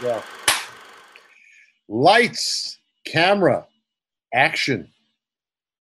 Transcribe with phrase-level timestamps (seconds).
[0.00, 0.22] go.
[1.88, 3.66] Lights, camera,
[4.32, 4.88] action.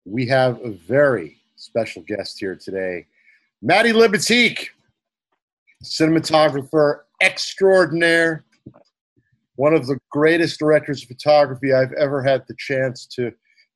[0.05, 3.07] We have a very special guest here today,
[3.61, 4.67] Matty Libatique,
[5.83, 8.45] cinematographer extraordinaire,
[9.55, 13.31] one of the greatest directors of photography I've ever had the chance to,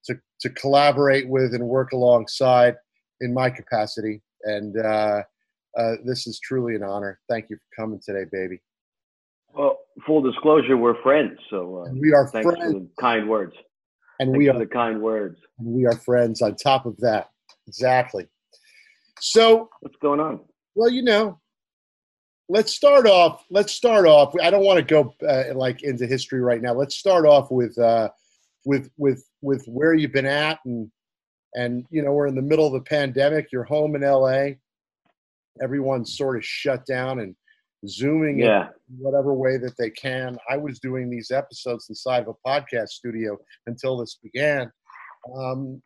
[0.05, 2.75] to, to collaborate with and work alongside
[3.21, 4.21] in my capacity.
[4.43, 5.23] And uh,
[5.77, 7.19] uh, this is truly an honor.
[7.29, 8.59] Thank you for coming today, baby.
[9.53, 12.73] Well, full disclosure, we're friends, so uh, we are thanks friends.
[12.73, 13.53] for the kind words.
[14.19, 15.37] And thanks we are the kind words.
[15.59, 16.41] we are friends.
[16.41, 17.29] On top of that,
[17.67, 18.27] exactly.
[19.19, 20.41] So, what's going on?
[20.75, 21.39] Well, you know,
[22.47, 23.43] let's start off.
[23.49, 24.33] Let's start off.
[24.41, 26.73] I don't want to go uh, like into history right now.
[26.73, 28.09] Let's start off with uh,
[28.65, 30.91] with with with where you've been at, and
[31.55, 33.47] and you know, we're in the middle of the pandemic.
[33.51, 34.55] You're home in LA.
[35.61, 37.35] Everyone's sort of shut down and
[37.87, 38.67] zooming yeah.
[38.89, 40.37] in whatever way that they can.
[40.49, 44.71] I was doing these episodes inside of a podcast studio until this began.
[45.35, 45.81] Um,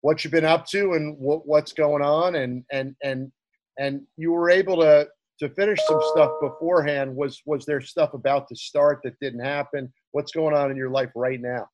[0.00, 3.32] what you've been up to and what, what's going on, and and and
[3.78, 5.08] and you were able to
[5.40, 7.14] to finish some stuff beforehand.
[7.14, 9.92] Was was there stuff about to start that didn't happen?
[10.12, 11.66] What's going on in your life right now?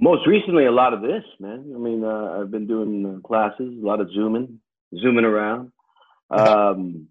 [0.00, 1.72] Most recently, a lot of this, man.
[1.74, 4.60] I mean, uh, I've been doing classes, a lot of zooming,
[5.00, 5.72] zooming around.
[6.30, 7.08] Um,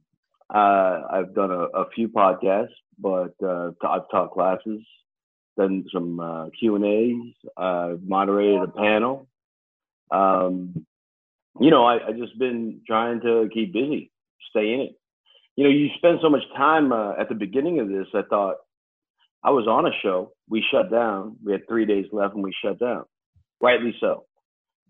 [0.53, 4.81] uh, I've done a, a, few podcasts, but uh, I've taught classes,
[5.57, 9.27] done some uh, Q and A's, I've moderated a panel.
[10.09, 10.85] Um,
[11.59, 14.11] you know, I, I just been trying to keep busy,
[14.49, 14.95] stay in it.
[15.55, 18.07] You know, you spend so much time uh, at the beginning of this.
[18.13, 18.57] I thought
[19.43, 20.31] I was on a show.
[20.49, 21.37] We shut down.
[21.43, 23.03] We had three days left, and we shut down.
[23.59, 24.25] Rightly so.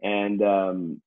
[0.04, 1.02] And um,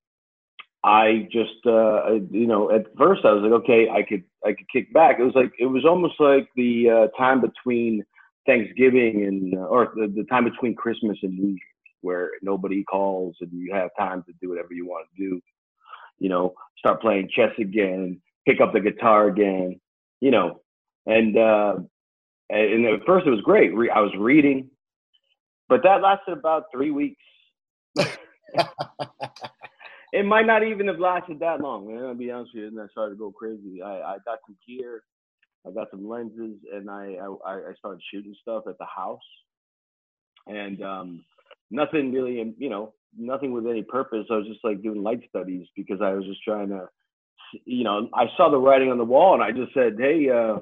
[0.82, 4.68] I just, uh, you know, at first I was like, okay, I could, I could
[4.72, 5.18] kick back.
[5.18, 8.04] It was like, it was almost like the uh, time between
[8.46, 11.60] Thanksgiving and, uh, or the, the time between Christmas and New Year's,
[12.02, 15.40] where nobody calls and you have time to do whatever you want to do.
[16.18, 19.80] You know, start playing chess again, pick up the guitar again.
[20.20, 20.60] You know,
[21.06, 21.76] and uh,
[22.50, 23.70] and at first it was great.
[23.94, 24.70] I was reading,
[25.68, 27.22] but that lasted about three weeks.
[30.12, 32.04] it might not even have lasted that long, man.
[32.04, 32.68] I'll be honest with you.
[32.68, 33.82] And I started to go crazy.
[33.82, 35.02] I, I got some gear,
[35.66, 37.16] I got some lenses, and I,
[37.46, 39.20] I, I started shooting stuff at the house.
[40.46, 41.24] And um,
[41.70, 44.26] nothing really, you know, nothing with any purpose.
[44.30, 46.88] I was just like doing light studies because I was just trying to,
[47.64, 50.60] you know, I saw the writing on the wall and I just said, hey, uh,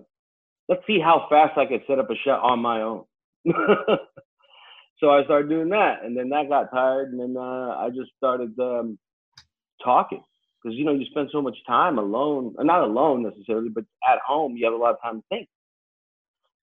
[0.69, 3.05] let's see how fast I could set up a shot on my own.
[5.01, 8.11] so I started doing that, and then that got tired, and then uh, I just
[8.17, 8.99] started um,
[9.83, 10.23] talking
[10.63, 14.19] because you know you spend so much time alone, uh, not alone necessarily, but at
[14.27, 15.49] home you have a lot of time to think,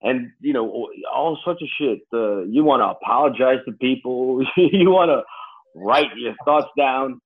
[0.01, 1.99] and you know all sorts of shit.
[2.13, 5.23] Uh, you want to apologize to people, you want to
[5.75, 7.19] write your thoughts down.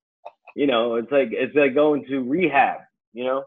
[0.55, 2.79] You know, it's like it's like going to rehab.
[3.13, 3.43] You know,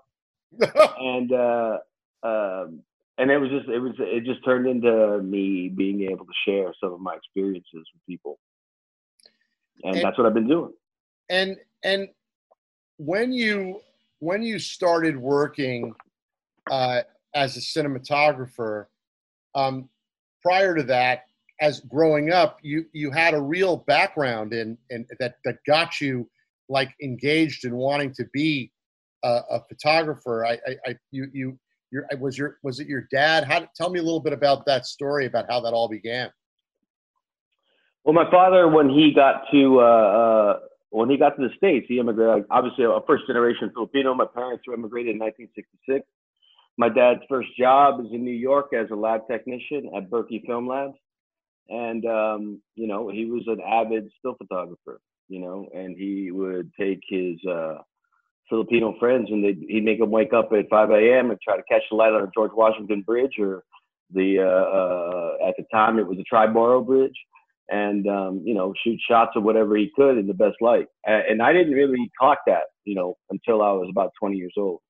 [0.98, 1.78] and uh,
[2.22, 2.82] um,
[3.18, 6.72] and it was just it was it just turned into me being able to share
[6.80, 8.38] some of my experiences with people,
[9.82, 10.72] and, and that's what I've been doing.
[11.28, 12.08] And and
[12.98, 13.80] when you
[14.20, 15.94] when you started working
[16.70, 17.02] uh,
[17.34, 18.86] as a cinematographer,
[19.54, 19.88] um,
[20.42, 21.24] prior to that,
[21.60, 26.28] as growing up, you you had a real background in, in that that got you
[26.68, 28.72] like engaged in wanting to be
[29.24, 30.44] a, a photographer.
[30.44, 31.58] I, I, I, you you
[31.90, 33.44] your was your was it your dad?
[33.44, 36.30] How tell me a little bit about that story about how that all began.
[38.04, 40.58] Well, my father, when he got to uh, uh,
[40.96, 42.46] when he got to the states, he immigrated.
[42.50, 44.14] Obviously, a first generation Filipino.
[44.14, 46.06] My parents were immigrated in 1966.
[46.78, 50.66] My dad's first job is in New York as a lab technician at Berkey Film
[50.66, 50.96] Labs,
[51.68, 54.98] and um, you know he was an avid still photographer.
[55.28, 57.78] You know, and he would take his uh,
[58.48, 61.30] Filipino friends, and they'd, he'd make them wake up at 5 a.m.
[61.30, 63.64] and try to catch the light on the George Washington Bridge, or
[64.14, 67.18] the uh, uh, at the time it was the Triborough Bridge,
[67.68, 70.86] and um, you know shoot shots of whatever he could in the best light.
[71.04, 74.80] And I didn't really clock that, you know, until I was about 20 years old,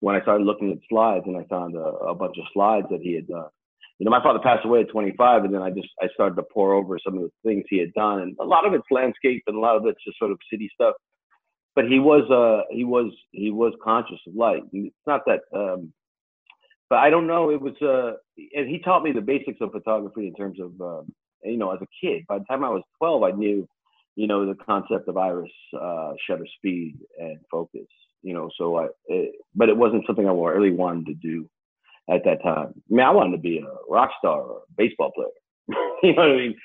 [0.00, 3.00] when I started looking at slides and I found a, a bunch of slides that
[3.02, 3.48] he had done.
[3.98, 6.44] You know, my father passed away at 25, and then I just I started to
[6.52, 9.42] pour over some of the things he had done, and a lot of it's landscape,
[9.46, 10.94] and a lot of it's just sort of city stuff
[11.76, 14.62] but he was uh he was he was conscious of light.
[14.72, 15.92] It's not that um
[16.88, 18.16] but I don't know, it was uh
[18.56, 21.14] and he taught me the basics of photography in terms of um
[21.44, 22.24] you know, as a kid.
[22.28, 23.68] By the time I was twelve I knew,
[24.14, 25.50] you know, the concept of iris,
[25.80, 27.86] uh shutter speed and focus,
[28.22, 31.48] you know, so I it, but it wasn't something I really wanted to do.
[32.08, 32.68] at that time.
[32.90, 35.28] I mean, I wanted to be a rock star or a baseball player.
[36.02, 36.56] you know what I mean?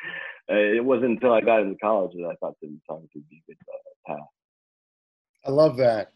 [0.49, 3.51] Uh, it wasn't until I got into college that I thought cinematography would be a
[3.51, 4.27] good uh, path.
[5.45, 6.11] I love that.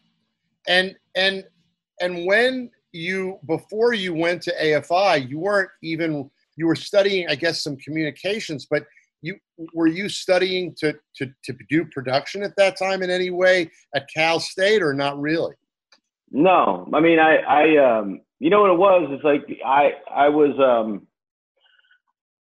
[0.68, 1.44] And and
[2.00, 7.34] and when you before you went to AFI, you weren't even you were studying, I
[7.34, 8.84] guess, some communications, but
[9.22, 9.36] you
[9.72, 14.06] were you studying to to to do production at that time in any way at
[14.14, 15.54] Cal State or not really?
[16.30, 19.08] No, I mean, I I um, you know what it was?
[19.10, 21.06] It's like I I was um,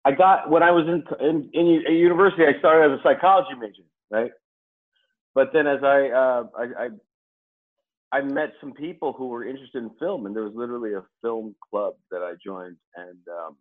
[0.05, 3.83] I got when I was in in, in university, I started as a psychology major,
[4.11, 4.31] right?
[5.35, 6.89] But then as I uh, I, I
[8.19, 11.55] I met some people who were interested in film, and there was literally a film
[11.71, 13.57] club that I joined, and um,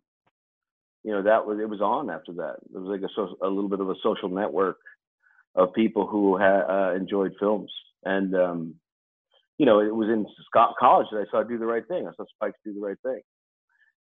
[1.04, 2.56] you know that was it was on after that.
[2.74, 4.78] It was like a, a little bit of a social network
[5.54, 7.72] of people who had uh, enjoyed films,
[8.04, 8.74] and um,
[9.58, 12.06] you know it was in Scott college that I saw do the right thing.
[12.06, 13.20] I saw Spikes do the right thing,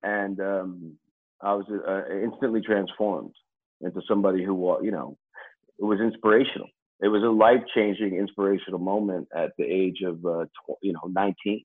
[0.03, 0.99] and um,
[1.41, 3.35] I was uh, instantly transformed
[3.81, 5.17] into somebody who you know
[5.79, 6.69] it was inspirational
[7.01, 11.09] it was a life changing, inspirational moment at the age of uh, tw- you know
[11.09, 11.65] 19.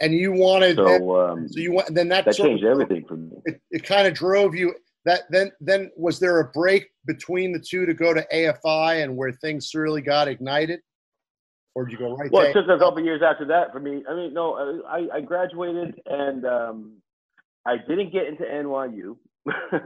[0.00, 3.04] And you wanted so, then, um, so you want then that, that changed of, everything
[3.06, 3.30] for me.
[3.44, 4.74] It, it kind of drove you.
[5.04, 9.16] That then then was there a break between the two to go to AFI and
[9.16, 10.80] where things really got ignited,
[11.74, 12.30] or did you go right?
[12.30, 14.02] Well, it took a couple years after that for me.
[14.08, 16.96] I mean, no, I, I graduated and um,
[17.66, 19.16] I didn't get into NYU,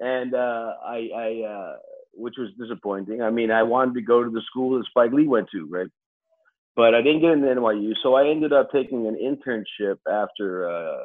[0.00, 1.76] and uh, I, I uh,
[2.14, 3.22] which was disappointing.
[3.22, 5.88] I mean, I wanted to go to the school that Spike Lee went to, right?
[6.74, 11.02] But I didn't get into NYU, so I ended up taking an internship after uh,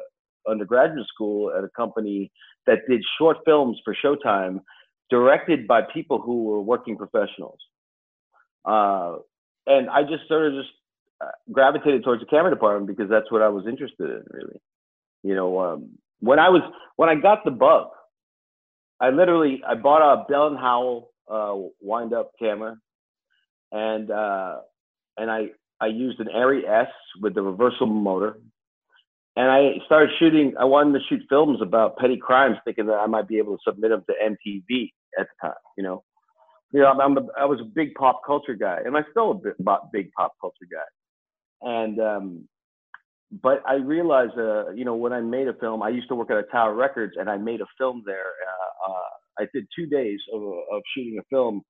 [0.50, 2.30] undergraduate school at a company
[2.66, 4.60] that did short films for Showtime,
[5.10, 7.58] directed by people who were working professionals.
[8.64, 9.16] Uh,
[9.66, 10.72] and I just sort of just
[11.20, 14.60] uh, gravitated towards the camera department because that's what I was interested in, really.
[15.22, 16.62] You know, um, when I was
[16.96, 17.88] when I got the bug,
[19.00, 22.76] I literally I bought a Bell and Howell uh, wind up camera,
[23.72, 24.58] and uh,
[25.18, 25.48] and I
[25.80, 26.88] I used an Arri S
[27.20, 28.38] with the reversible motor,
[29.36, 30.54] and I started shooting.
[30.58, 33.62] I wanted to shoot films about petty crimes, thinking that I might be able to
[33.66, 35.56] submit them to MTV at the time.
[35.76, 36.04] You know,
[36.72, 39.34] you know I'm a, I was a big pop culture guy, and I'm still a
[39.34, 39.54] bit,
[39.92, 42.48] big pop culture guy, and um,
[43.42, 46.30] but I realized, uh, you know, when I made a film, I used to work
[46.30, 48.24] at a Tower Records, and I made a film there.
[48.24, 51.62] Uh, uh, I did two days of, of shooting a film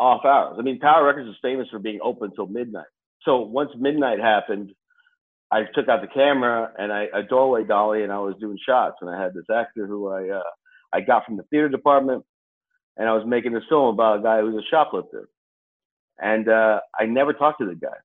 [0.00, 0.56] off hours.
[0.58, 2.86] I mean, Tower Records is famous for being open until midnight.
[3.24, 4.72] So once midnight happened,
[5.52, 8.96] I took out the camera and I a doorway dolly, and I was doing shots.
[9.00, 10.42] And I had this actor who I uh,
[10.92, 12.24] I got from the theater department,
[12.96, 15.28] and I was making this film about a guy who was a shoplifter.
[16.18, 17.96] And uh, I never talked to the guy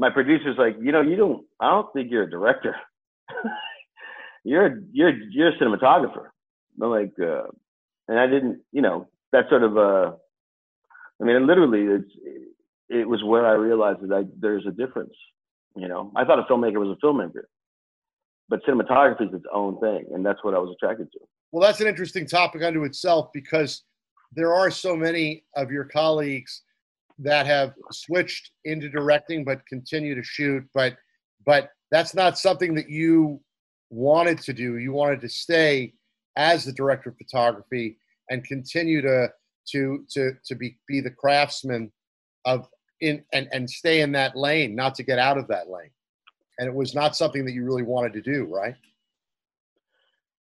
[0.00, 2.74] my producer's like, you know, you don't, I don't think you're a director.
[4.44, 6.28] you're, you're, you're a cinematographer.
[6.82, 7.48] I'm like, uh,
[8.08, 10.12] and I didn't, you know, that sort of, uh,
[11.20, 12.12] I mean, literally, it's,
[12.88, 15.14] it was where I realized that I, there's a difference.
[15.76, 17.44] You know, I thought a filmmaker was a filmmaker,
[18.48, 21.18] but cinematography is its own thing, and that's what I was attracted to.
[21.52, 23.84] Well, that's an interesting topic unto itself because
[24.32, 26.62] there are so many of your colleagues
[27.18, 30.96] that have switched into directing but continue to shoot but
[31.44, 33.40] but that's not something that you
[33.90, 35.92] wanted to do you wanted to stay
[36.36, 37.98] as the director of photography
[38.30, 39.28] and continue to
[39.72, 41.90] to to to be be the craftsman
[42.44, 42.68] of
[43.00, 45.90] in and and stay in that lane not to get out of that lane
[46.58, 48.74] and it was not something that you really wanted to do right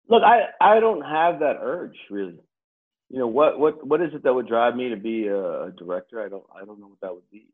[0.09, 2.39] look i i don't have that urge really
[3.09, 6.23] you know what what what is it that would drive me to be a, director?
[6.23, 7.47] I don't I don't know what that would be.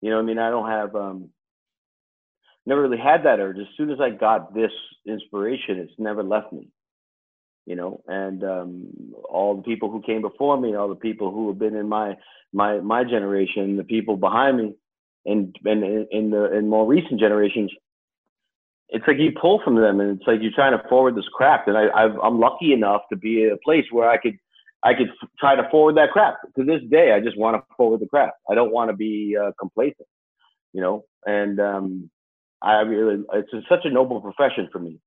[0.00, 1.30] You know, I mean, I don't have um
[2.66, 3.58] never really had that urge.
[3.58, 4.70] As soon as I got this
[5.06, 6.68] inspiration, it's never left me.
[7.66, 11.48] You know, and um, all the people who came before me, all the people who
[11.48, 12.14] have been in my
[12.52, 14.74] my my generation, the people behind me,
[15.24, 17.72] and and in the in more recent generations,
[18.90, 21.68] it's like you pull from them, and it's like you're trying to forward this craft.
[21.68, 24.36] And I I've, I'm lucky enough to be a place where I could
[24.82, 25.08] I could
[25.40, 26.36] try to forward that crap.
[26.56, 28.34] To this day, I just want to forward the crap.
[28.50, 30.06] I don't want to be uh, complacent,
[30.74, 31.04] you know.
[31.24, 32.10] And um,
[32.62, 34.98] I really, it's such a noble profession for me.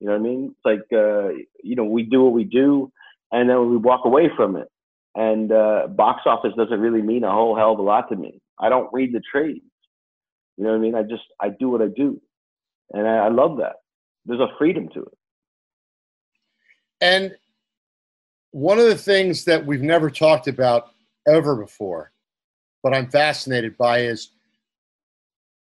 [0.00, 0.54] You know what I mean?
[0.56, 1.28] It's like uh,
[1.62, 2.92] you know, we do what we do,
[3.32, 4.68] and then we walk away from it.
[5.14, 8.40] And uh, box office doesn't really mean a whole hell of a lot to me.
[8.60, 9.64] I don't read the trades.
[10.56, 10.94] You know what I mean?
[10.94, 12.20] I just I do what I do,
[12.92, 13.76] and I, I love that.
[14.26, 15.18] There's a freedom to it.
[17.00, 17.36] And
[18.50, 20.90] one of the things that we've never talked about
[21.26, 22.12] ever before,
[22.82, 24.30] but I'm fascinated by is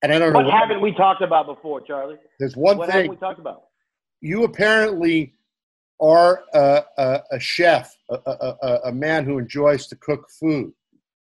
[0.03, 2.17] And I don't What know haven't we talked about before, Charlie?
[2.39, 3.65] There's one What haven't thing we talked about?
[4.21, 5.35] You apparently
[6.01, 10.73] are a, a, a chef, a, a, man who enjoys to cook food,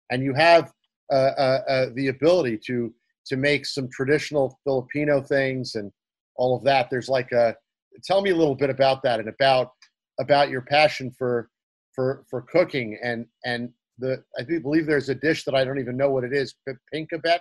[0.10, 0.72] and you have
[1.12, 2.94] uh, uh, uh, the ability to
[3.26, 5.92] to make some traditional Filipino things and
[6.36, 6.90] all of that.
[6.90, 7.56] There's like a
[8.04, 9.72] tell me a little bit about that and about
[10.20, 11.50] about your passion for
[11.94, 15.80] for for cooking and and the I do believe there's a dish that I don't
[15.80, 16.56] even know what it is.
[16.94, 17.40] Pinkabet?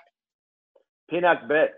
[1.10, 1.68] Pinakbet.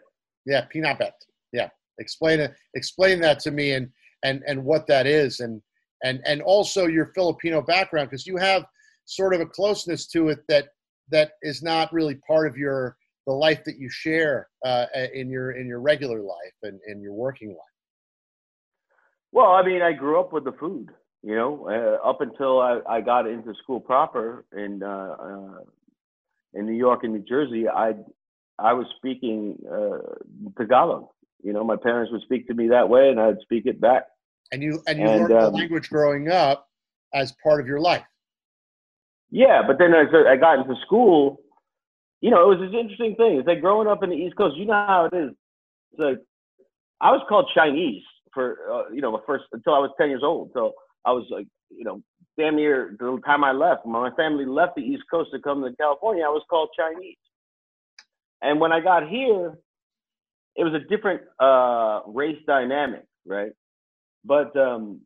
[0.46, 1.12] Yeah, pinabet.
[1.52, 1.68] Yeah,
[2.00, 2.52] explain it.
[2.74, 3.88] Explain that to me and
[4.22, 5.62] and and what that is and
[6.02, 8.64] and and also your Filipino background because you have
[9.04, 10.68] sort of a closeness to it that
[11.10, 15.52] that is not really part of your the life that you share uh, in your
[15.52, 17.58] in your regular life and in your working life.
[19.32, 20.88] Well, I mean, I grew up with the food,
[21.22, 25.60] you know, uh, up until I, I got into school proper in uh, uh,
[26.54, 27.68] in New York and New Jersey.
[27.68, 27.94] I
[28.58, 29.98] I was speaking uh,
[30.58, 31.08] Tagalog.
[31.42, 34.04] You know, my parents would speak to me that way, and I'd speak it back.
[34.52, 36.68] And you and you And, learned the um, language growing up
[37.14, 38.04] as part of your life.
[39.30, 41.40] Yeah, but then as I got into school,
[42.20, 43.38] you know, it was this interesting thing.
[43.38, 44.56] It's like growing up in the East Coast.
[44.56, 45.30] You know how it is.
[45.92, 46.18] It's like
[47.00, 48.02] I was called Chinese
[48.34, 50.50] for uh, you know the first until I was ten years old.
[50.52, 50.72] So
[51.04, 52.02] I was like, you know,
[52.38, 53.86] damn near the time I left.
[53.86, 57.16] When my family left the East Coast to come to California, I was called Chinese.
[58.42, 59.54] And when I got here,
[60.56, 63.52] it was a different uh, race dynamic, right?
[64.24, 65.00] But um,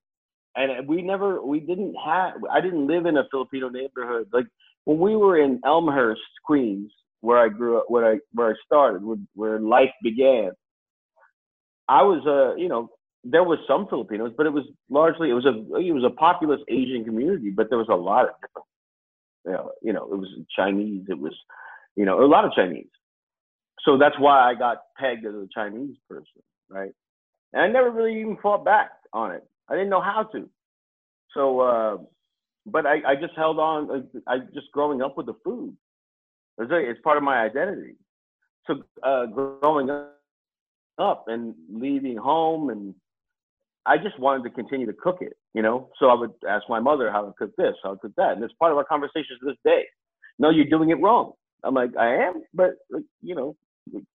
[0.57, 2.35] and we never, we didn't have.
[2.51, 4.29] I didn't live in a Filipino neighborhood.
[4.33, 4.47] Like
[4.85, 9.05] when we were in Elmhurst, Queens, where I grew up, where I where I started,
[9.05, 10.53] where, where life began.
[11.89, 12.89] I was, uh, you know,
[13.25, 16.61] there was some Filipinos, but it was largely it was a it was a populous
[16.69, 18.35] Asian community, but there was a lot of
[19.45, 21.35] you know, you know, it was Chinese, it was,
[21.97, 22.87] you know, a lot of Chinese.
[23.83, 26.93] So that's why I got pegged as a Chinese person, right?
[27.52, 29.45] And I never really even fought back on it.
[29.69, 30.49] I didn't know how to.
[31.35, 31.99] So, uh,
[32.66, 33.88] but I, I just held on.
[33.88, 35.76] like, I just growing up with the food.
[36.59, 37.97] It's, a- it's part of my identity.
[38.66, 42.95] So uh, growing up and leaving home, and
[43.87, 45.35] I just wanted to continue to cook it.
[45.54, 48.12] You know, so I would ask my mother how to cook this, how to cook
[48.16, 49.85] that, and it's part of our conversations to this day.
[50.38, 51.33] No, you're doing it wrong.
[51.64, 53.56] I'm like, I am, but like, you know,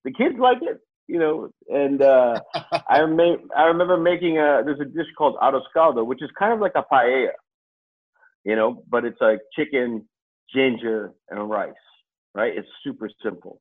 [0.03, 0.79] the kids like it.
[1.07, 2.39] You know, and uh,
[2.89, 6.53] I remember I remember making a there's a dish called arroz caldo, which is kind
[6.53, 7.31] of like a paella,
[8.45, 10.07] you know, but it's like chicken,
[10.53, 11.73] ginger, and rice,
[12.35, 12.55] right?
[12.55, 13.59] It's super simple.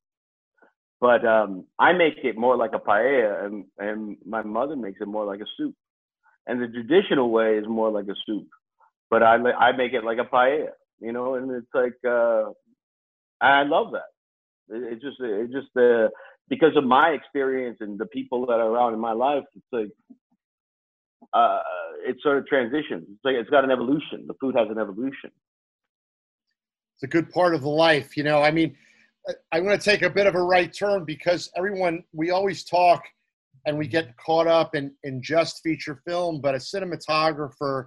[1.00, 5.08] But um, I make it more like a paella, and and my mother makes it
[5.08, 5.74] more like a soup.
[6.46, 8.48] And the traditional way is more like a soup,
[9.10, 12.50] but I I make it like a paella, you know, and it's like uh,
[13.40, 14.74] I love that.
[14.74, 16.08] It, it just it just uh,
[16.48, 19.90] because of my experience and the people that are around in my life, it's like
[21.32, 21.60] uh,
[22.06, 23.06] it sort of transitions.
[23.10, 24.26] It's like it's got an evolution.
[24.26, 25.30] The food has an evolution.
[26.94, 28.16] it's a good part of the life.
[28.16, 28.76] You know, I mean,
[29.28, 32.64] I- I'm going to take a bit of a right turn because everyone, we always
[32.64, 33.02] talk
[33.66, 37.86] and we get caught up in, in just feature film, but a cinematographer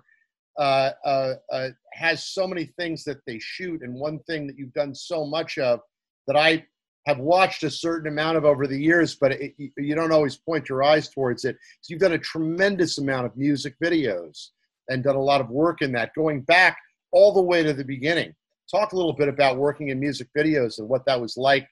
[0.57, 3.81] uh, uh, uh, has so many things that they shoot.
[3.81, 5.79] And one thing that you've done so much of
[6.27, 6.65] that I
[7.07, 10.69] have watched a certain amount of over the years, but it, you- don't always point
[10.69, 11.57] your eyes towards it.
[11.81, 14.49] So you've done a tremendous amount of music videos
[14.89, 16.77] and done a lot of work in that, going back
[17.11, 18.33] all the way to the beginning
[18.71, 21.67] talk a little bit about working in music videos and what that was like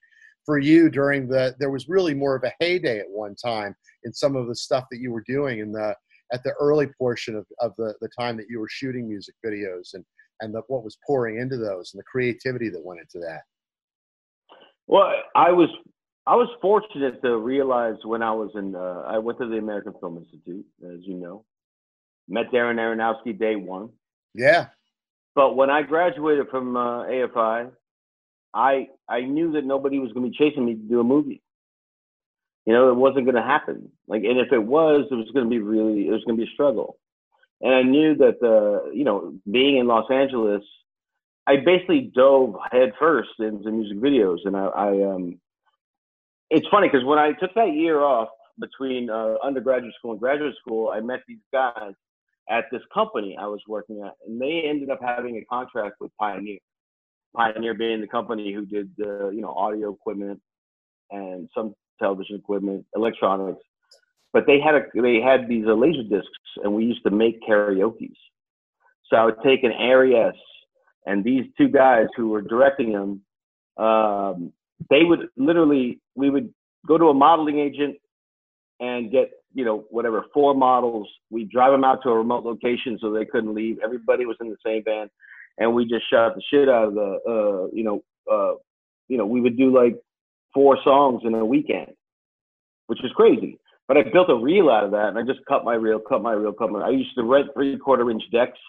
[0.46, 4.14] for you during the there was really more of a heyday at one time in
[4.14, 5.96] some of the stuff that you were doing in the
[6.32, 9.94] at the early portion of, of the, the time that you were shooting music videos
[9.94, 10.04] and
[10.42, 13.42] and the, what was pouring into those and the creativity that went into that
[14.88, 15.70] Well, I was
[16.26, 19.94] I was fortunate to realize when I was in uh, I went to the American
[20.00, 21.46] Film Institute, as you know,
[22.28, 23.90] met Darren Aronofsky day one.
[24.34, 24.68] yeah
[25.36, 27.72] But when I graduated from uh, AFI,
[28.54, 31.42] I I knew that nobody was going to be chasing me to do a movie.
[32.70, 33.92] You know, it wasn't going to happen.
[34.08, 36.46] Like, and if it was, it was going to be really, it was going to
[36.46, 37.00] be a struggle.
[37.62, 40.62] And I knew that, the, you know, being in Los Angeles,
[41.48, 45.40] I basically dove headfirst into music videos, and I, I um,
[46.52, 50.54] it's funny because when I took that year off between uh, undergraduate school and graduate
[50.64, 51.94] school, I met these guys
[52.52, 56.12] at this company I was working at, and they ended up having a contract with
[56.20, 56.60] Pioneer.
[57.36, 60.40] Pioneer being the company who did the you know audio equipment
[61.10, 63.62] and some television equipment, electronics.
[64.32, 66.30] But they had a they had these uh, laser discs,
[66.64, 68.18] and we used to make karaoke's.
[69.08, 70.36] So I would take an Arris,
[71.06, 73.22] and these two guys who were directing them,
[73.84, 74.54] um,
[74.90, 76.54] they would literally we would
[76.88, 77.98] go to a modeling agent
[78.80, 81.10] and get you know whatever four models.
[81.30, 83.78] We drive them out to a remote location so they couldn't leave.
[83.84, 85.10] Everybody was in the same van,
[85.58, 88.54] and we just shot the shit out of the uh, you know uh,
[89.08, 90.00] you know we would do like
[90.54, 91.92] four songs in a weekend,
[92.88, 93.60] which is crazy.
[93.88, 96.22] But I built a reel out of that, and I just cut my reel, cut
[96.22, 96.82] my reel, cut my.
[96.82, 98.60] I used to rent three quarter inch decks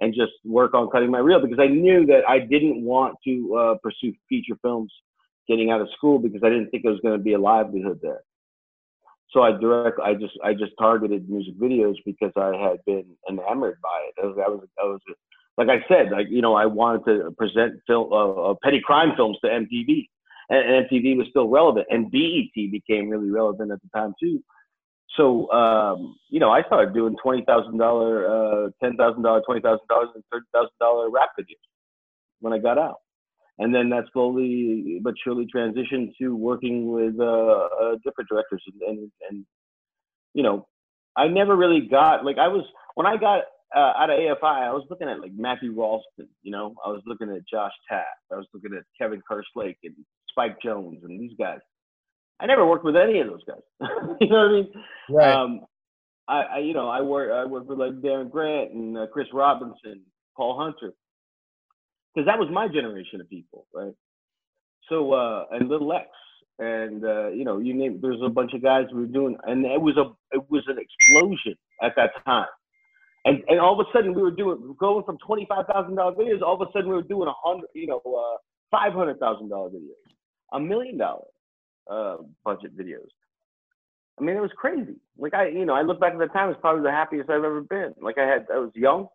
[0.00, 3.54] and just work on cutting my reel because I knew that I didn't want to
[3.54, 4.92] uh, pursue feature films
[5.48, 8.00] getting out of school because I didn't think it was going to be a livelihood
[8.02, 8.22] there.
[9.30, 13.78] So I direct, I just, I just targeted music videos because I had been enamored
[13.82, 14.22] by it.
[14.22, 15.00] I was, I was, I was
[15.58, 19.12] like I said, like you know, I wanted to present film, uh, uh petty crime
[19.16, 20.08] films to MTV,
[20.48, 24.42] and, MTV was still relevant, and BET became really relevant at the time too.
[25.16, 29.60] So um, you know, I started doing twenty thousand dollar, uh, ten thousand dollar, twenty
[29.60, 31.56] thousand dollars, and thirty thousand dollar rap videos
[32.40, 33.00] when I got out,
[33.58, 38.82] and then that slowly but surely transitioned to working with uh, uh, different directors, and,
[38.82, 39.46] and and
[40.34, 40.66] you know,
[41.16, 43.44] I never really got like I was when I got
[43.74, 47.02] uh, out of AFI, I was looking at like Matthew Rolston, you know, I was
[47.06, 49.94] looking at Josh Taft, I was looking at Kevin Kerslake and
[50.32, 51.60] Spike Jonze and these guys.
[52.40, 53.62] I never worked with any of those guys.
[54.20, 54.68] you know what I mean?
[55.08, 55.32] Right.
[55.32, 55.60] Um,
[56.28, 59.28] I, I, you know, I work, I worked with like Darren Grant and uh, Chris
[59.32, 60.02] Robinson,
[60.36, 60.92] Paul Hunter,
[62.14, 63.94] because that was my generation of people, right?
[64.88, 66.08] So, uh, and Little X,
[66.58, 67.98] and uh, you know, you name.
[68.02, 70.76] There's a bunch of guys who were doing, and it was a, it was an
[70.78, 72.46] explosion at that time.
[73.24, 76.12] And and all of a sudden we were doing going from twenty five thousand dollar
[76.14, 76.42] videos.
[76.42, 78.36] All of a sudden we were doing a hundred, you know, uh,
[78.70, 80.11] five hundred thousand dollar videos,
[80.52, 81.24] a million dollar
[81.90, 83.08] uh, budget videos.
[84.18, 84.96] I mean, it was crazy.
[85.16, 87.44] Like I, you know, I look back at the time; it's probably the happiest I've
[87.44, 87.94] ever been.
[88.00, 89.08] Like I had, I was young,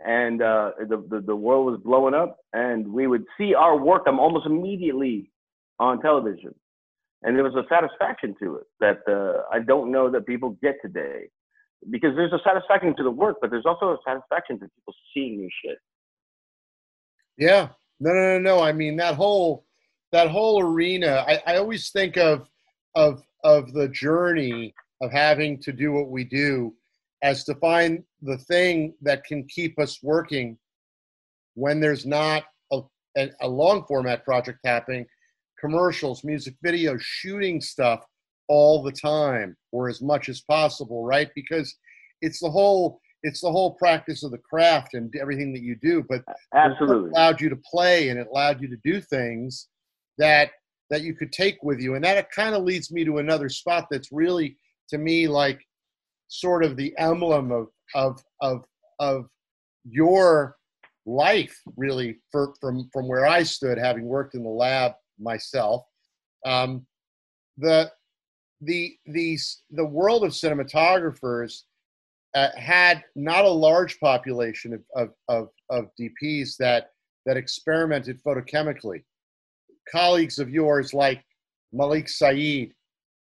[0.00, 4.06] and uh, the, the the world was blowing up, and we would see our work
[4.06, 5.30] almost immediately
[5.78, 6.54] on television,
[7.22, 10.76] and there was a satisfaction to it that uh, I don't know that people get
[10.82, 11.28] today,
[11.90, 15.36] because there's a satisfaction to the work, but there's also a satisfaction to people seeing
[15.36, 15.78] new shit.
[17.36, 17.68] Yeah,
[18.00, 18.62] no, no, no, no.
[18.62, 19.66] I mean that whole
[20.12, 22.48] that whole arena, I, I always think of
[22.94, 26.74] of of the journey of having to do what we do
[27.22, 30.58] as to find the thing that can keep us working
[31.54, 32.44] when there's not
[33.16, 35.04] a, a, long format project happening,
[35.58, 38.04] commercials, music videos, shooting stuff
[38.48, 41.30] all the time or as much as possible, right?
[41.34, 41.74] Because
[42.20, 46.04] it's the whole it's the whole practice of the craft and everything that you do.
[46.08, 46.22] But
[46.54, 49.68] absolutely it allowed you to play and it allowed you to do things
[50.18, 50.50] that
[50.90, 51.94] that you could take with you.
[51.94, 54.56] And that kind of leads me to another spot that's really
[54.88, 55.60] to me like
[56.28, 58.64] sort of the emblem of of of
[58.98, 59.26] of
[59.84, 60.56] your
[61.06, 65.84] life really for, from from where i stood having worked in the lab myself.
[66.46, 66.86] Um,
[67.58, 67.90] the
[68.60, 71.62] the these the world of cinematographers
[72.34, 76.90] uh, had not a large population of, of, of, of DPs that
[77.26, 79.02] that experimented photochemically
[79.90, 81.24] colleagues of yours like
[81.72, 82.72] Malik Sayeed,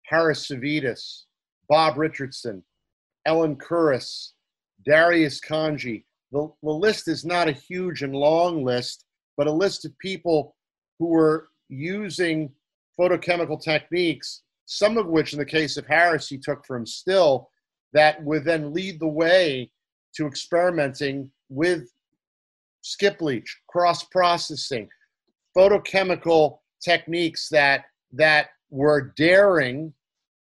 [0.06, 1.24] Harris Savides,
[1.70, 2.64] Bob Richardson,
[3.26, 4.32] Ellen Kuras,
[4.86, 6.04] Darius Khondji.
[6.32, 9.06] The, the list is not a huge and long list,
[9.38, 10.56] but a list of people
[11.00, 12.52] who were using
[13.00, 17.50] photochemical techniques, some of which, in the case of Harris, he took from still,
[17.94, 19.72] that would then lead the way
[20.16, 21.90] to experimenting with
[22.82, 24.90] skip bleach, cross processing,
[25.56, 29.94] photochemical techniques that that were daring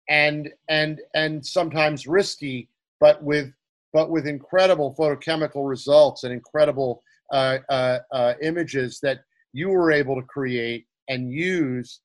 [0.09, 2.69] and and and sometimes risky,
[2.99, 3.51] but with
[3.93, 9.19] but with incredible photochemical results and incredible uh, uh, uh, images that
[9.53, 12.01] you were able to create and use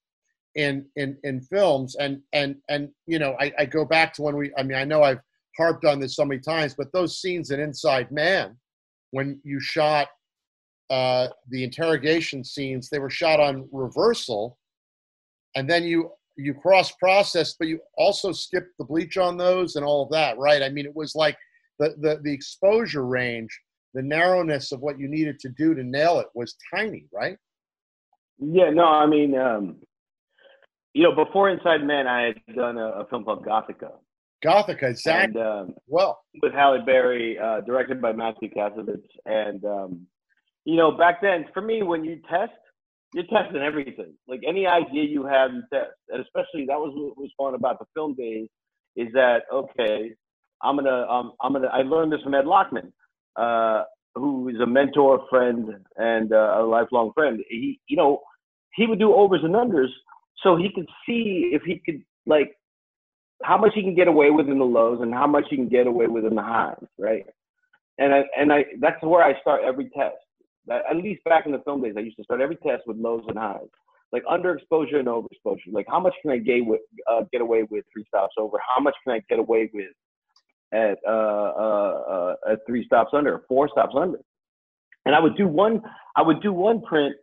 [0.54, 1.96] in in in films.
[1.96, 4.84] And and and you know I, I go back to when we I mean I
[4.84, 5.20] know I've
[5.56, 8.56] harped on this so many times but those scenes in Inside Man
[9.12, 10.08] when you shot
[10.90, 14.58] uh, the interrogation scenes they were shot on reversal
[15.54, 19.84] and then you you cross process but you also skipped the bleach on those and
[19.84, 20.62] all of that right?
[20.62, 21.36] I mean it was like
[21.78, 23.58] the the, the exposure range
[23.94, 27.36] the narrowness of what you needed to do to nail it was tiny right?
[28.38, 29.76] Yeah no i mean um
[30.94, 33.90] you know before Inside Man i had done a, a film called gothika.
[34.44, 35.40] Gothika exactly.
[35.40, 36.20] And, um, well.
[36.42, 40.06] with halle berry uh, directed by mathieu kassovitz and um
[40.66, 42.52] you know, back then, for me, when you test,
[43.14, 44.12] you're testing everything.
[44.26, 45.92] Like any idea you have, you test.
[46.10, 48.48] And especially that was what was fun about the film days
[48.96, 50.10] is that okay,
[50.62, 52.92] I'm gonna um, I'm gonna I learned this from Ed Lachman,
[53.36, 53.84] uh,
[54.16, 57.40] who is a mentor, friend, and uh, a lifelong friend.
[57.48, 58.22] He you know
[58.74, 59.88] he would do overs and unders
[60.42, 62.56] so he could see if he could like
[63.44, 65.68] how much he can get away with in the lows and how much he can
[65.68, 67.24] get away with in the highs, right?
[67.98, 70.16] And I and I that's where I start every test.
[70.70, 73.24] At least back in the film days, I used to start every test with lows
[73.28, 73.68] and highs,
[74.12, 75.72] like underexposure and overexposure.
[75.72, 78.58] Like how much can I get with uh, get away with three stops over?
[78.74, 79.92] How much can I get away with
[80.72, 82.02] at uh, uh,
[82.46, 84.18] uh, at three stops under, four stops under?
[85.04, 85.82] And I would do one.
[86.16, 87.14] I would do one print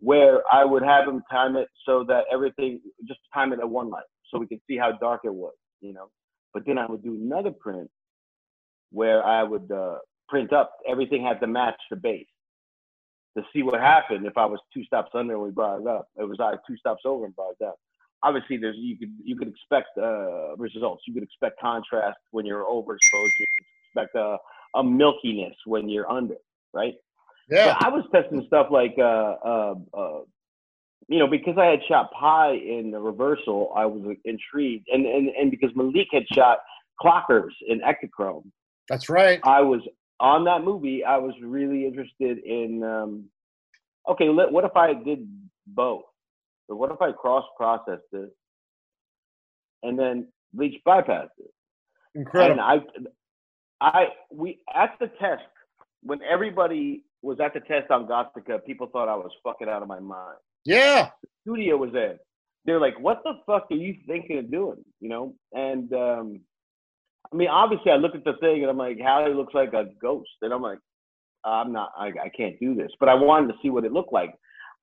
[0.00, 3.88] where I would have him time it so that everything just time it at one
[3.88, 6.10] light, so we could see how dark it was, you know.
[6.52, 7.90] But then I would do another print
[8.92, 9.96] where I would uh,
[10.28, 12.26] print up everything had to match the base
[13.36, 16.08] to see what happened if I was two stops under and we brought it up.
[16.16, 17.76] It was I two stops over and brought it up.
[18.22, 21.04] Obviously, there's you could you could expect uh, results.
[21.06, 23.32] You could expect contrast when you're overexposed.
[23.38, 24.36] You could expect a,
[24.74, 26.36] a milkiness when you're under,
[26.74, 26.94] right?
[27.50, 27.76] Yeah.
[27.78, 30.20] But I was testing stuff like, uh, uh, uh,
[31.08, 35.28] you know, because I had shot Pi in the reversal, I was intrigued, and and
[35.30, 36.58] and because Malik had shot
[37.02, 38.44] Clockers in Ektachrome.
[38.88, 39.40] That's right.
[39.44, 39.80] I was
[40.20, 41.04] on that movie.
[41.04, 42.82] I was really interested in.
[42.84, 43.24] Um,
[44.08, 45.28] okay, let, what if I did
[45.66, 46.02] both?
[46.68, 48.30] Or what if I cross processed it
[49.82, 51.50] and then bleach bypassed it?
[52.14, 52.60] Incredible.
[52.60, 52.84] And
[53.80, 55.42] I, I, we at the test
[56.02, 59.88] when everybody was at the test on Gothika, people thought I was fucking out of
[59.88, 60.38] my mind.
[60.64, 61.10] Yeah.
[61.22, 62.18] The studio was there.
[62.64, 66.40] They're like, "What the fuck are you thinking of doing?" You know, and um,
[67.32, 69.84] I mean, obviously, I look at the thing and I'm like, Halle looks like a
[70.00, 70.78] ghost, and I'm like,
[71.44, 72.90] I'm not, I, I can't do this.
[72.98, 74.34] But I wanted to see what it looked like.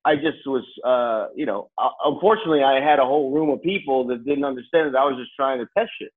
[0.06, 4.08] I just was, uh, you know, uh, unfortunately, I had a whole room of people
[4.08, 4.96] that didn't understand it.
[4.96, 6.12] I was just trying to test shit.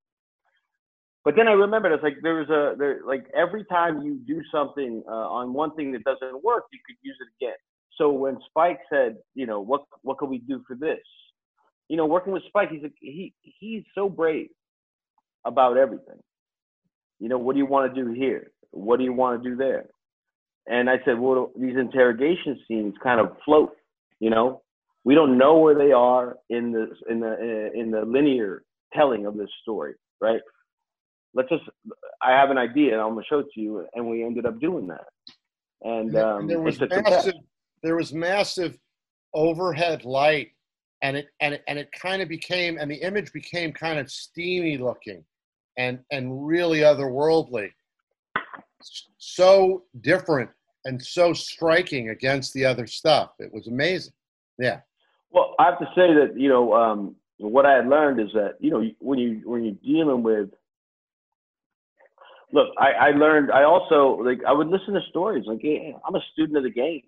[1.23, 4.41] But then I remembered it's like there was a there like every time you do
[4.51, 7.57] something uh, on one thing that doesn't work, you could use it again.
[7.97, 10.97] So when Spike said, you know, what what can we do for this?
[11.89, 14.49] You know, working with Spike, he's a, he he's so brave
[15.45, 16.19] about everything.
[17.19, 18.51] You know, what do you want to do here?
[18.71, 19.85] What do you want to do there?
[20.67, 23.71] And I said, well, these interrogation scenes kind of float.
[24.19, 24.61] You know,
[25.03, 29.35] we don't know where they are in the in the in the linear telling of
[29.35, 30.41] this story, right?
[31.33, 31.63] let's just
[32.21, 34.59] I have an idea and I'm gonna show it to you and we ended up
[34.59, 35.05] doing that.
[35.83, 37.33] And, um, and there was massive
[37.83, 38.77] there was massive
[39.33, 40.51] overhead light
[41.01, 44.11] and it and it, and it kind of became and the image became kind of
[44.11, 45.23] steamy looking
[45.77, 47.69] and and really otherworldly
[49.17, 50.49] so different
[50.85, 54.13] and so striking against the other stuff it was amazing
[54.57, 54.79] yeah
[55.31, 58.55] well i have to say that you know um, what i had learned is that
[58.59, 60.49] you know when you when you're dealing with
[62.53, 63.51] look, I, I learned.
[63.51, 64.39] I also like.
[64.47, 65.45] I would listen to stories.
[65.47, 67.01] Like, yeah, I'm a student of the game.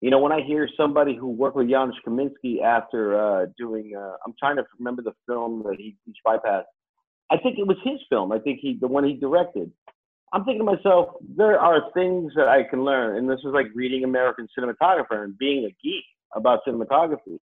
[0.00, 4.16] You know, when I hear somebody who worked with Janusz Kaminski after uh, doing, uh,
[4.26, 6.64] I'm trying to remember the film that he, he bypassed.
[7.30, 8.32] I think it was his film.
[8.32, 9.70] I think he, the one he directed.
[10.32, 13.66] I'm thinking to myself, there are things that I can learn, and this is like
[13.74, 17.38] reading American cinematographer and being a geek about cinematography.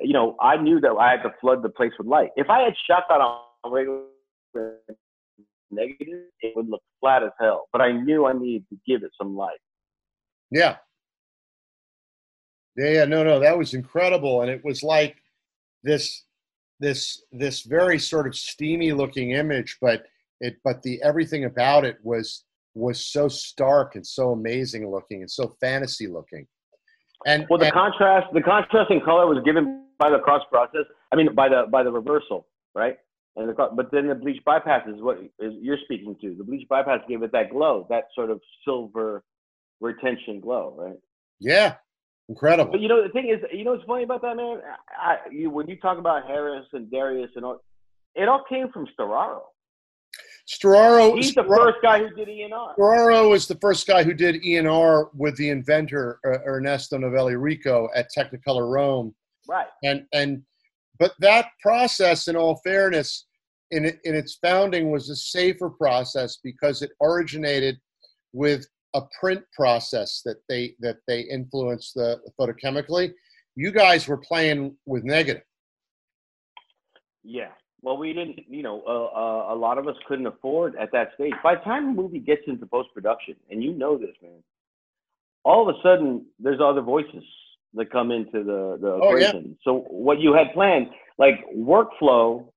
[0.00, 2.30] You know, I knew that I had to flood the place with light.
[2.36, 3.40] If I had shot that on
[3.72, 4.04] regular
[5.70, 7.68] negative, it would look flat as hell.
[7.72, 9.58] But I knew I needed to give it some light.
[10.50, 10.76] Yeah.
[12.76, 15.16] Yeah, yeah, no, no, that was incredible, and it was like
[15.82, 16.22] this,
[16.80, 20.04] this, this very sort of steamy looking image, but
[20.40, 25.30] it, but the everything about it was was so stark and so amazing looking and
[25.30, 26.46] so fantasy looking.
[27.26, 30.84] And well, the and, contrast, the contrast in color was given by the cross process.
[31.12, 32.96] I mean, by the by the reversal, right?
[33.36, 36.34] And the, but then the bleach bypass is what is you're speaking to.
[36.36, 39.24] The bleach bypass gave it that glow, that sort of silver
[39.80, 40.96] retention glow, right?
[41.40, 41.74] Yeah,
[42.28, 42.72] incredible.
[42.72, 44.60] But you know the thing is, you know what's funny about that man?
[44.90, 47.62] I, you, when you talk about Harris and Darius and all,
[48.14, 49.40] it all came from Storaro.
[50.48, 51.14] Storaro.
[51.14, 52.74] He's the first guy who did ENR.
[52.78, 57.88] Storaro is the first guy who did ENR with the inventor uh, Ernesto Novelli Rimo
[57.94, 59.14] at Technicolor Rome.
[59.46, 59.66] Right.
[59.84, 60.42] And and
[60.98, 63.26] but that process, in all fairness,
[63.70, 67.78] in, in its founding was a safer process because it originated
[68.32, 73.12] with a print process that they that they influence the photochemically.
[73.54, 75.42] You guys were playing with negative.
[77.24, 77.48] Yeah.
[77.80, 81.10] Well, we didn't, you know, uh, uh, a lot of us couldn't afford at that
[81.14, 81.32] stage.
[81.44, 84.42] By the time the movie gets into post production, and you know this, man,
[85.44, 87.22] all of a sudden there's other voices
[87.74, 89.44] that come into the the oh, equation.
[89.46, 89.54] Yeah.
[89.64, 92.48] So what you had planned, like workflow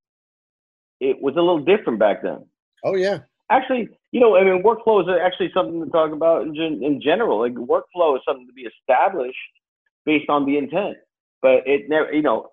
[1.02, 2.46] it was a little different back then.
[2.84, 3.18] Oh yeah.
[3.50, 7.40] Actually, you know, I mean, workflow is actually something to talk about in, in general.
[7.40, 9.36] Like workflow is something to be established
[10.06, 10.96] based on the intent,
[11.42, 12.48] but it never, you know,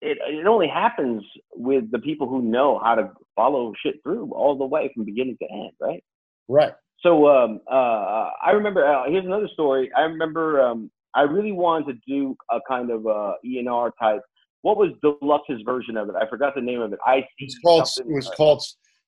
[0.00, 1.22] it it only happens
[1.54, 5.36] with the people who know how to follow shit through all the way from beginning
[5.40, 6.04] to end, right?
[6.48, 6.72] Right.
[7.00, 8.86] So um, uh, I remember.
[8.86, 9.90] Uh, here's another story.
[9.96, 10.60] I remember.
[10.60, 14.22] Um, I really wanted to do a kind of uh, ENR type.
[14.62, 16.14] What was Deluxe's version of it?
[16.20, 16.98] I forgot the name of it.
[17.06, 17.88] I it's called.
[17.98, 18.64] It was called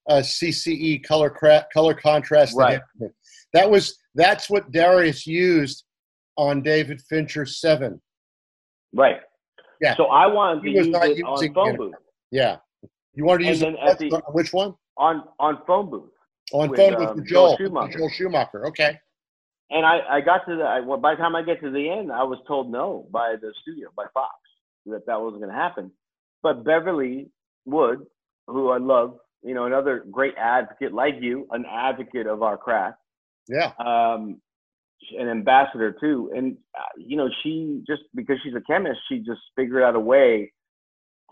[0.08, 2.56] uh, CCE color cra- color contrast.
[2.56, 2.80] Right.
[3.52, 5.84] That was that's what Darius used
[6.36, 8.00] on David Fincher Seven.
[8.94, 9.20] Right.
[9.80, 9.96] Yeah.
[9.96, 11.94] So I wanted to use it on phone booth.
[12.30, 12.56] Yeah.
[13.14, 14.74] You wanted to use it at the, which one?
[14.96, 16.10] On on phone booth.
[16.52, 17.98] On with, phone booth um, Joel, Joel Schumacher.
[17.98, 18.66] Joel Schumacher.
[18.66, 18.98] Okay.
[19.70, 21.88] And I, I got to the I, well, by the time I get to the
[21.90, 24.34] end, I was told no by the studio by Fox
[24.86, 25.90] that that wasn't going to happen.
[26.42, 27.30] But Beverly
[27.64, 28.00] Wood,
[28.46, 32.98] who I love, you know, another great advocate like you, an advocate of our craft.
[33.48, 33.72] Yeah.
[33.78, 34.40] Um,
[35.18, 39.40] an ambassador too, and uh, you know, she just because she's a chemist, she just
[39.54, 40.50] figured out a way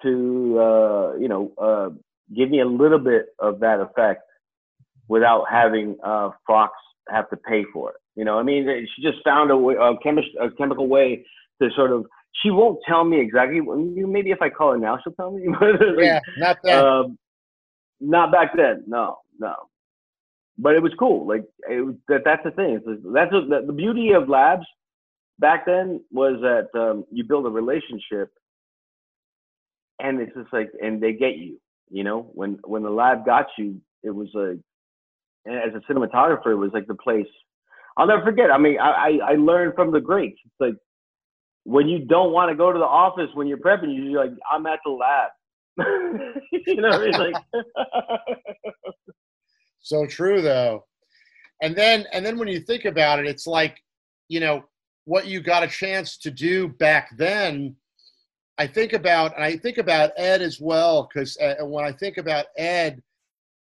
[0.03, 1.89] to, uh, you know, uh,
[2.37, 4.23] give me a little bit of that effect
[5.09, 6.73] without having uh, Fox
[7.09, 7.97] have to pay for it.
[8.15, 11.25] You know, I mean, she just found a, way, a, chemist, a chemical way
[11.61, 12.07] to sort of.
[12.43, 13.61] She won't tell me exactly.
[13.61, 15.47] Maybe if I call her now, she'll tell me.
[15.99, 16.85] yeah, not that.
[16.85, 17.19] Um,
[18.03, 18.85] not back then.
[18.87, 19.55] No, no.
[20.59, 21.27] But it was cool.
[21.27, 22.23] Like it was, that.
[22.25, 22.81] That's the thing.
[23.13, 24.67] that's a, the, the beauty of labs
[25.39, 28.31] back then was that um, you build a relationship,
[29.99, 31.59] and it's just like, and they get you.
[31.91, 34.59] You know, when when the lab got you, it was like,
[35.45, 37.27] and as a cinematographer, it was like the place.
[37.97, 38.51] I'll never forget.
[38.51, 40.39] I mean, I I, I learned from the greats.
[40.45, 40.75] It's like
[41.65, 44.67] when you don't want to go to the office when you're prepping, you're like, I'm
[44.67, 45.31] at the lab.
[46.67, 47.35] you know, like
[49.81, 50.85] so true though.
[51.63, 53.79] And then and then when you think about it, it's like,
[54.29, 54.65] you know,
[55.05, 57.77] what you got a chance to do back then.
[58.59, 62.19] I think about and I think about Ed as well because uh, when I think
[62.19, 63.03] about Ed,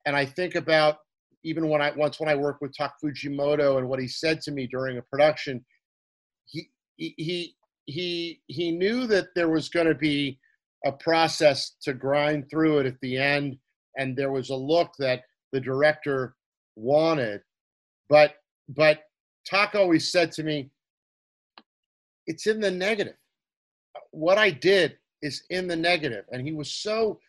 [0.05, 0.99] and I think about
[1.45, 4.53] even when I once when I worked with Tak Fujimoto and what he said to
[4.53, 5.65] me during a production,
[6.45, 7.55] he he
[7.87, 10.39] he he knew that there was going to be
[10.87, 13.59] a process to grind through it at the end,
[13.99, 15.23] and there was a look that
[15.53, 16.37] the director
[16.77, 17.41] wanted.
[18.09, 18.37] But
[18.69, 19.01] but
[19.45, 20.71] Tak always said to me,
[22.27, 23.17] "It's in the negative.
[24.13, 27.21] What I did is in the negative," and he was so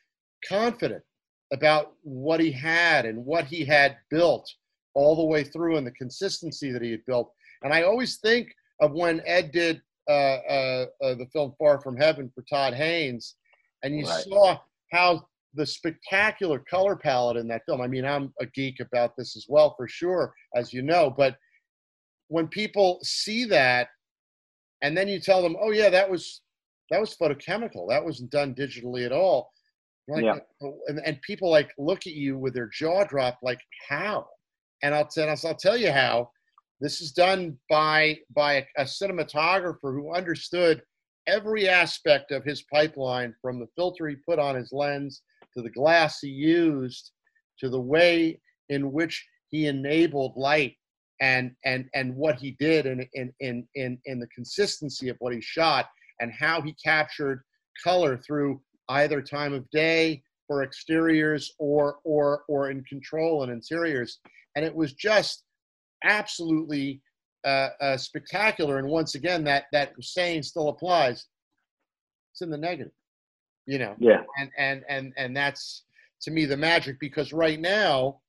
[0.48, 1.04] confident
[1.52, 4.54] about what he had and what he had built
[4.94, 7.34] all the way through and the consistency that he had built.
[7.64, 11.98] And I always think of when Ed did uh, uh, uh, the film Far From
[11.98, 13.36] Heaven for Todd Haynes,
[13.84, 14.24] and you right.
[14.24, 14.58] saw
[14.92, 17.82] how the spectacular color palette in that film.
[17.82, 21.10] I mean, I'm a geek about this as well, for sure, as you know.
[21.10, 21.36] But
[22.28, 23.90] when people see that,
[24.82, 26.42] and then you tell them, "Oh yeah, that was
[26.92, 27.90] that was photochemical.
[27.90, 29.52] That wasn't done digitally at all."
[30.08, 30.38] Like, yeah.
[30.62, 33.60] Oh, oh, and, and people like look at you with their jaw dropped, like,
[33.90, 34.28] "How?"
[34.84, 36.30] And I'll tell I'll tell you how.
[36.80, 40.84] This is done by by a, a cinematographer who understood
[41.28, 45.22] every aspect of his pipeline from the filter he put on his lens
[45.54, 47.12] to the glass he used
[47.60, 50.76] to the way in which he enabled light
[51.22, 55.34] and and and what he did in in in in, in the consistency of what
[55.34, 55.88] he shot
[56.20, 57.44] and how he captured
[57.84, 64.20] color through either time of day for exteriors or or or in control and interiors.
[64.56, 65.44] And it was just
[66.04, 67.02] absolutely
[67.48, 68.78] uh, uh, spectacular.
[68.78, 71.26] And once again, that that saying still applies.
[72.34, 72.92] It's in the negative,
[73.66, 73.96] you know.
[74.00, 74.24] Yeah.
[74.38, 75.86] And and and and that's
[76.24, 78.20] to me the magic because right now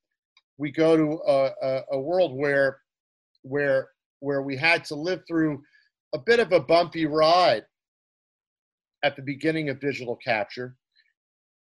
[0.57, 2.79] we go to a, a, a world where
[3.41, 3.89] where
[4.21, 5.61] where we had to live through
[6.15, 7.65] a bit of a bumpy ride
[9.03, 10.75] at the beginning of digital capture.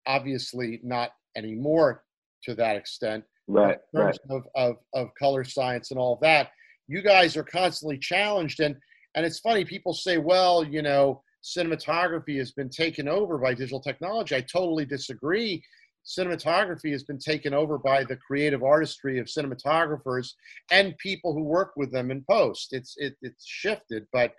[0.08, 2.04] Obviously, not anymore
[2.44, 3.24] to that extent.
[3.48, 3.78] Right.
[3.94, 4.38] In terms right.
[4.38, 6.50] Of, of, of color science and all that
[6.88, 8.60] you guys are constantly challenged.
[8.60, 8.76] And
[9.16, 13.80] and it's funny people say well you know cinematography has been taken over by digital
[13.80, 14.36] technology.
[14.36, 15.64] I totally disagree.
[16.06, 20.30] Cinematography has been taken over by the creative artistry of cinematographers
[20.72, 22.70] and people who work with them in post.
[22.72, 24.34] It's it, it's shifted but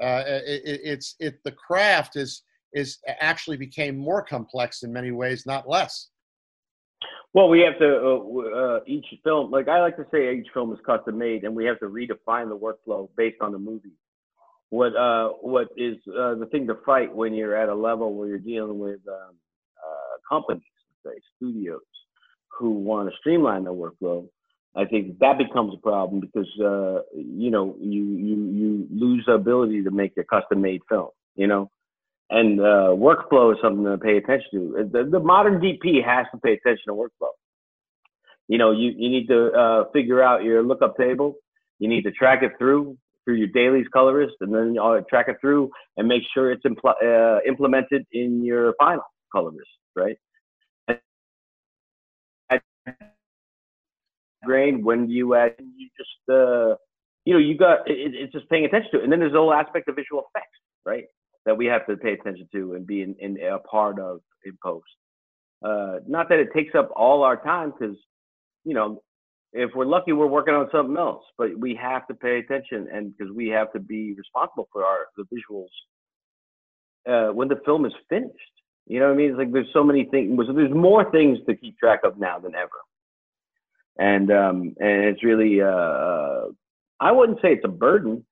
[0.00, 2.42] uh, it, it's it the craft is
[2.74, 6.08] is actually became more complex in many ways not less
[7.34, 9.50] well, we have to uh, uh, each film.
[9.50, 12.48] Like I like to say, each film is custom made, and we have to redefine
[12.48, 13.92] the workflow based on the movie.
[14.70, 18.28] What uh, what is uh, the thing to fight when you're at a level where
[18.28, 19.34] you're dealing with um,
[19.82, 20.62] uh, companies,
[21.04, 21.80] say studios,
[22.58, 24.28] who want to streamline their workflow?
[24.74, 29.32] I think that becomes a problem because uh, you know you you you lose the
[29.32, 31.08] ability to make a custom made film.
[31.34, 31.70] You know,
[32.30, 34.88] and uh, workflow is something to pay attention to.
[34.90, 37.30] The, the, modern DP has to pay attention to workflow.
[38.48, 41.34] You know, you, you need to uh, figure out your lookup table.
[41.78, 45.36] You need to track it through through your dailies colorist, and then you track it
[45.40, 50.16] through and make sure it's impl- uh, implemented in your final colorist, right?
[54.44, 56.74] grain when you add you just uh
[57.24, 59.38] you know you got it, it's just paying attention to it and then there's the
[59.38, 61.04] whole aspect of visual effects right
[61.46, 64.56] that we have to pay attention to and be in, in a part of in
[64.62, 64.86] post
[65.64, 67.96] uh not that it takes up all our time because
[68.64, 69.02] you know
[69.52, 73.16] if we're lucky we're working on something else but we have to pay attention and
[73.16, 75.68] because we have to be responsible for our the visuals
[77.08, 78.34] uh when the film is finished
[78.86, 81.54] you know what i mean it's like there's so many things there's more things to
[81.54, 82.70] keep track of now than ever
[83.98, 86.44] and um, and it's really uh, uh,
[87.00, 88.24] I wouldn't say it's a burden.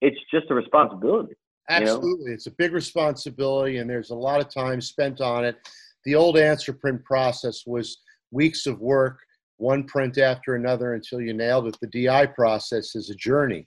[0.00, 1.34] It's just a responsibility.
[1.68, 2.34] Absolutely, you know?
[2.34, 5.56] it's a big responsibility, and there's a lot of time spent on it.
[6.04, 7.98] The old answer print process was
[8.30, 9.18] weeks of work,
[9.56, 11.76] one print after another until you nailed it.
[11.80, 13.66] The DI process is a journey.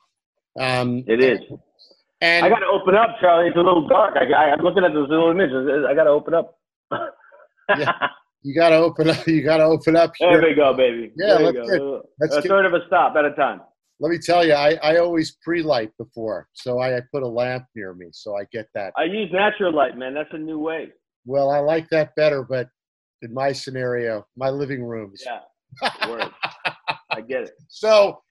[0.60, 1.40] Um, it is.
[2.22, 3.48] And I got to open up, Charlie.
[3.48, 4.16] It's a little dark.
[4.18, 5.86] I, am looking at those little images.
[5.88, 6.58] I got to open up.
[7.78, 7.92] yeah.
[8.42, 9.28] You got to open up.
[9.28, 10.14] You got to open up.
[10.18, 10.40] Here.
[10.40, 11.12] There we go, baby.
[11.18, 12.10] Yeah, there let's go.
[12.22, 13.60] Let's a get, third of a stop at a time.
[14.02, 17.66] Let me tell you, I, I always pre-light before, so I, I put a lamp
[17.76, 18.94] near me, so I get that.
[18.98, 20.14] I use natural light, man.
[20.14, 20.90] That's a new way.
[21.26, 22.70] Well, I like that better, but
[23.22, 25.22] in my scenario, my living rooms.
[25.26, 25.42] Yeah.
[27.12, 27.52] I get it.
[27.68, 28.22] So,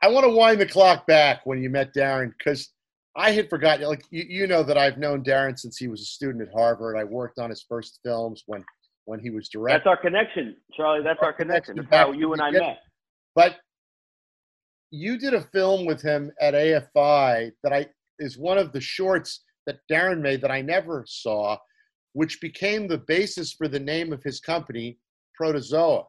[0.00, 2.70] I want to wind the clock back when you met Darren because
[3.16, 3.86] I had forgotten.
[3.88, 6.96] Like you, you know that I've known Darren since he was a student at Harvard.
[6.96, 8.64] I worked on his first films when
[9.06, 9.78] when he was directing.
[9.78, 11.02] That's our connection, Charlie.
[11.02, 11.76] That's our connection.
[11.76, 12.78] That's how you and I met.
[13.34, 13.56] But
[14.90, 17.86] you did a film with him at AFI that I
[18.18, 21.56] is one of the shorts that Darren made that I never saw,
[22.14, 24.98] which became the basis for the name of his company,
[25.34, 26.04] Protozoa.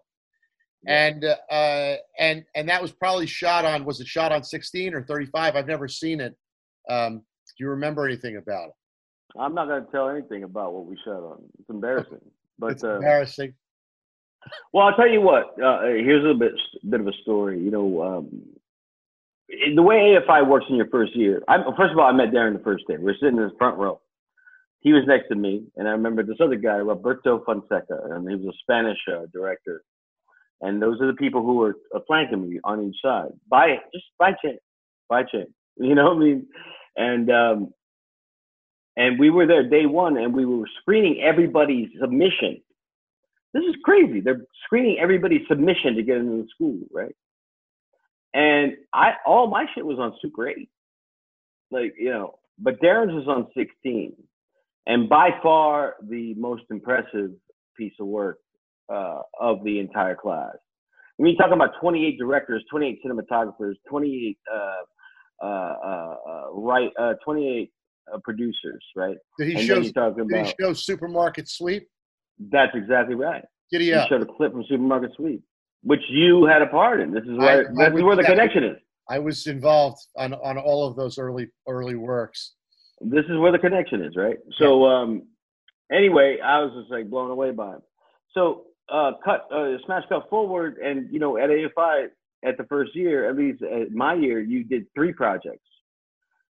[0.83, 1.07] Yeah.
[1.07, 5.03] And uh, and and that was probably shot on was it shot on 16 or
[5.03, 5.55] 35?
[5.55, 6.35] I've never seen it.
[6.89, 8.75] Um, do you remember anything about it?
[9.39, 11.43] I'm not going to tell anything about what we shot on.
[11.59, 12.19] It's embarrassing.
[12.61, 13.53] But it's uh, embarrassing.
[14.73, 15.55] Well, I'll tell you what.
[15.63, 16.51] Uh, here's a bit
[16.89, 17.57] bit of a story.
[17.57, 18.43] You know, um,
[19.75, 21.41] the way AFI works in your first year.
[21.47, 22.97] I, first of all, I met Darren the first day.
[22.97, 24.01] We are sitting in the front row.
[24.81, 28.35] He was next to me, and I remember this other guy, Roberto Fonseca, and he
[28.35, 29.83] was a Spanish uh, director.
[30.61, 34.05] And those are the people who were uh, flanking me on each side by just
[34.17, 34.59] by chance,
[35.09, 35.49] by chance.
[35.81, 36.47] You know what I mean?
[36.97, 37.73] And um,
[38.97, 42.61] and we were there day one and we were screening everybody's submission.
[43.53, 44.19] This is crazy.
[44.19, 47.15] They're screening everybody's submission to get into the school, right?
[48.33, 50.69] And I all my shit was on Super 8.
[51.71, 54.13] Like, you know, but Darren's was on 16.
[54.87, 57.31] And by far the most impressive
[57.77, 58.39] piece of work
[58.91, 60.55] uh, of the entire class.
[61.19, 64.55] I mean, talking about 28 directors, 28 cinematographers, 28 uh,
[65.41, 67.71] uh, uh, uh right, uh, 28
[68.13, 69.17] uh, producers, right?
[69.37, 69.81] Did he and show?
[69.81, 71.87] Did about, he show Supermarket Sweep?
[72.39, 73.43] That's exactly right.
[73.71, 73.87] Did he?
[73.87, 75.43] He showed a clip from Supermarket Sweep,
[75.83, 77.11] which you had a part in.
[77.11, 78.77] This is where I, this is where the connection is.
[79.09, 82.53] I was involved on on all of those early early works.
[83.01, 84.37] This is where the connection is, right?
[84.59, 85.23] So, um,
[85.91, 87.81] anyway, I was just like blown away by it.
[88.33, 92.07] So, uh, cut, uh, smash cut forward, and you know, at AFI
[92.43, 95.63] at the first year, at least at my year, you did three projects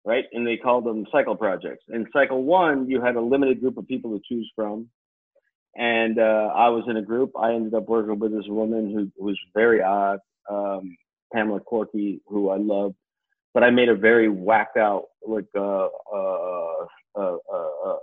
[0.05, 0.25] right?
[0.33, 1.83] And they called them cycle projects.
[1.89, 4.89] In cycle one, you had a limited group of people to choose from.
[5.75, 7.31] And uh, I was in a group.
[7.37, 10.95] I ended up working with this woman who, who was very odd, um,
[11.33, 12.95] Pamela Corky, who I loved.
[13.53, 17.97] But I made a very whacked out, like uh, uh, uh, uh, uh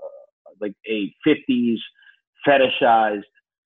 [0.61, 1.78] like a '50s
[2.46, 3.22] fetishized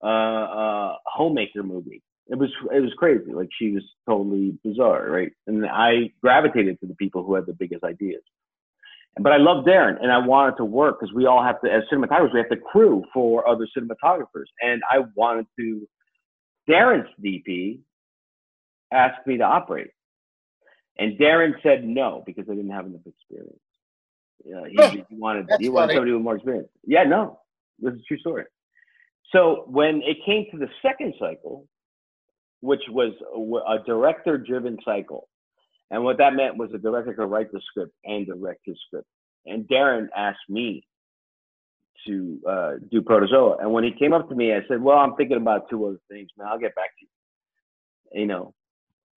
[0.02, 3.32] homemaker movie it was it was crazy.
[3.32, 5.32] Like she was totally bizarre, right?
[5.46, 8.22] And I gravitated to the people who had the biggest ideas.
[9.18, 11.84] But I love Darren, and I wanted to work because we all have to, as
[11.92, 15.88] cinematographers, we have to crew for other cinematographers, and I wanted to.
[16.68, 17.78] Darren's DP
[18.92, 19.90] asked me to operate,
[20.98, 23.60] and Darren said no because I didn't have enough experience.
[24.44, 26.68] Yeah, he, he wanted he wanted somebody with more experience.
[26.84, 27.40] Yeah, no,
[27.78, 28.44] this is a true story.
[29.32, 31.66] So when it came to the second cycle,
[32.60, 33.12] which was
[33.68, 35.28] a director driven cycle.
[35.90, 39.06] And what that meant was the director could write the script and direct his script.
[39.46, 40.84] And Darren asked me
[42.06, 43.58] to uh, do Protozoa.
[43.60, 46.00] And when he came up to me, I said, Well, I'm thinking about two other
[46.10, 46.48] things, man.
[46.48, 48.20] I'll get back to you.
[48.20, 48.54] You know.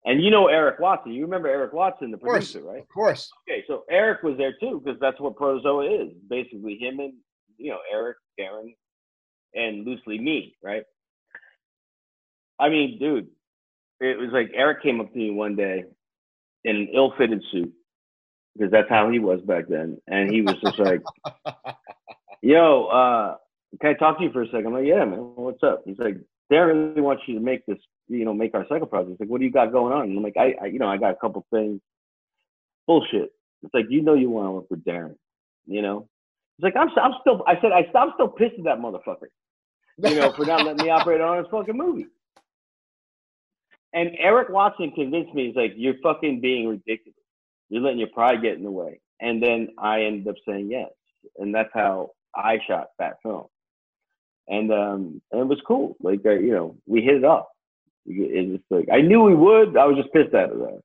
[0.06, 1.12] And you know Eric Watson.
[1.12, 2.82] You remember Eric Watson, the producer, right?
[2.82, 3.30] Of course.
[3.48, 6.14] Okay, so Eric was there too because that's what Protozoa is.
[6.30, 7.14] Basically, him and
[7.58, 8.74] you know Eric, Darren,
[9.54, 10.84] and loosely me, right?
[12.60, 13.28] I mean, dude,
[14.00, 15.84] it was like Eric came up to me one day
[16.64, 17.74] in an ill-fitted suit
[18.56, 21.02] because that's how he was back then, and he was just like,
[22.42, 23.38] "Yo, uh,
[23.80, 24.68] can I talk to you for a second?
[24.68, 25.20] I'm like, "Yeah, man.
[25.36, 26.18] What's up?" He's like,
[26.52, 29.30] "Darren really wants you to make this, you know, make our cycle project." He's like,
[29.30, 31.12] "What do you got going on?" And I'm like, "I, I you know, I got
[31.12, 31.80] a couple things."
[32.88, 33.32] Bullshit.
[33.64, 35.16] It's like you know you want to work with Darren,
[35.66, 36.08] you know.
[36.58, 37.44] It's like, I'm, I'm still.
[37.48, 39.28] I said, I, I'm still pissed at that motherfucker,
[39.98, 42.08] you know, for not letting me operate on his fucking movie.
[43.94, 47.16] And Eric Watson convinced me, he's like, you're fucking being ridiculous.
[47.70, 49.00] You're letting your pride get in the way.
[49.20, 50.90] And then I ended up saying yes.
[51.38, 53.46] And that's how I shot that film.
[54.48, 55.96] And um, and it was cool.
[56.02, 57.46] Like uh, you know, we hit it off.
[58.08, 59.78] It was like I knew we would.
[59.78, 60.84] I was just pissed at it.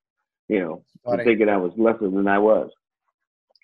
[0.49, 0.85] You know,
[1.25, 2.71] thinking I was lesser than I was.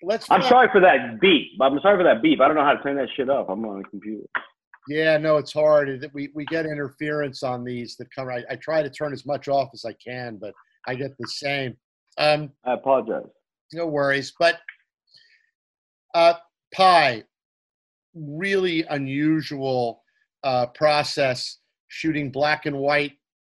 [0.01, 0.25] Let's.
[0.31, 1.51] I'm sorry for that beep.
[1.61, 2.41] I'm sorry for that beep.
[2.41, 3.49] I don't know how to turn that shit off.
[3.49, 4.25] I'm on a computer.
[4.87, 6.09] Yeah, no, it's hard.
[6.13, 8.29] We we get interference on these that come.
[8.29, 10.53] I, I try to turn as much off as I can, but
[10.87, 11.77] I get the same.
[12.17, 13.29] Um, I apologize.
[13.73, 14.59] No worries, but
[16.13, 16.33] uh,
[16.73, 17.23] Pi,
[18.13, 20.03] really unusual
[20.43, 23.13] uh, process shooting black and white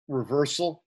[0.08, 0.84] reversal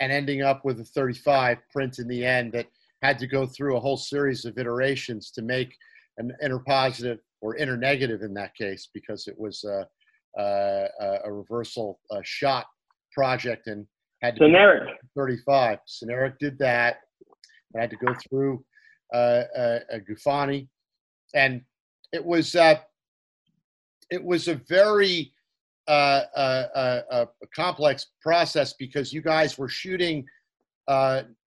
[0.00, 2.66] and ending up with a 35 print in the end that
[3.02, 5.76] had to go through a whole series of iterations to make
[6.18, 9.86] an interpositive or internegative in that case because it was a,
[10.38, 10.88] a,
[11.24, 12.66] a reversal a shot
[13.12, 13.86] project and
[14.22, 14.86] had to Cineric.
[15.16, 15.78] 35.
[15.88, 16.98] Cineric did that.
[17.76, 18.64] I had to go through
[19.14, 20.68] uh, a, a Gufani,
[21.34, 21.62] and
[22.12, 22.76] it was uh,
[24.10, 25.32] it was a very
[25.88, 30.24] uh, uh, uh, uh complex process because you guys were shooting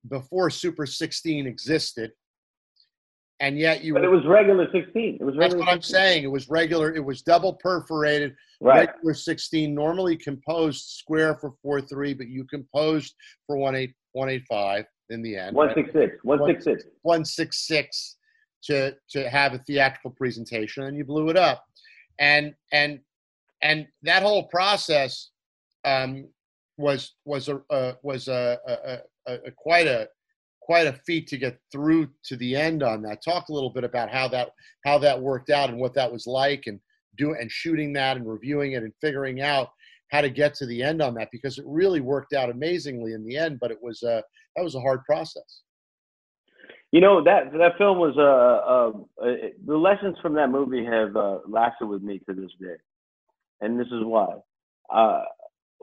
[0.09, 2.11] before Super 16 existed,
[3.43, 3.93] and yet you.
[3.93, 5.17] But were, it was regular 16.
[5.19, 5.41] It was regular.
[5.41, 5.73] That's what 16.
[5.73, 6.23] I'm saying.
[6.23, 6.95] It was regular.
[6.95, 8.35] It was double perforated.
[8.61, 8.87] Right.
[8.87, 13.15] Regular 16, normally composed square for 4-3, but you composed
[13.45, 15.55] for 1-8, 185 in the end.
[15.55, 16.13] 166.
[16.23, 16.39] Right?
[16.39, 16.89] 166.
[17.01, 18.17] 166
[18.63, 21.65] to to have a theatrical presentation, and you blew it up,
[22.19, 23.01] and and
[23.61, 25.31] and that whole process
[25.83, 26.29] um,
[26.77, 30.07] was was a uh, was a, a, a, a, quite a
[30.65, 33.23] quite a feat to get through to the end on that.
[33.23, 34.49] Talk a little bit about how that
[34.85, 36.79] how that worked out and what that was like, and
[37.17, 39.69] do and shooting that and reviewing it and figuring out
[40.11, 43.25] how to get to the end on that because it really worked out amazingly in
[43.25, 43.59] the end.
[43.59, 44.23] But it was a
[44.55, 45.61] that was a hard process.
[46.91, 49.35] You know that that film was uh, uh, uh
[49.65, 52.75] the lessons from that movie have uh, lasted with me to this day,
[53.61, 54.35] and this is why.
[54.93, 55.23] Uh,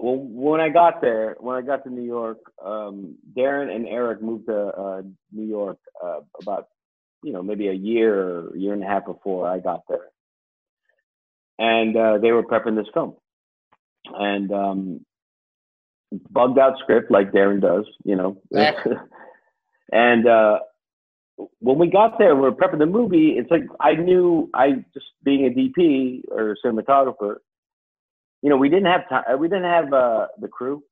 [0.02, 4.22] well, when I got there, when I got to New York, um, Darren and Eric
[4.22, 6.68] moved to uh, New York uh, about
[7.22, 10.06] you know maybe a year or year and a half before I got there,
[11.58, 13.14] and uh, they were prepping this film,
[14.06, 15.06] and um,
[16.30, 18.40] bugged out script like Darren does, you know,
[19.92, 20.60] and uh,
[21.58, 23.34] when we got there, we were prepping the movie.
[23.36, 27.36] It's like I knew I just being a DP or a cinematographer.
[28.42, 29.24] You know, we didn't have time.
[29.38, 30.82] We didn't have uh, the crew.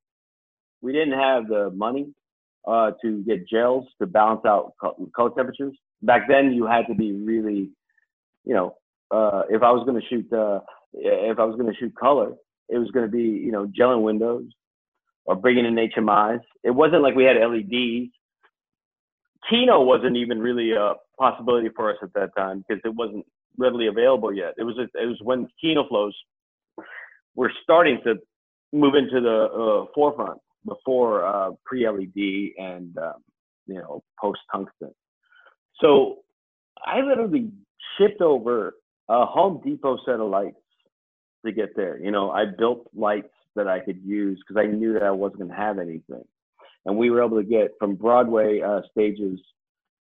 [0.83, 2.13] We didn't have the money
[2.67, 5.75] uh, to get gels to balance out color temperatures.
[6.03, 7.71] Back then, you had to be really,
[8.45, 8.77] you know,
[9.11, 10.61] uh, if I was going to shoot, uh,
[10.93, 12.33] if I was going to shoot color,
[12.69, 14.45] it was going to be, you know, gelling windows
[15.25, 16.41] or bringing in HMIs.
[16.63, 18.13] It wasn't like we had LEDs
[19.49, 23.25] Kino wasn't even really a possibility for us at that time because it wasn't
[23.57, 24.55] readily available yet.
[24.59, 26.15] It was it was when Kino Flos
[27.39, 28.17] were starting to
[28.73, 32.19] move into the uh, forefront before uh, pre LED
[32.59, 33.23] and um,
[33.67, 34.93] you know post tungsten.
[35.81, 36.19] So
[36.85, 37.51] I literally
[37.97, 38.75] shipped over
[39.09, 40.57] a Home Depot set of lights
[41.47, 41.99] to get there.
[41.99, 45.41] You know, I built lights that I could use because I knew that I wasn't
[45.41, 46.25] going to have anything
[46.89, 49.39] and we were able to get from Broadway uh, stages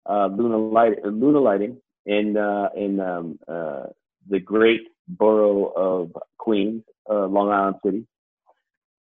[0.09, 7.25] uh, Luna light Luna lighting in uh, in um, the great borough of Queens, uh,
[7.27, 8.07] Long Island City.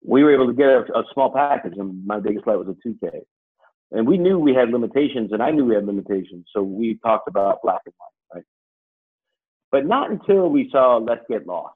[0.05, 2.89] We were able to get a, a, small package, and my biggest light was a
[2.89, 3.21] 2K.
[3.93, 7.29] And we knew we had limitations, and I knew we had limitations, so we talked
[7.29, 8.45] about black and white, right?
[9.73, 11.75] But not until we saw Let's Get Lost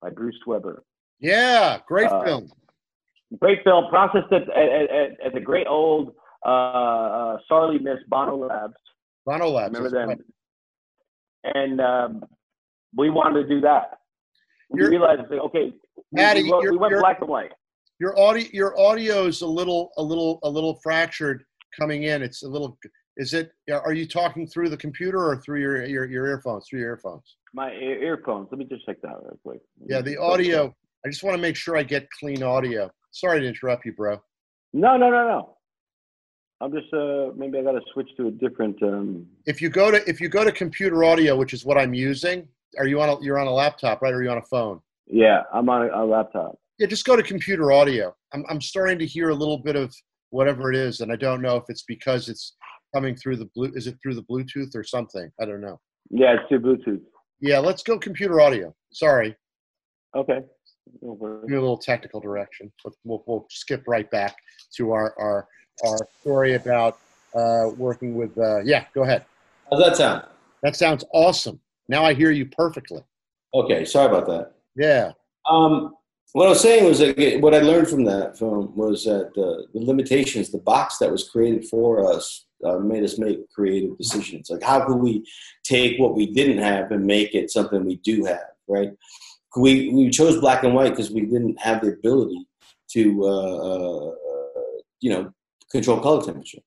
[0.00, 0.82] by Bruce Weber.
[1.20, 2.50] Yeah, great uh, film
[3.38, 6.14] great film, processed at, at, at, at the great old
[6.44, 8.74] uh, uh, sorely missed Bono Labs.
[9.24, 9.74] Bono Labs.
[9.74, 10.08] Remember them?
[10.08, 10.18] Right.
[11.54, 12.24] And um,
[12.96, 13.98] we wanted to do that.
[14.70, 15.72] We realized, okay,
[16.12, 17.52] Maddie, we, we, we went black and white.
[17.98, 21.44] your audio your audio is a little a little a little fractured
[21.78, 22.22] coming in.
[22.22, 22.78] It's a little.
[23.18, 23.52] Is it?
[23.70, 26.66] Are you talking through the computer or through your your, your earphones?
[26.68, 27.36] Through your earphones.
[27.52, 28.48] My ear- earphones.
[28.50, 29.60] Let me just check that real quick.
[29.86, 30.74] Yeah, the audio.
[31.04, 32.90] I just want to make sure I get clean audio.
[33.10, 34.22] Sorry to interrupt you, bro.
[34.72, 35.56] No, no, no, no.
[36.62, 38.82] I'm just uh maybe I got to switch to a different.
[38.82, 41.92] um If you go to if you go to computer audio, which is what I'm
[41.92, 44.12] using, are you on a, you're on a laptop, right?
[44.12, 44.80] Or are you on a phone?
[45.06, 46.56] Yeah, I'm on a, a laptop.
[46.78, 48.14] Yeah, just go to computer audio.
[48.32, 49.94] I'm I'm starting to hear a little bit of
[50.30, 52.54] whatever it is, and I don't know if it's because it's
[52.94, 53.72] coming through the blue.
[53.74, 55.30] Is it through the Bluetooth or something?
[55.40, 55.80] I don't know.
[56.10, 57.00] Yeah, it's through Bluetooth.
[57.40, 58.74] Yeah, let's go computer audio.
[58.92, 59.36] Sorry,
[60.16, 60.40] Okay.
[60.40, 61.48] give No worries.
[61.48, 62.72] me a little technical direction.
[62.84, 64.36] We'll, we'll, we'll skip right back
[64.76, 65.48] to our our
[65.84, 66.98] our story about
[67.34, 68.36] uh, working with.
[68.38, 69.24] Uh, yeah, go ahead.
[69.70, 70.24] How's that sound?
[70.62, 71.60] That sounds awesome.
[71.88, 73.02] Now I hear you perfectly.
[73.54, 74.52] Okay, sorry about that.
[74.76, 75.12] Yeah.
[75.48, 75.94] Um,
[76.32, 79.66] what I was saying was that what I learned from that film was that the,
[79.74, 84.48] the limitations, the box that was created for us, uh, made us make creative decisions.
[84.48, 85.26] Like, how could we
[85.62, 88.92] take what we didn't have and make it something we do have, right?
[89.56, 92.46] We, we chose black and white because we didn't have the ability
[92.92, 94.14] to, uh, uh,
[95.00, 95.32] you know,
[95.70, 96.60] control color temperature.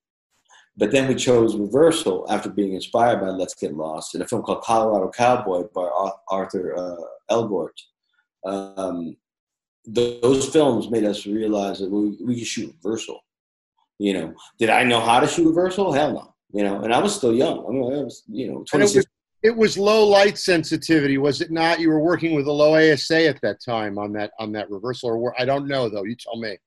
[0.78, 4.42] But then we chose reversal after being inspired by Let's Get Lost in a film
[4.42, 5.90] called Colorado Cowboy by
[6.30, 7.70] Arthur uh, Elgort.
[8.46, 9.16] Um,
[9.94, 13.22] th- those films made us realize that we, we could shoot reversal.
[14.00, 15.94] You know, did I know how to shoot reversal?
[15.94, 16.34] Hell no.
[16.52, 17.66] You know, and I was still young.
[17.66, 18.96] I mean, I was, you know, And it 26.
[18.96, 19.06] was,
[19.44, 21.80] it was low light sensitivity, was it not?
[21.80, 25.12] You were working with a low ASA at that time on that on that reversal,
[25.12, 26.04] or I don't know though.
[26.04, 26.58] You tell me.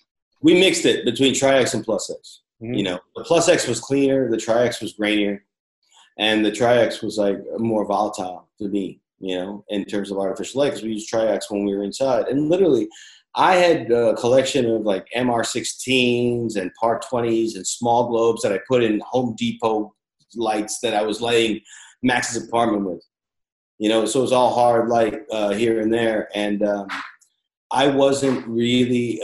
[0.41, 2.43] We mixed it between Tri-X and Plus X.
[2.63, 2.77] Mhm.
[2.77, 5.41] You know, the Plus X was cleaner, the Tri-X was grainier,
[6.19, 10.61] and the Tri-X was like more volatile to me, you know, in terms of artificial
[10.61, 12.27] light because we used Tri-X when we were inside.
[12.29, 12.89] And literally,
[13.35, 18.61] I had a collection of like MR16s and Par 20s and small globes that I
[18.67, 19.95] put in Home Depot
[20.35, 21.61] lights that I was lighting
[22.03, 23.05] Max's apartment with.
[23.79, 26.29] You know, so it was all hard light uh, here and there.
[26.35, 26.89] And um,
[27.71, 29.23] I wasn't really,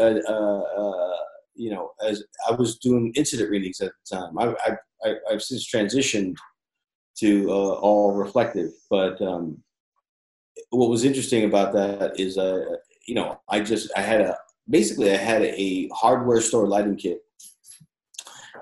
[1.55, 4.39] you know, as I was doing incident readings at the time.
[4.39, 6.37] I, I, I, I've since transitioned
[7.19, 8.71] to uh, all reflective.
[8.91, 9.63] But um,
[10.71, 12.77] what was interesting about that is, uh,
[13.07, 14.37] you know, I just I had a
[14.69, 17.21] basically I had a hardware store lighting kit,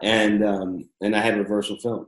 [0.02, 2.06] and um, and I had reversal film,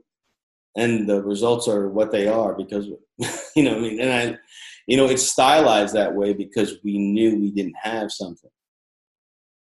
[0.76, 2.86] and the results are what they are because
[3.56, 4.38] you know I mean, and I,
[4.86, 8.50] you know, it's stylized that way because we knew we didn't have something.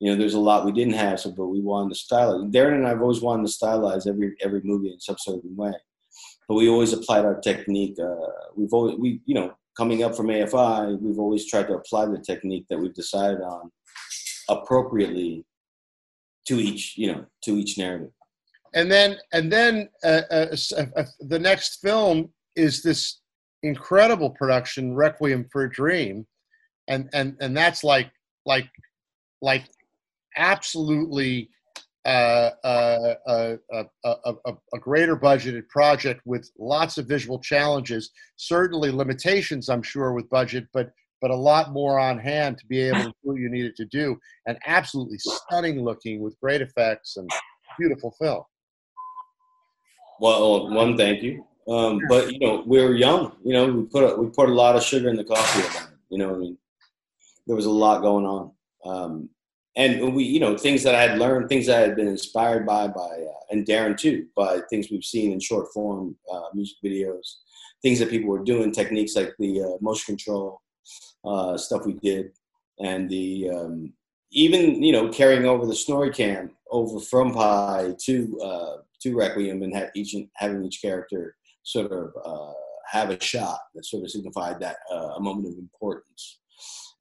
[0.00, 2.52] You know, there's a lot we didn't have, so but we wanted to stylize.
[2.52, 5.72] Darren and I've always wanted to stylize every every movie in some certain way,
[6.48, 7.96] but we always applied our technique.
[7.98, 8.14] Uh,
[8.56, 12.18] we've always we you know coming up from AFI, we've always tried to apply the
[12.18, 13.70] technique that we've decided on
[14.48, 15.44] appropriately
[16.46, 18.10] to each you know to each narrative.
[18.74, 23.20] And then and then uh, uh, uh, uh, the next film is this
[23.62, 26.26] incredible production, Requiem for a Dream,
[26.88, 28.10] and and and that's like
[28.44, 28.68] like
[29.40, 29.64] like
[30.36, 31.50] absolutely
[32.04, 38.10] uh, uh, uh, uh, uh, uh, a greater budgeted project with lots of visual challenges,
[38.36, 40.90] certainly limitations, I'm sure, with budget, but
[41.22, 43.86] but a lot more on hand to be able to do what you needed to
[43.86, 47.30] do, and absolutely stunning looking with great effects and
[47.78, 48.42] beautiful film.
[50.20, 51.46] Well, one, thank you.
[51.66, 53.32] Um, but you know, we were young.
[53.42, 55.60] You know, we put a, we put a lot of sugar in the coffee.
[55.60, 56.58] It, you know, what I mean,
[57.46, 58.52] there was a lot going on,
[58.84, 59.30] um,
[59.76, 62.86] and we, you know, things that I had learned, things I had been inspired by,
[62.86, 67.36] by uh, and Darren too, by things we've seen in short form uh, music videos,
[67.82, 70.60] things that people were doing, techniques like the uh, motion control
[71.24, 72.30] uh, stuff we did,
[72.80, 73.92] and the um,
[74.30, 79.74] even you know carrying over the SnorriCam over from Pi to uh, to Requiem and
[79.74, 82.52] have each having each character sort of uh,
[82.90, 86.38] have a shot that sort of signified that a moment of importance.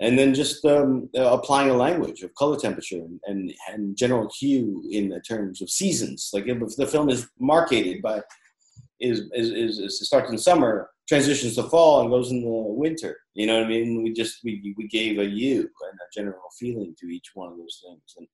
[0.04, 4.30] And then just um, uh, applying a language of color temperature and, and, and general
[4.40, 6.30] hue in the terms of seasons.
[6.34, 8.22] Like if the film is marketed by
[9.00, 13.18] is, is, is, is it starts in summer, transitions to fall, and goes into winter.
[13.34, 14.04] You know what I mean?
[14.04, 17.58] We just we, we gave a you and a general feeling to each one of
[17.58, 18.28] those things, and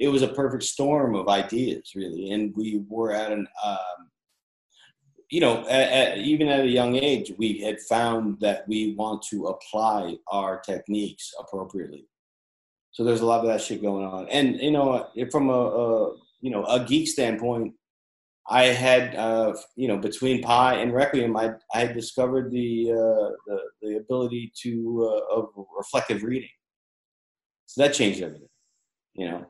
[0.00, 2.30] it was a perfect storm of ideas, really.
[2.30, 4.10] And we were at an um,
[5.30, 9.22] you know, at, at, even at a young age, we had found that we want
[9.30, 12.06] to apply our techniques appropriately.
[12.92, 16.16] So there's a lot of that shit going on, and you know, from a, a
[16.40, 17.74] you know a geek standpoint,
[18.48, 23.60] I had uh, you know between Pi and Requiem, I I discovered the uh, the,
[23.82, 26.48] the ability to uh, of reflective reading.
[27.66, 28.48] So that changed everything.
[29.14, 29.46] You know,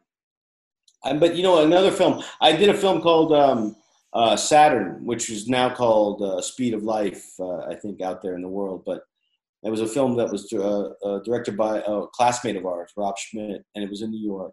[1.05, 2.25] and, but you know another film.
[2.41, 3.77] I did a film called um,
[4.17, 7.23] uh, Saturn, which is now called uh, Speed of Life.
[7.39, 9.03] Uh, I think out there in the world, but
[9.63, 13.19] it was a film that was uh, uh, directed by a classmate of ours, Rob
[13.19, 14.53] Schmidt, and it was in New York.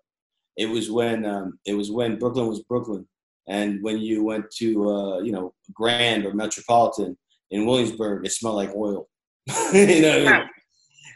[0.58, 3.08] It was when um, it was when Brooklyn was Brooklyn,
[3.48, 7.18] and when you went to you know Grand or Metropolitan
[7.52, 9.08] in Williamsburg, it smelled like oil.
[9.74, 10.46] you know,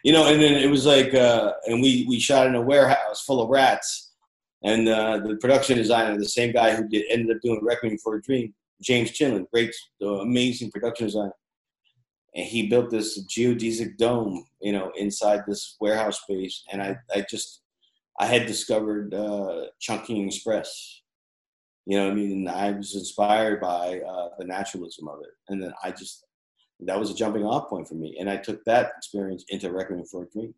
[0.05, 3.23] you know, and then it was like, uh, and we we shot in a warehouse
[3.25, 4.06] full of rats,
[4.63, 8.15] and uh, the production designer, the same guy who did ended up doing Requiem for
[8.15, 11.35] a Dream, James Chinlund, great, uh, amazing production designer,
[12.35, 17.25] and he built this geodesic dome, you know, inside this warehouse space, and I I
[17.29, 17.61] just
[18.19, 21.01] I had discovered uh, Chungking Express.
[21.85, 22.47] You know I mean?
[22.49, 25.29] I was inspired by uh, the naturalism of it.
[25.47, 26.25] And then I just,
[26.81, 28.17] that was a jumping off point for me.
[28.19, 30.53] And I took that experience into Requiem for a Dream.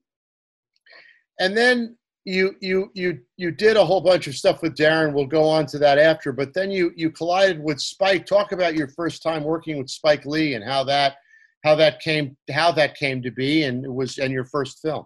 [1.39, 5.13] And then you you you you did a whole bunch of stuff with Darren.
[5.13, 6.31] We'll go on to that after.
[6.31, 8.25] But then you you collided with Spike.
[8.25, 11.15] Talk about your first time working with Spike Lee and how that
[11.63, 15.05] how that came how that came to be and it was and your first film.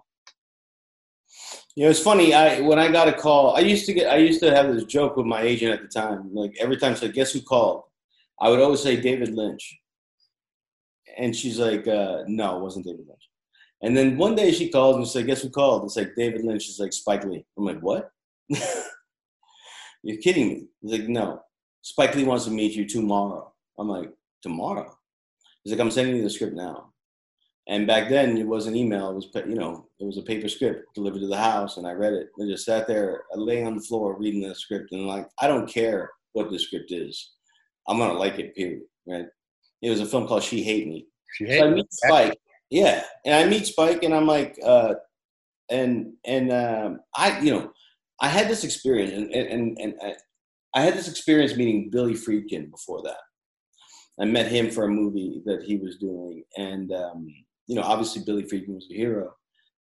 [1.76, 2.34] You know, it's funny.
[2.34, 4.12] I when I got a call, I used to get.
[4.12, 6.30] I used to have this joke with my agent at the time.
[6.34, 7.84] Like every time she said, "Guess who called?"
[8.40, 9.80] I would always say David Lynch,
[11.18, 13.23] and she's like, uh, "No, it wasn't David Lynch."
[13.84, 16.64] And then one day she called and said, "Guess who called?" It's like David Lynch.
[16.64, 17.46] She's like Spike Lee.
[17.58, 18.12] I'm like, "What?
[20.04, 21.42] You're kidding me?" He's like, "No,
[21.82, 24.10] Spike Lee wants to meet you tomorrow." I'm like,
[24.42, 24.98] "Tomorrow?"
[25.64, 26.94] He's like, "I'm sending you the script now."
[27.68, 29.10] And back then, it wasn't email.
[29.12, 31.92] It was, you know, it was a paper script delivered to the house, and I
[31.92, 32.30] read it.
[32.42, 35.70] I just sat there, laying on the floor, reading the script, and like, I don't
[35.70, 37.32] care what the script is,
[37.88, 38.56] I'm gonna like it.
[38.56, 38.84] Period.
[39.08, 39.26] Right?
[39.82, 41.08] It was a film called She Hate Me.
[41.34, 42.40] She Hate so I meet Spike.
[42.74, 44.96] Yeah, and I meet Spike, and I'm like, uh,
[45.70, 47.72] and and um, I, you know,
[48.20, 50.16] I had this experience, and and and I,
[50.74, 53.20] I had this experience meeting Billy Friedkin before that.
[54.20, 57.28] I met him for a movie that he was doing, and um,
[57.68, 59.36] you know, obviously Billy Friedkin was a hero,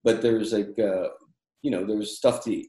[0.04, 1.08] but there was like, uh,
[1.62, 2.62] you know, there was stuff that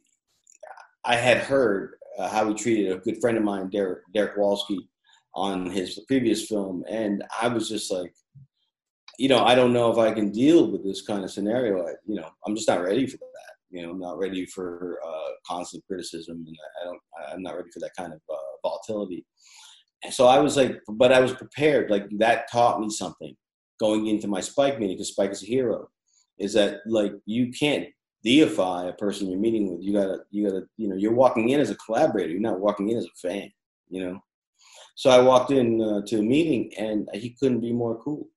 [1.05, 4.87] I had heard uh, how he treated a good friend of mine, Derek, Derek Walsky,
[5.35, 8.15] on his previous film, and I was just like,
[9.19, 11.87] you know, I don't know if I can deal with this kind of scenario.
[11.87, 13.53] I, you know, I'm just not ready for that.
[13.71, 17.01] You know, I'm not ready for uh, constant criticism, and I don't.
[17.33, 19.25] I'm not ready for that kind of uh, volatility.
[20.05, 21.91] And so I was like, but I was prepared.
[21.91, 23.35] Like that taught me something
[23.81, 25.89] going into my Spike meeting because Spike is a hero.
[26.39, 27.89] Is that like you can't
[28.25, 29.83] deify a person you're meeting with.
[29.83, 32.31] You gotta, you gotta, you know, you're walking in as a collaborator.
[32.31, 33.51] You're not walking in as a fan.
[33.89, 34.21] You know.
[34.95, 38.29] So I walked in uh, to a meeting and he couldn't be more cool.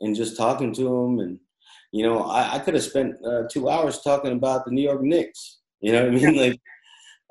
[0.00, 1.38] And just talking to him, and
[1.92, 5.02] you know, I, I could have spent uh, two hours talking about the New York
[5.02, 5.60] Knicks.
[5.80, 6.36] You know what I mean?
[6.36, 6.60] Like,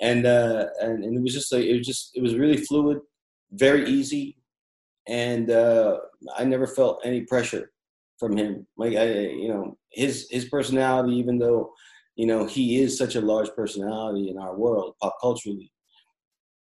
[0.02, 3.00] and uh, and and it was just like it was just it was really fluid,
[3.52, 4.38] very easy
[5.08, 5.98] and uh,
[6.36, 7.72] I never felt any pressure
[8.20, 8.66] from him.
[8.78, 11.74] Like I, you know, his his personality, even though
[12.16, 15.72] you know he is such a large personality in our world, pop culturally,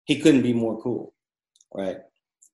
[0.06, 1.14] he couldn't be more cool,
[1.74, 1.97] right?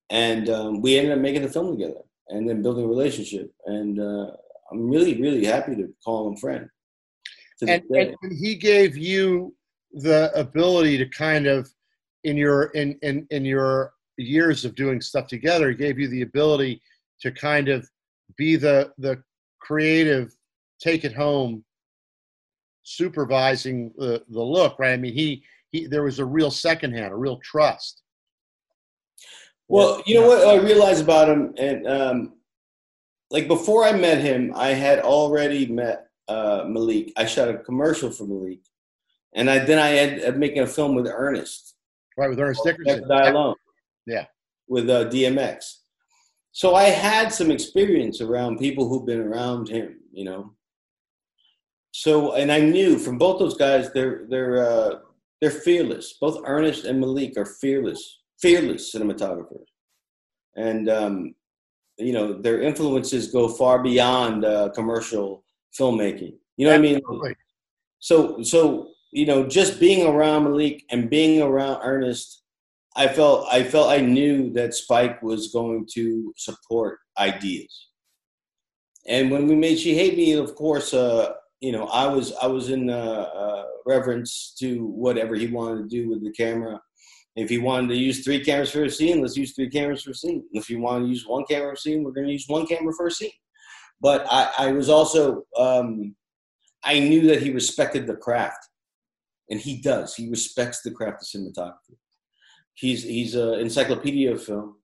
[0.09, 3.51] And um, we ended up making the film together, and then building a relationship.
[3.65, 4.31] And uh,
[4.71, 6.69] I'm really, really happy to call him friend.
[7.61, 9.53] And, and he gave you
[9.93, 11.69] the ability to kind of
[12.23, 16.21] in your in in in your years of doing stuff together he gave you the
[16.21, 16.81] ability
[17.19, 17.87] to kind of
[18.37, 19.21] be the the
[19.59, 20.33] creative
[20.79, 21.63] take it home
[22.83, 27.11] supervising the the look right i mean he he there was a real second hand
[27.11, 28.03] a real trust
[29.71, 32.33] well you know what i realized about him and um
[33.29, 38.11] like before i met him i had already met uh malik i shot a commercial
[38.11, 38.59] for malik
[39.33, 41.75] and i then i had, had making a film with ernest
[42.17, 43.55] right with ernest dickerson die alone
[44.05, 44.25] yeah.
[44.67, 45.77] With uh, DMX.
[46.51, 50.53] So I had some experience around people who've been around him, you know.
[51.91, 54.99] So and I knew from both those guys, they're they're uh,
[55.39, 56.15] they're fearless.
[56.19, 59.65] Both Ernest and Malik are fearless, fearless cinematographers,
[60.55, 61.35] and um,
[61.97, 65.43] you know their influences go far beyond uh, commercial
[65.79, 66.35] filmmaking.
[66.57, 67.17] You know Absolutely.
[67.17, 67.35] what I mean?
[67.99, 72.41] So so you know just being around Malik and being around Ernest
[72.95, 77.87] I felt I felt I knew that Spike was going to support ideas.
[79.07, 82.47] And when we made She Hate Me, of course, uh, you know, I was I
[82.47, 86.79] was in uh, uh, reverence to whatever he wanted to do with the camera.
[87.35, 90.11] If he wanted to use three cameras for a scene, let's use three cameras for
[90.11, 90.43] a scene.
[90.51, 92.67] If you want to use one camera for a scene, we're going to use one
[92.67, 93.31] camera for a scene.
[94.01, 96.15] But I, I was also um,
[96.83, 98.67] I knew that he respected the craft
[99.49, 100.15] and he does.
[100.15, 101.97] He respects the craft of cinematography.
[102.73, 104.77] He's he's an encyclopedia of film,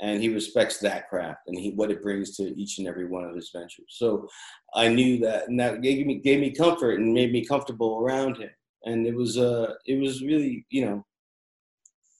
[0.00, 3.24] and he respects that craft and he what it brings to each and every one
[3.24, 3.86] of his ventures.
[3.88, 4.28] So
[4.74, 8.36] I knew that, and that gave me gave me comfort and made me comfortable around
[8.36, 8.50] him.
[8.84, 11.04] And it was uh it was really you know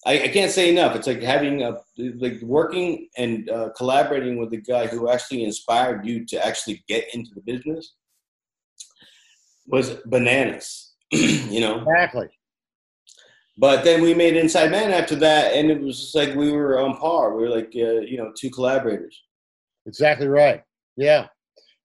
[0.07, 0.97] I, I can't say enough.
[0.97, 6.07] It's like having a like working and uh, collaborating with the guy who actually inspired
[6.07, 7.95] you to actually get into the business
[9.67, 10.95] was bananas.
[11.11, 12.29] you know exactly.
[13.59, 16.79] But then we made Inside Man after that, and it was just like we were
[16.79, 17.37] on par.
[17.37, 19.23] We were like uh, you know two collaborators.
[19.87, 20.63] Exactly right.
[20.97, 21.27] Yeah,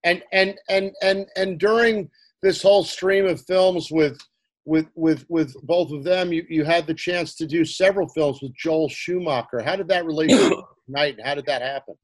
[0.05, 2.09] and and and and and during
[2.41, 4.18] this whole stream of films with
[4.66, 8.41] with with with both of them, you you had the chance to do several films
[8.41, 9.61] with Joel Schumacher.
[9.61, 11.18] How did that relationship night?
[11.24, 11.95] How did that happen?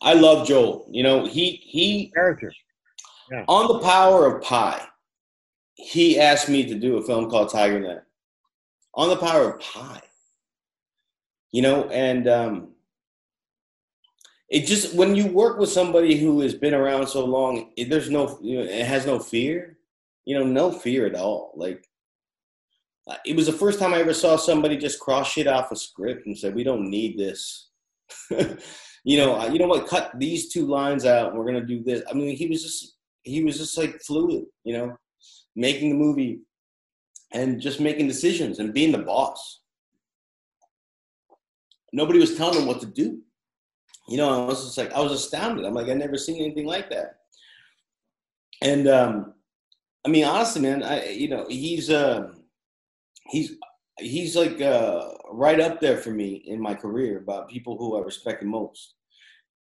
[0.00, 0.88] I love Joel.
[0.90, 2.52] You know, he he character
[3.30, 3.44] yeah.
[3.48, 4.80] on the power of Pi.
[5.74, 8.02] He asked me to do a film called Tigerland
[8.94, 10.00] on the power of pi.
[11.50, 12.68] You know, and um,
[14.48, 18.10] it just when you work with somebody who has been around so long, it, there's
[18.10, 19.78] no, you know, it has no fear.
[20.24, 21.52] You know, no fear at all.
[21.56, 21.84] Like
[23.24, 26.26] it was the first time I ever saw somebody just cross shit off a script
[26.26, 27.70] and said, "We don't need this."
[29.04, 29.88] you know, you know what?
[29.88, 32.02] Cut these two lines out, we're gonna do this.
[32.08, 34.44] I mean, he was just he was just like fluid.
[34.64, 34.96] You know,
[35.56, 36.40] making the movie
[37.32, 39.60] and just making decisions and being the boss.
[41.92, 43.20] Nobody was telling him what to do.
[44.08, 45.64] You know, I was just like, I was astounded.
[45.64, 47.18] I'm like, I never seen anything like that.
[48.60, 49.34] And um,
[50.04, 52.32] I mean, honestly, man, I you know, he's uh,
[53.28, 53.56] he's
[53.98, 58.04] he's like uh, right up there for me in my career about people who I
[58.04, 58.94] respect the most.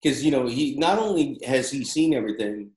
[0.01, 2.71] Because you know, he not only has he seen everything,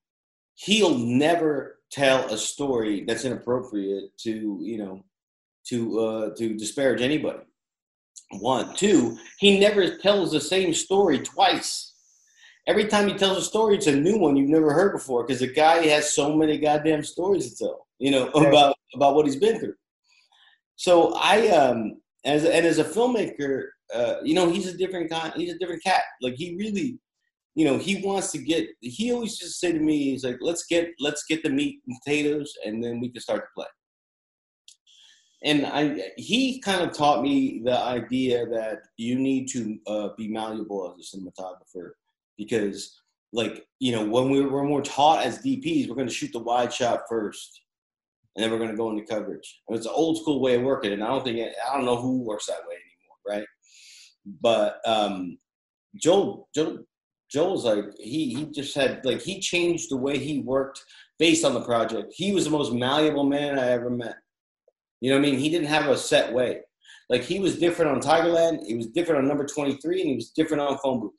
[0.54, 5.04] he'll never tell a story that's inappropriate to you know
[5.68, 7.44] to uh, to disparage anybody.
[8.40, 11.93] One, two, he never tells the same story twice.
[12.66, 15.40] Every time he tells a story, it's a new one you've never heard before because
[15.40, 19.36] the guy has so many goddamn stories to tell, you know, about about what he's
[19.36, 19.74] been through.
[20.76, 25.32] So I, um, as and as a filmmaker, uh, you know, he's a different kind.
[25.36, 26.02] He's a different cat.
[26.22, 26.98] Like he really
[27.54, 28.68] you know, he wants to get.
[28.80, 31.96] He always just say to me, he's like, "Let's get, let's get the meat and
[32.04, 33.66] potatoes, and then we can start to play."
[35.44, 40.26] And I, he kind of taught me the idea that you need to uh, be
[40.26, 41.90] malleable as a cinematographer,
[42.36, 43.00] because,
[43.32, 46.72] like, you know, when we we're taught as DPs, we're going to shoot the wide
[46.72, 47.60] shot first,
[48.34, 49.60] and then we're going to go into coverage.
[49.68, 52.00] And it's an old school way of working, and I don't think I don't know
[52.00, 53.46] who works that way anymore, right?
[54.40, 55.38] But um,
[55.96, 56.78] Joel Joe
[57.30, 60.82] Joel's like he he just had like he changed the way he worked
[61.18, 62.12] based on the project.
[62.14, 64.16] He was the most malleable man I ever met.
[65.00, 65.40] You know what I mean?
[65.40, 66.60] He didn't have a set way.
[67.10, 70.30] Like he was different on Tigerland, he was different on number 23, and he was
[70.30, 71.12] different on phone booth.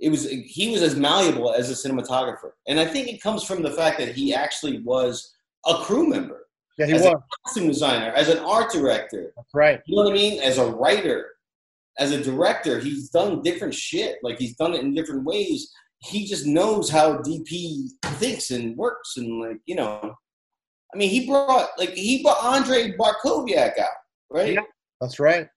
[0.00, 2.52] It was he was as malleable as a cinematographer.
[2.68, 5.34] And I think it comes from the fact that he actually was
[5.66, 6.46] a crew member.
[6.78, 7.14] Yeah, he as was.
[7.14, 9.32] a costume designer, as an art director.
[9.34, 9.80] That's right.
[9.86, 10.40] You know what I mean?
[10.40, 11.26] As a writer
[11.98, 14.18] as a director, he's done different shit.
[14.22, 15.70] Like he's done it in different ways.
[16.00, 20.14] He just knows how DP thinks and works, and like you know,
[20.94, 23.88] I mean, he brought like he brought Andre Bartkowiak out,
[24.30, 24.54] right?
[24.54, 24.60] Yeah,
[25.00, 25.48] that's right.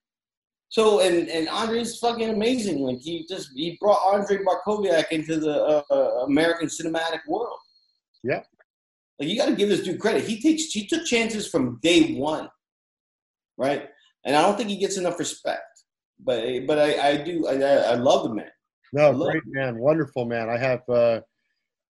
[0.72, 2.80] So and and Andre's fucking amazing.
[2.80, 7.58] Like he just he brought Andre Bartkowiak into the uh, uh, American cinematic world.
[8.24, 8.42] Yeah.
[9.18, 10.24] Like you got to give this dude credit.
[10.24, 12.48] He takes he took chances from day one,
[13.58, 13.88] right?
[14.24, 15.62] And I don't think he gets enough respect
[16.24, 18.50] but but I, I do I, I love the man.
[18.92, 19.52] No, great him.
[19.52, 20.48] man, wonderful man.
[20.48, 21.20] I have uh,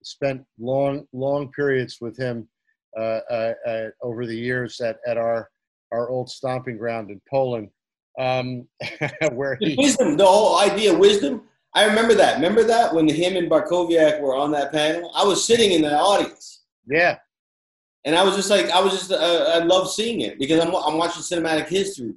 [0.03, 2.49] spent long long periods with him
[2.99, 5.49] uh, uh, uh, over the years at, at our
[5.93, 7.69] our old stomping ground in Poland,
[8.19, 8.67] um,
[9.33, 11.43] where he wisdom, the whole idea of wisdom.
[11.75, 12.37] I remember that.
[12.37, 15.11] Remember that when him and Bartkowiak were on that panel.
[15.15, 16.63] I was sitting in the audience.
[16.87, 17.19] Yeah.
[18.05, 20.75] And I was just like, I was just, uh, I love seeing it because I'm,
[20.75, 22.15] I'm watching cinematic history.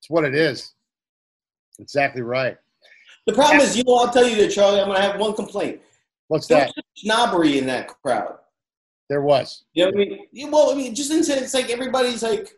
[0.00, 0.72] It's what it is.
[1.78, 2.56] Exactly right.
[3.26, 4.80] The problem is, you know, I'll tell you that, Charlie.
[4.80, 5.80] I'm going to have one complaint.
[6.28, 6.72] What's there that?
[6.76, 8.36] Was snobbery in that crowd.
[9.08, 9.64] There was.
[9.74, 10.50] You know what I mean?
[10.50, 12.50] Well, I mean, just in it's like everybody's like,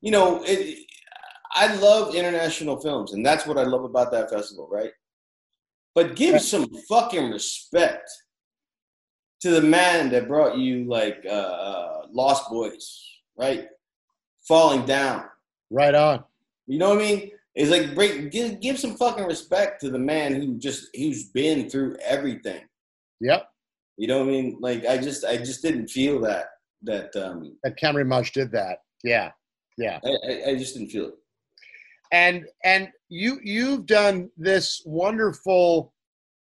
[0.00, 0.86] you know, it,
[1.54, 4.90] I love international films, and that's what I love about that festival, right?
[5.94, 8.10] But give some fucking respect
[9.42, 13.04] to the man that brought you like uh, uh, Lost Boys,
[13.38, 13.66] right?
[14.48, 15.24] Falling down.
[15.70, 16.24] Right on.
[16.66, 17.30] You know what I mean?
[17.54, 21.68] It's like break, give, give some fucking respect to the man who just who's been
[21.68, 22.62] through everything.
[23.20, 23.46] Yep.
[23.98, 24.56] You know what I mean?
[24.60, 26.46] Like I just I just didn't feel that.
[26.84, 28.78] that um, that Camerimage did that.
[29.04, 29.30] Yeah,
[29.76, 30.00] yeah.
[30.04, 31.14] I, I, I just didn't feel it.
[32.12, 35.92] And and you you've done this wonderful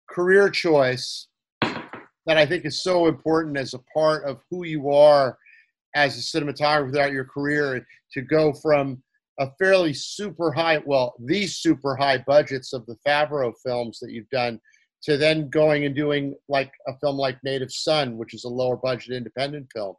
[0.09, 1.27] career choice
[1.61, 5.37] that I think is so important as a part of who you are
[5.95, 9.01] as a cinematographer throughout your career to go from
[9.39, 14.29] a fairly super high, well, these super high budgets of the Favreau films that you've
[14.29, 14.59] done
[15.03, 18.77] to then going and doing like a film like Native Son, which is a lower
[18.77, 19.95] budget independent film.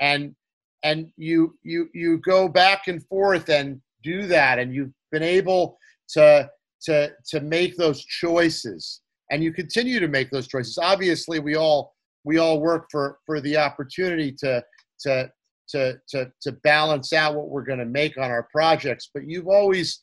[0.00, 0.34] And
[0.82, 5.78] and you you you go back and forth and do that and you've been able
[6.10, 6.48] to
[6.82, 10.78] to to make those choices and you continue to make those choices.
[10.78, 11.94] Obviously we all
[12.24, 14.62] we all work for for the opportunity to
[15.00, 15.30] to
[15.68, 19.46] to to, to balance out what we're going to make on our projects but you've
[19.46, 20.02] always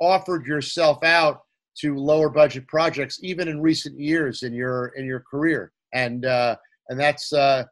[0.00, 1.42] offered yourself out
[1.76, 5.72] to lower budget projects even in recent years in your in your career.
[5.92, 6.56] And uh
[6.88, 7.64] and that's uh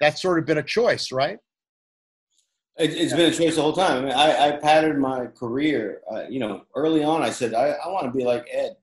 [0.00, 1.38] that's sort of been a choice right
[2.78, 3.98] it, has been a choice the whole time.
[3.98, 6.02] I mean, I, I patterned my career.
[6.10, 8.76] Uh, you know, early on, I said I, I want to be like Ed.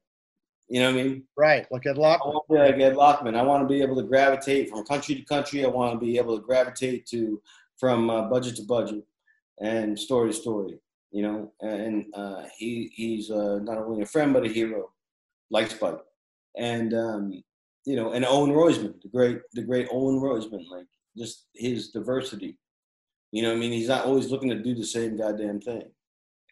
[0.68, 1.24] You know what I mean?
[1.38, 2.22] Right, like Ed Lachman.
[2.22, 3.38] I want to be like Ed Lachman.
[3.38, 5.64] I want to be able to gravitate from country to country.
[5.64, 7.41] I want to be able to gravitate to
[7.78, 9.04] from uh, budget to budget
[9.62, 10.80] and story to story.
[11.12, 14.91] You know, and uh, he he's uh, not only a friend but a hero,
[15.52, 16.00] like Spike,
[16.58, 17.43] and um,
[17.86, 22.58] you know, and Owen Roizman, the great the great Owen Roizman, like just his diversity
[23.36, 25.83] you know, what I mean, he's not always looking to do the same goddamn thing.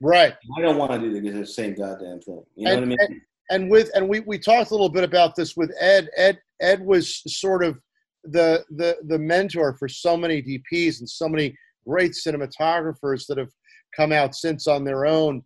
[0.02, 0.34] Right.
[0.58, 2.44] I don't want to do the same goddamn thing.
[2.58, 2.98] You know and, what I mean?
[3.00, 3.22] And,
[3.52, 6.10] and with and we we talked a little bit about this with Ed.
[6.18, 7.80] Ed Ed was sort of
[8.26, 11.58] the the the mentor for so many DPs and so many
[11.88, 13.52] great cinematographers that have
[13.96, 15.42] come out since on their own.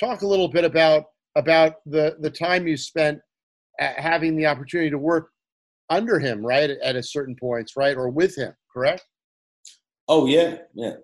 [0.00, 1.04] Talk a little bit about
[1.36, 3.18] about the the time you spent
[3.78, 5.32] having the opportunity to work
[5.90, 9.04] under him, right, at a certain points, right, or with him, correct?
[10.08, 10.94] Oh yeah, yeah.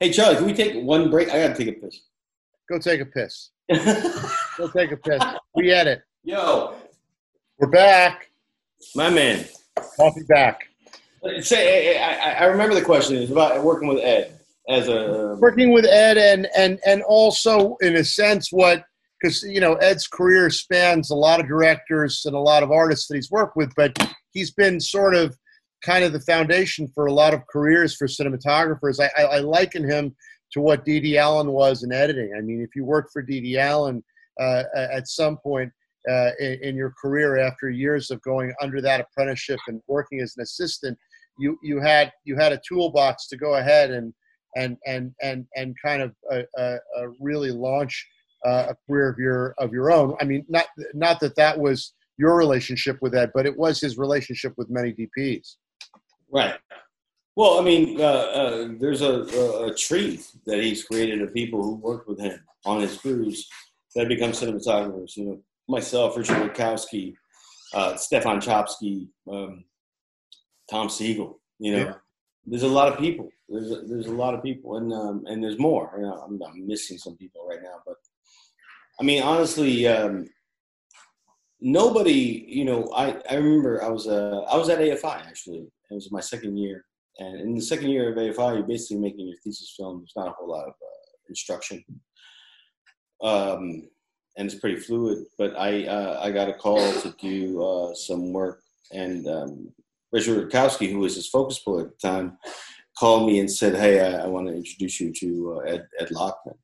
[0.00, 1.30] Hey Charlie, can we take one break?
[1.30, 2.00] I gotta take a piss.
[2.68, 3.50] Go take a piss.
[4.58, 5.22] Go take a piss.
[5.54, 6.02] We edit.
[6.24, 6.74] Yo,
[7.58, 8.28] we're back.
[8.94, 9.46] My man.
[9.96, 10.68] Coffee back.
[11.40, 14.38] Say, I, I remember the question is about working with Ed
[14.68, 18.84] as a working with Ed and and and also in a sense what
[19.20, 23.08] because you know Ed's career spans a lot of directors and a lot of artists
[23.08, 23.96] that he's worked with, but
[24.32, 25.34] he's been sort of
[25.84, 29.00] kind of the foundation for a lot of careers for cinematographers.
[29.00, 30.14] I, I, I liken him
[30.52, 32.34] to what Dede Allen was in editing.
[32.36, 34.02] I mean, if you worked for Dede Allen
[34.40, 35.70] uh, at some point
[36.08, 40.34] uh, in, in, your career after years of going under that apprenticeship and working as
[40.36, 40.98] an assistant,
[41.38, 44.12] you you had you had a toolbox to go ahead and
[44.56, 48.06] and and and and kind of uh, uh, uh really launch
[48.44, 50.16] uh, a career of your of your own.
[50.20, 53.98] I mean, not not that that was your relationship with Ed, but it was his
[53.98, 55.56] relationship with many DPs.
[56.32, 56.54] Right.
[57.36, 61.62] Well, I mean, uh, uh, there's a, a, a, tree that he's created of people
[61.62, 63.48] who worked with him on his crews
[63.94, 65.16] that become cinematographers.
[65.16, 67.14] You know, myself, Richard Rutkowski,
[67.72, 69.64] uh, Stefan Czapsky, um,
[70.70, 71.40] Tom Sigel.
[71.58, 71.94] You know, yeah.
[72.44, 73.28] there's a lot of people.
[73.48, 75.92] There's a, there's a lot of people, and um, and there's more.
[75.96, 77.96] You know, I'm, I'm, missing some people right now, but
[79.00, 80.28] I mean, honestly, um,
[81.60, 82.44] nobody.
[82.48, 86.12] You know, I I remember I was uh, I was at AFI actually it was
[86.12, 86.84] my second year.
[87.18, 89.98] And in the second year of AFI, you're basically making your thesis film.
[89.98, 91.84] There's not a whole lot of uh, instruction.
[93.22, 93.88] Um,
[94.36, 95.26] and it's pretty fluid.
[95.36, 98.62] But I uh, I got a call to do uh, some work,
[98.92, 99.72] and um,
[100.12, 102.38] Richard Rutkowski, who was his focus puller at the time,
[102.98, 106.08] called me and said, "Hey, I, I want to introduce you to uh, Ed, Ed
[106.08, 106.56] Lachman."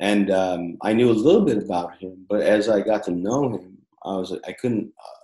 [0.00, 3.50] And um, I knew a little bit about him, but as I got to know
[3.50, 4.92] him, I was I couldn't.
[4.98, 5.16] Uh,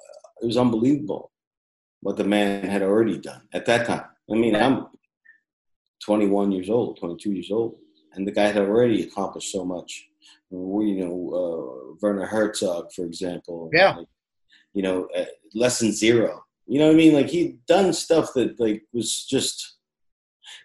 [0.42, 1.32] it was unbelievable
[2.06, 4.04] what the man had already done at that time.
[4.30, 4.86] I mean, I'm
[6.04, 7.78] 21 years old, 22 years old,
[8.12, 10.06] and the guy had already accomplished so much.
[10.48, 13.70] We, you know, uh, Werner Herzog, for example.
[13.72, 13.96] Yeah.
[13.96, 14.06] Like,
[14.72, 16.44] you know, uh, Lesson Zero.
[16.68, 17.12] You know what I mean?
[17.12, 19.74] Like he'd done stuff that like was just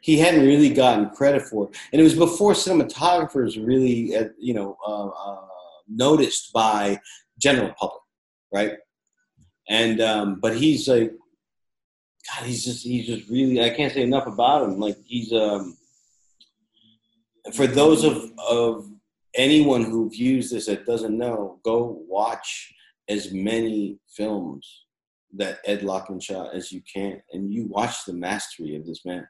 [0.01, 4.77] he hadn't really gotten credit for, and it was before cinematographers really, uh, you know,
[4.85, 5.47] uh, uh,
[5.87, 6.99] noticed by
[7.39, 8.03] general public,
[8.53, 8.73] right?
[9.69, 11.13] And um, but he's like
[12.27, 14.79] God, he's just he's just really I can't say enough about him.
[14.79, 15.77] Like he's um
[17.53, 18.89] for those of of
[19.35, 22.73] anyone who views this that doesn't know, go watch
[23.09, 24.85] as many films
[25.33, 29.27] that Ed Lachman shot as you can, and you watch the mastery of this man.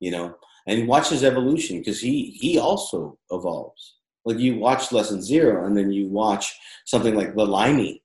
[0.00, 0.36] You know,
[0.66, 3.96] and watch his evolution because he he also evolves.
[4.24, 6.54] Like you watch Lesson Zero, and then you watch
[6.84, 8.02] something like The Limey.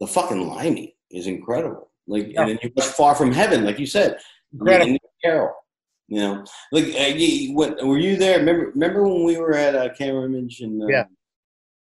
[0.00, 2.42] The fucking Limey is incredible like, yeah.
[2.42, 4.18] and then you watch Far From Heaven, like you said,
[4.52, 4.98] Incredible.
[5.24, 5.52] Carol.
[6.08, 7.12] You know, like uh,
[7.54, 8.38] what, were you there?
[8.38, 11.04] Remember, remember when we were at uh, Camerimage and uh, Yeah.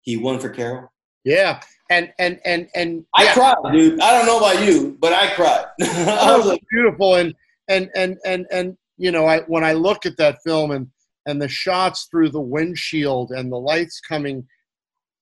[0.03, 0.91] he won for Carol?
[1.25, 1.61] Yeah,
[1.91, 3.35] and and and and I yeah.
[3.35, 4.01] cried, dude.
[4.01, 5.67] I don't know about you, but I cried.
[5.83, 7.35] I Oh, was like, beautiful and
[7.69, 10.87] and and and and you know i when i look at that film and
[11.27, 14.47] and the shots through the windshield and the lights coming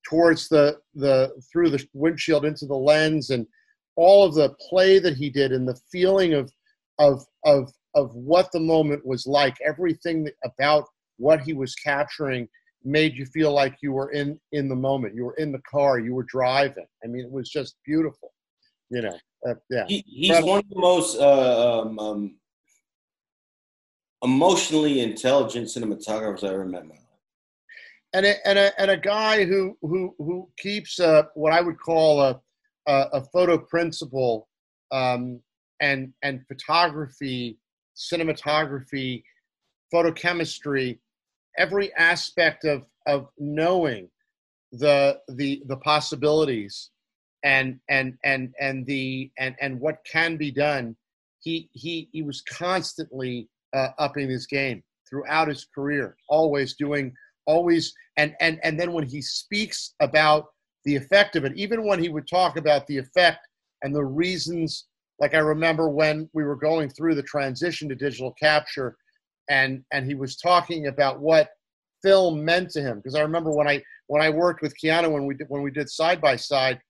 [0.09, 3.47] towards the the through the windshield into the lens and
[3.97, 6.51] all of the play that he did and the feeling of
[6.99, 10.87] of of of what the moment was like everything about
[11.19, 12.49] what he was capturing
[12.85, 15.99] made you feel like you were in in the moment you were in the car
[15.99, 18.33] you were driving i mean it was just beautiful
[18.91, 19.17] you know
[19.49, 20.51] uh, yeah he, he's Incredible.
[20.51, 22.37] one of the most uh, um, um,
[24.23, 27.03] emotionally intelligent cinematographers I ever met in my life.
[28.15, 31.81] and a, and a, and a guy who who who keeps uh, what I would
[31.81, 32.41] call a
[32.87, 34.49] a, a photo principle
[34.91, 35.41] um,
[35.81, 37.59] and and photography,
[37.97, 39.23] cinematography,
[39.93, 40.99] photochemistry,
[41.59, 44.09] every aspect of of knowing
[44.73, 46.91] the the the possibilities
[47.45, 50.97] and and and and the and and what can be done.
[51.41, 57.13] He he he was constantly uh, upping his game throughout his career, always doing
[57.47, 60.47] always and and and then when he speaks about
[60.85, 61.53] the effect of it.
[61.57, 63.47] Even when he would talk about the effect
[63.83, 64.87] and the reasons
[65.19, 68.97] like i remember when we were going through the transition to digital capture
[69.51, 71.51] and and he was talking about what
[72.03, 72.99] film meant to him.
[72.99, 75.71] Because i remember when i when i worked with keanu when we did when we
[75.71, 76.81] did side by side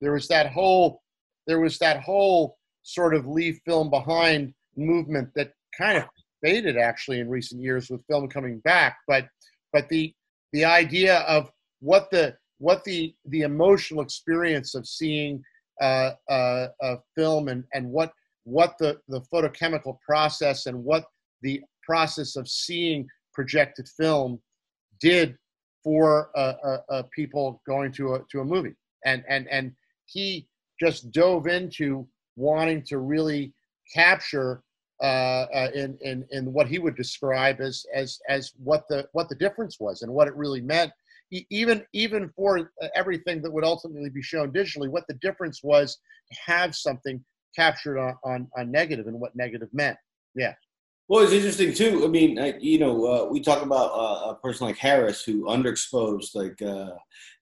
[0.00, 1.02] there was that whole
[1.46, 6.04] there was that whole sort of leave film behind movement that kind of
[6.42, 8.98] faded actually in recent years with film coming back.
[9.06, 9.26] But
[9.72, 10.12] but the
[10.52, 11.50] the idea of
[11.80, 15.42] what the what the the emotional experience of seeing
[15.80, 18.12] uh, uh, a film and and what
[18.44, 21.04] what the the photochemical process and what
[21.42, 24.38] the process of seeing projected film
[25.00, 25.36] did
[25.82, 29.72] for uh, uh, uh, people going to a to a movie and and and
[30.06, 30.46] he
[30.80, 32.06] just dove into
[32.36, 33.52] wanting to really
[33.92, 34.62] capture
[35.02, 39.34] uh, in, in in what he would describe as as as what the what the
[39.34, 40.92] difference was and what it really meant.
[41.50, 45.98] Even even for uh, everything that would ultimately be shown digitally, what the difference was
[46.30, 47.24] to have something
[47.56, 49.96] captured on on, on negative and what negative meant.
[50.34, 50.54] Yeah.
[51.08, 52.04] Well, it's interesting too.
[52.04, 55.44] I mean, like, you know, uh, we talk about uh, a person like Harris who
[55.44, 56.92] underexposed, like, uh,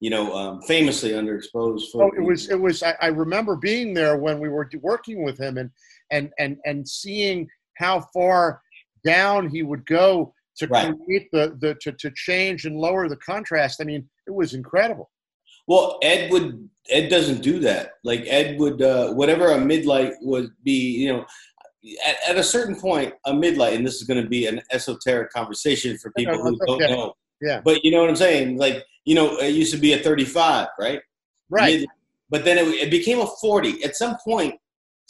[0.00, 1.90] you know, um, famously underexposed.
[1.92, 2.82] For, Oh, it was it was.
[2.82, 5.70] I, I remember being there when we were working with him and
[6.10, 8.60] and and and seeing how far
[9.04, 10.94] down he would go to Right.
[11.04, 13.80] create the the to, to change and lower the contrast.
[13.80, 15.10] I mean, it was incredible.
[15.66, 16.68] Well, Ed would.
[16.88, 17.92] Ed doesn't do that.
[18.04, 20.72] Like Ed would, uh, whatever a midlight would be.
[21.02, 21.26] You know,
[22.04, 25.30] at, at a certain point, a midlight, and this is going to be an esoteric
[25.30, 26.92] conversation for people No, who don't okay.
[26.92, 27.14] know.
[27.40, 27.60] Yeah.
[27.64, 28.58] But you know what I'm saying?
[28.58, 31.00] Like, you know, it used to be a 35, right?
[31.48, 31.80] Right.
[31.80, 31.88] Mid-
[32.28, 33.82] but then it, it became a 40.
[33.82, 34.54] At some point,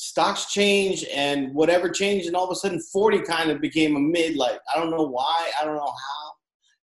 [0.01, 4.01] stocks changed and whatever changed, and all of a sudden, 40 kind of became a
[4.01, 4.35] mid.
[4.35, 5.51] Like, I don't know why.
[5.61, 6.33] I don't know how.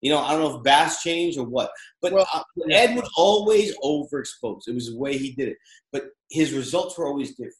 [0.02, 1.70] You know, I don't know if Bass changed or what.
[2.02, 4.68] But Well, uh, Ed would always overexpose.
[4.68, 5.56] It was the way he did it.
[5.92, 7.54] But his results were always different.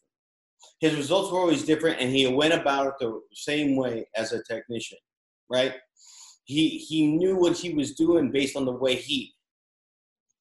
[0.79, 4.43] His results were always different, and he went about it the same way as a
[4.43, 4.99] technician,
[5.49, 5.73] right?
[6.45, 9.33] He he knew what he was doing based on the way he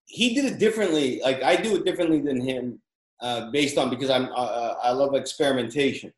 [0.04, 1.20] he did it differently.
[1.22, 2.82] Like I do it differently than him,
[3.20, 6.12] uh, based on because I'm uh, uh, I love experimentation,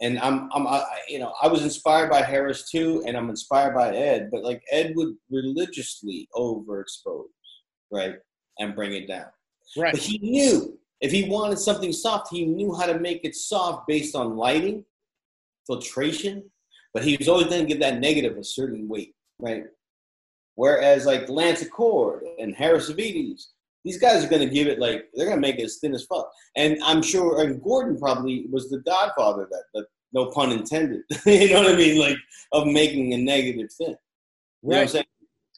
[0.00, 3.74] and I'm I'm I, you know I was inspired by Harris too, and I'm inspired
[3.74, 4.30] by Ed.
[4.30, 7.26] But like Ed would religiously overexpose,
[7.90, 8.16] right,
[8.58, 9.26] and bring it down.
[9.76, 9.92] Right.
[9.92, 13.88] But he knew if he wanted something soft, he knew how to make it soft
[13.88, 14.84] based on lighting,
[15.66, 16.44] filtration.
[16.94, 19.64] But he was always going to give that negative a certain weight, right?
[20.54, 23.46] Whereas like Lance Acord and Harris Savides,
[23.84, 25.94] these guys are going to give it like they're going to make it as thin
[25.94, 26.30] as fuck.
[26.56, 31.02] And I'm sure, and Gordon probably was the godfather of that, but no pun intended.
[31.26, 31.98] you know what I mean?
[31.98, 32.16] Like
[32.52, 33.96] of making a negative thin.
[34.62, 35.06] You know Right.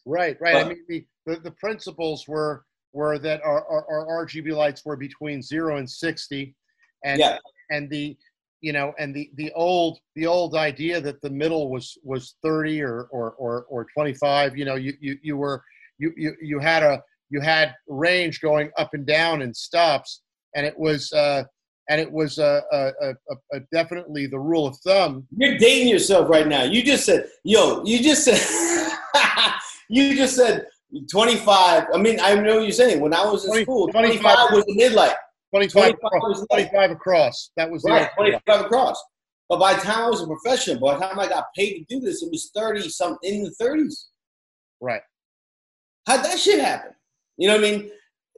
[0.07, 0.57] Right, right.
[0.57, 4.97] I mean, the, the, the principles were were that our, our, our RGB lights were
[4.97, 6.55] between zero and sixty,
[7.05, 7.39] and Yeah.
[7.71, 8.17] and the
[8.61, 12.83] you know and the the old the old idea that the middle was was thirty
[12.83, 14.57] or or or, or twenty five.
[14.57, 15.65] You know, you, you you were
[15.99, 20.23] you, you you had a you had range going up and down and stops,
[20.55, 21.45] and it was uh,
[21.89, 23.13] and it was uh, uh, uh,
[23.55, 25.27] uh, definitely the rule of thumb.
[25.37, 26.63] You're dating yourself right now.
[26.63, 28.41] You just said, yo, you just said,
[29.89, 30.67] you just said
[31.11, 31.85] 25.
[31.93, 33.01] I mean, I know what you're saying.
[33.01, 35.15] When I was in 20 school, 25 25 was the midlight.
[35.51, 37.51] 25, 25 was 25 across.
[37.57, 39.03] That was Right, old- 25 across.
[39.49, 41.85] But by the time I was a professional, by the time I got paid to
[41.89, 44.07] do this, it was 30 something in the 30s.
[44.81, 45.03] Right.
[46.07, 46.93] How'd that shit happen?
[47.37, 47.91] You know what I mean?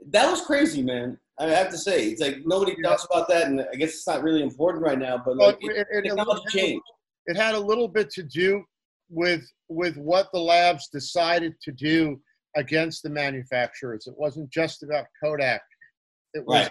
[0.08, 1.18] That was crazy, man.
[1.38, 2.88] I have to say, it's like nobody Yeah.
[2.90, 5.18] talks about that, and I guess it's not really important right now.
[5.18, 6.82] But Well, like, it, it- it- it- changed.
[7.26, 8.64] it had a little bit to do
[9.08, 12.20] with with what the labs decided to do
[12.56, 14.06] against the manufacturers.
[14.06, 15.62] It wasn't just about Kodak.
[16.34, 16.70] It was, Right.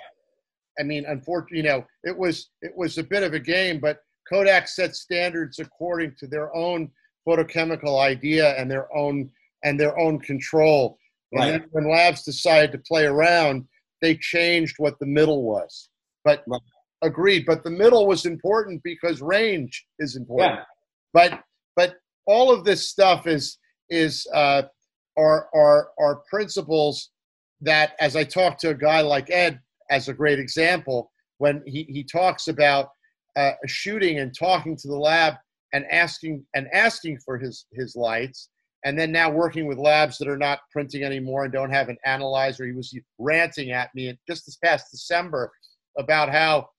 [0.79, 3.99] I mean, unfortunately, you know, it was it was a bit of a game, but
[4.27, 6.91] Kodak set standards according to their own
[7.27, 9.31] photochemical idea and their own
[9.63, 10.97] and their own control.
[11.35, 11.61] And Right.
[11.61, 13.67] then when labs decided to play around,
[14.01, 15.89] they changed what the middle was.
[16.23, 16.61] But Right.
[17.01, 17.45] agreed.
[17.45, 20.65] But the middle was important because range is important Yeah.
[21.13, 21.43] but
[21.75, 23.57] but all of this stuff is
[23.89, 24.63] is uh,
[25.17, 27.11] are are are principles
[27.61, 29.59] that as I talk to a guy like Ed
[29.89, 32.89] as a great example when he he talks about
[33.35, 35.35] uh, shooting and talking to the lab
[35.73, 38.49] and asking and asking for his his lights
[38.85, 41.97] and then now working with labs that are not printing anymore and don't have an
[42.05, 45.51] analyzer he was ranting at me just this past december
[45.97, 46.69] about how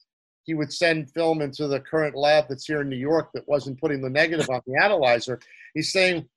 [0.47, 3.81] he would send film into the current lab that's here in New York that wasn't
[3.81, 5.41] putting the negative on the analyzer.
[5.75, 6.29] He's saying,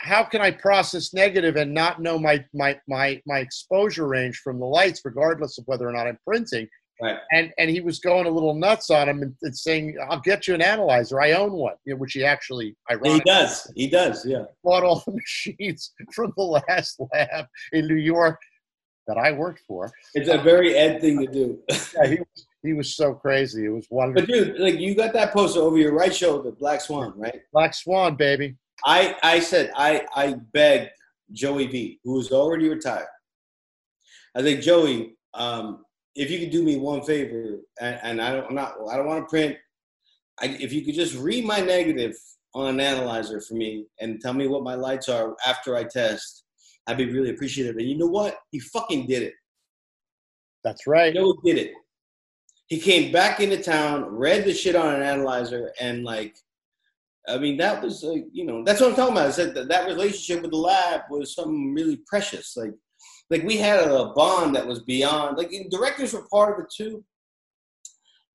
[0.00, 4.60] "How can I process negative and not know my my my my exposure range from
[4.60, 6.68] the lights, regardless of whether or not I'm printing?"
[7.02, 7.18] Right.
[7.32, 10.46] And and he was going a little nuts on him and, and saying, "I'll get
[10.46, 11.20] you an analyzer.
[11.20, 13.70] I own one," you know, which he actually He does.
[13.74, 14.24] He does.
[14.24, 14.44] Yeah.
[14.62, 15.12] bought all the
[15.48, 18.38] machines from the last lab in New York
[19.06, 19.90] that I worked for.
[20.14, 21.58] It's a very Ed thing to do.
[21.94, 23.66] Yeah, he was he was so crazy.
[23.66, 24.26] It was wonderful.
[24.26, 27.40] But dude, like you got that poster over your right shoulder, Black Swan, right?
[27.52, 28.56] Black Swan, baby.
[28.84, 30.90] I I said I I begged
[31.32, 33.06] Joey V, who was already retired.
[34.34, 35.84] I think Joey, um,
[36.14, 39.06] if you could do me one favor, and, and I don't I'm not I don't
[39.06, 39.56] want to print.
[40.40, 42.16] I, if you could just read my negative
[42.54, 46.44] on an analyzer for me and tell me what my lights are after I test,
[46.86, 47.76] I'd be really appreciative.
[47.76, 48.38] And you know what?
[48.50, 49.34] He fucking did it.
[50.62, 51.14] That's right.
[51.14, 51.72] Know did it?
[52.68, 56.34] He came back into town, read the shit on an analyzer, and like,
[57.28, 59.28] I mean, that was like, you know, that's what I'm talking about.
[59.28, 62.56] I said that that relationship with the lab was something really precious.
[62.56, 62.72] Like,
[63.34, 65.36] like we had a bond that was beyond.
[65.36, 67.04] Like, directors were part of it too,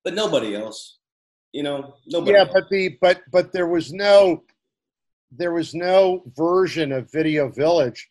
[0.04, 0.98] but nobody else.
[1.54, 2.34] You know, nobody.
[2.34, 2.50] yeah else.
[2.54, 4.44] but the but but there was no
[5.32, 8.10] there was no version of video village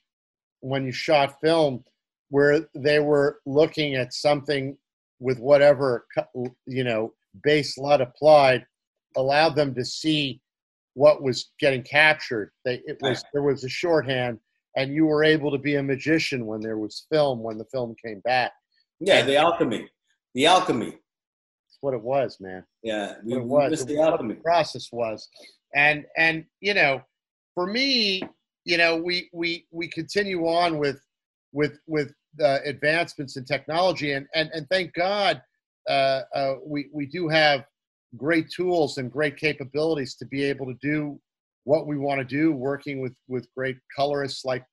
[0.60, 1.84] when you shot film
[2.30, 4.76] where they were looking at something
[5.20, 6.06] with whatever
[6.66, 7.12] you know
[7.44, 8.64] base LUT applied
[9.16, 10.40] allowed them to see
[10.94, 14.38] what was getting captured they it was there was a shorthand
[14.78, 17.94] and you were able to be a magician when there was film when the film
[18.04, 18.52] came back
[19.00, 19.88] yeah, the alchemy,
[20.34, 20.90] the alchemy.
[20.90, 24.34] that's what it was man Yeah, we, it was, it the was alchemy.
[24.34, 25.28] the process was.
[25.74, 27.02] And and you know,
[27.54, 28.22] for me,
[28.64, 30.98] you know, we we we continue on with
[31.52, 32.12] with with
[32.42, 35.34] uh, advancements in technology, and and and thank God,
[35.88, 37.64] uh, uh, we we do have
[38.16, 41.20] great tools and great capabilities to be able to do
[41.68, 44.64] what we want to do, working with with great colorists like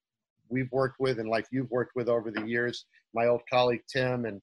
[0.48, 2.86] we've worked with and like you've worked with over the years.
[3.14, 4.42] My old colleague Tim, and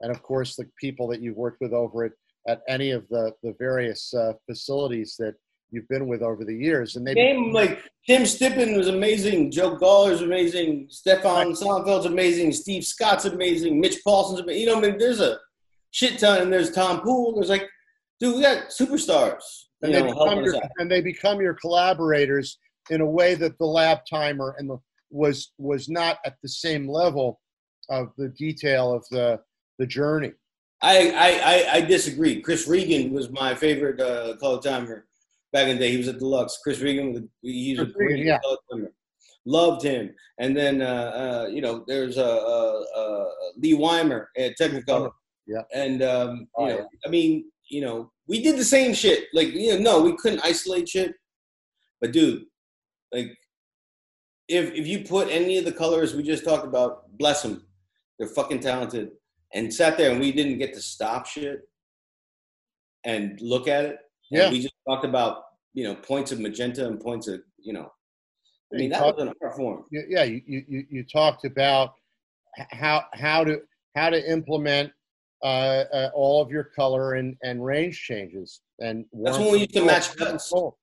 [0.00, 2.12] and of course the people that you've worked with over at
[2.48, 5.34] at any of the the various uh, facilities that
[5.70, 9.76] you've been with over the years, and they Name like Tim Stipan was amazing, Joe
[9.76, 14.62] Gawler's amazing, Stefan Sonnenfeld's amazing, Steve Scott's amazing, Mitch Paulson's amazing.
[14.62, 15.38] You know, I mean, there's a
[15.92, 17.36] shit ton, and there's Tom Poole.
[17.36, 17.68] There's like,
[18.18, 19.44] dude, we got superstars.
[19.82, 22.58] And You they become your and they become your collaborators
[22.90, 24.78] in a way that the lab timer and the
[25.10, 27.40] was was not at the same level
[27.90, 29.40] of the detail of the
[29.78, 30.32] the journey.
[30.84, 32.40] I, I, I, I disagree.
[32.40, 35.06] Chris Regan was my favorite uh, color timer
[35.52, 35.92] back in the day.
[35.92, 36.58] He was at Deluxe.
[36.62, 38.40] Chris Regan, was- he was a great yeah.
[38.42, 38.92] color timer.
[39.44, 40.12] Loved him.
[40.38, 43.24] And then, uh, uh, you know, there's uh, uh, uh,
[43.58, 45.12] Lee Weimer at Technicolor.
[45.46, 45.62] Yeah.
[45.72, 46.84] And, um, Oh, you know, yeah.
[47.06, 49.24] I mean, you know, we did the same shit.
[49.32, 51.14] Like, you know, no, we couldn't isolate shit.
[52.00, 52.44] But, dude,
[53.12, 53.28] like,
[54.48, 57.64] if, if you put any of the colors we just talked about, bless them.
[58.18, 59.12] They're fucking talented
[59.54, 61.60] and sat there and we didn't get to stop shit
[63.04, 63.96] and look at it.
[64.30, 64.50] And Yeah.
[64.50, 67.90] we just talked about, you know, points of magenta and points of, you know,
[68.72, 69.84] I mean, You that talk- was an art form.
[69.90, 71.94] Yeah, you you- you talked about
[72.70, 73.60] how how to
[73.96, 74.92] how to implement
[75.42, 79.74] uh, uh, all of your color and and range changes and That's when we used
[79.74, 80.50] to match cold, warm and cuts.
[80.50, 80.74] cold.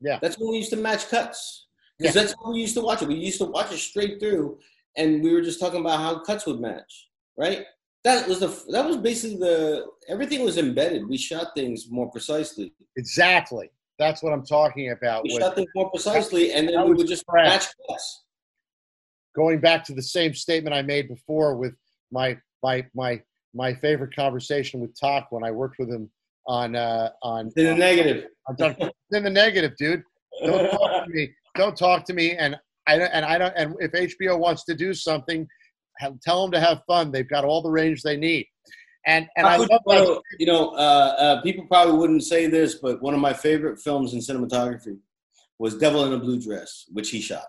[0.00, 1.66] That's when we used to match cuts.
[1.98, 2.10] Yeah.
[2.10, 3.08] Because that's how we used to watch it.
[3.08, 4.58] We used to watch it straight through
[4.96, 7.64] and we were just talking about how cuts would match, right?
[8.06, 11.08] that was the that was basically the everything was embedded.
[11.08, 12.72] We shot things more precisely.
[12.96, 13.68] Exactly.
[13.98, 15.24] That's what I'm talking about.
[15.24, 18.24] We with- shot things more precisely, and then we would just match cuts.
[19.34, 21.74] going back to the same statement I made before with
[22.12, 23.20] my my my
[23.54, 26.10] my favorite conversation with Tak when I worked with him
[26.46, 28.24] on uh, on, In the negative.
[28.48, 28.76] on
[29.12, 30.02] in the negative, dude.
[30.44, 31.30] Don't talk to me.
[31.56, 32.32] Don't talk to me.
[32.36, 32.56] And
[32.86, 33.54] I don't- and I don't.
[33.56, 35.46] And if HBO wants to do something,
[36.22, 37.10] tell them to have fun.
[37.10, 38.46] They've got all the range they need.
[39.06, 42.46] And and I How could- love well, you know, uh, uh, people probably wouldn't say
[42.48, 44.98] this, but one of my favorite films in cinematography
[45.58, 47.46] was Devil in a Blue Dress, which he shot,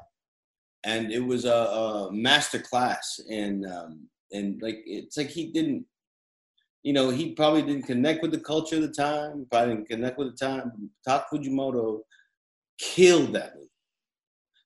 [0.86, 3.20] and it was a, a master class.
[3.30, 5.86] And um, and like it's like he didn't,
[6.84, 9.46] you know, he probably didn't connect with the culture of the time.
[9.52, 10.90] Probably didn't connect with the time.
[11.08, 12.02] Tak Fujimoto
[12.78, 13.68] killed that movie.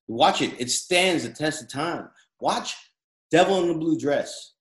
[0.08, 2.08] Watch it; it stands the test of time.
[2.40, 2.74] Watch
[3.30, 4.54] Devil in the Blue Dress.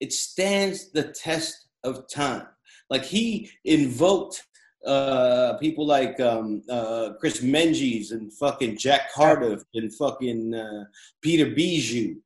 [0.00, 2.46] It stands the test of time.
[2.88, 4.42] Like he invoked
[4.86, 10.84] uh, people like um, uh, Chris Menges and fucking Jack Cardiff and fucking uh,
[11.20, 12.16] Peter Biziou,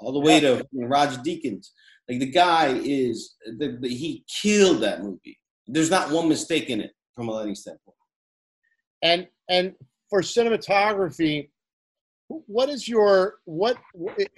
[0.00, 1.68] all the way to Roger Deakins.
[2.08, 5.38] Like the guy is, the, the, he killed that movie.
[5.66, 7.96] There's not one mistake in it from a lighting standpoint.
[9.02, 9.74] and and
[10.08, 11.50] for cinematography
[12.28, 13.76] what is your what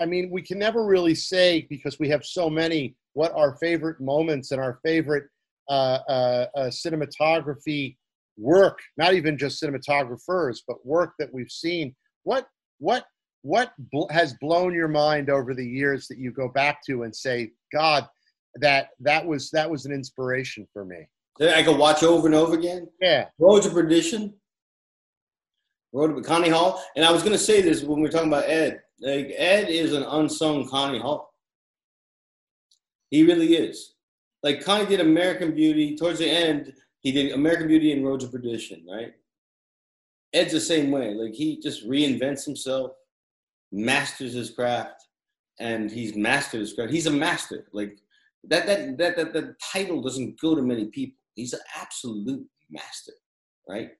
[0.00, 4.00] i mean we can never really say because we have so many what our favorite
[4.00, 5.24] moments and our favorite
[5.68, 7.96] uh, uh, uh, cinematography
[8.38, 11.94] work not even just cinematographers but work that we've seen
[12.24, 12.46] what
[12.78, 13.04] what
[13.42, 17.14] what bl- has blown your mind over the years that you go back to and
[17.14, 18.08] say god
[18.60, 21.06] that that was that was an inspiration for me
[21.38, 22.86] That I could watch over and over again.
[23.00, 24.34] yeah Road to Perdition.
[25.94, 26.82] Road to Connie Hall.
[26.96, 28.80] And I was gonna say this when we were talking about Ed.
[29.00, 31.34] Like Ed is an unsung Connie Hall.
[33.10, 33.94] He really is.
[34.42, 35.96] Like Connie did American Beauty.
[35.96, 39.12] Towards the end, he did American Beauty and Road to Perdition, right?
[40.32, 41.12] Ed's the same way.
[41.14, 42.92] Like he just reinvents himself,
[43.72, 45.06] masters his craft,
[45.58, 46.92] and he's mastered his craft.
[46.92, 47.66] He's a master.
[47.72, 47.98] Like
[48.44, 51.18] that that that that, that title doesn't go to many people.
[51.34, 53.12] He's an absolute master,
[53.68, 53.90] right?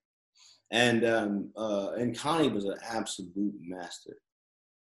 [0.71, 4.17] And um, uh, and Connie was an absolute master.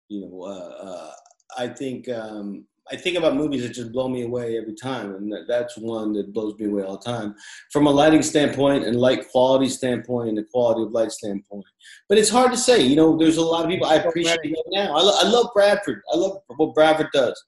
[0.09, 1.13] You know, uh, uh,
[1.57, 5.35] I think um, I think about movies that just blow me away every time, and
[5.49, 7.35] that's one that blows me away all the time,
[7.71, 11.65] from a lighting standpoint and light quality standpoint and the quality of light standpoint.
[12.11, 12.83] But it's hard to say.
[12.83, 14.95] You know, there's a lot of people I appreciate right now.
[14.95, 16.03] I, lo- I love Bradford.
[16.13, 17.43] I love what Bradford does.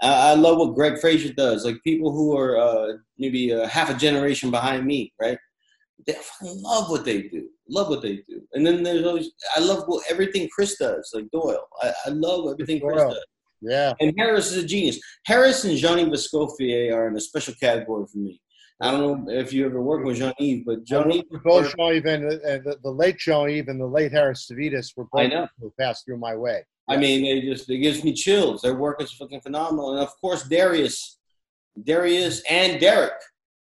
[0.00, 1.64] I I love what Greig Fraser does.
[1.64, 5.38] Like people who are uh, maybe uh, half a generation behind me, right?
[6.06, 7.48] They love what they do.
[7.68, 8.42] Love what they do.
[8.52, 11.66] And then there's always I love what everything Chris does, like Doyle.
[11.82, 13.24] I, I love everything Chris does.
[13.64, 14.98] Yeah And Harris is a genius.
[15.26, 18.40] Harris and Jean-Yves Escoffier are in a special category for me.
[18.80, 22.62] I don't know if you ever worked with Jean-Yves, but Jean-Yves both Jean-Yves and the,
[22.64, 26.34] the, the late Jean-Yves and the late Harris Savides were both who passed through my
[26.36, 26.64] way.
[26.88, 28.62] I mean, they just it gives me chills.
[28.62, 31.18] Their work is fucking phenomenal, and of course Darius,
[31.82, 33.14] Darius and Derek,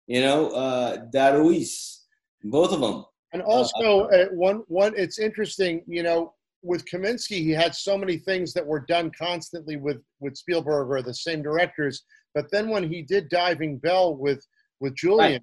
[0.06, 2.06] you know, uh, Darius,
[2.42, 3.04] both of them.
[3.32, 6.34] And also, uh, one one it's interesting, you know,
[6.64, 11.02] with Kaminski, he had so many things that were done constantly with with Spielberg or
[11.02, 12.02] the same directors.
[12.34, 14.44] But then when he did Diving Bell with
[14.80, 15.42] with Julian, Right.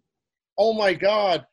[0.57, 1.45] oh my God,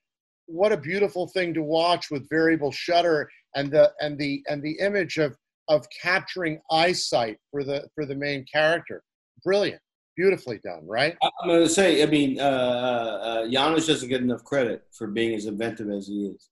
[0.47, 4.79] what a beautiful thing to watch with variable shutter and the and the and the
[4.81, 5.37] image of
[5.69, 9.03] of capturing eyesight for the for the main character.
[9.45, 9.81] Brilliant,
[10.17, 11.15] beautifully done, right?
[11.23, 15.35] I'm going to say, I mean, uh, uh, Janusz doesn't get enough credit for being
[15.35, 16.49] as inventive as he is.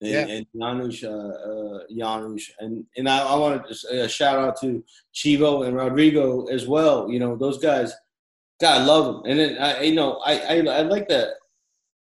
[0.00, 0.26] And, Yeah.
[0.28, 4.60] and Janusz, uh, uh, Janusz, and and I, I want to just, uh, shout out
[4.60, 4.84] to
[5.14, 7.10] Chivo and Rodrigo as well.
[7.10, 7.92] You know, those guys,
[8.60, 9.22] God, I love them.
[9.26, 11.28] And then I, you know, I, I, I like that.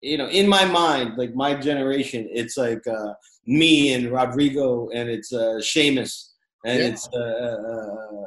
[0.01, 3.13] You know, in my mind, like my generation, it's like uh,
[3.45, 6.31] me and Rodrigo, and it's uh, Seamus,
[6.65, 6.87] and Yeah.
[6.87, 8.25] it's uh, uh,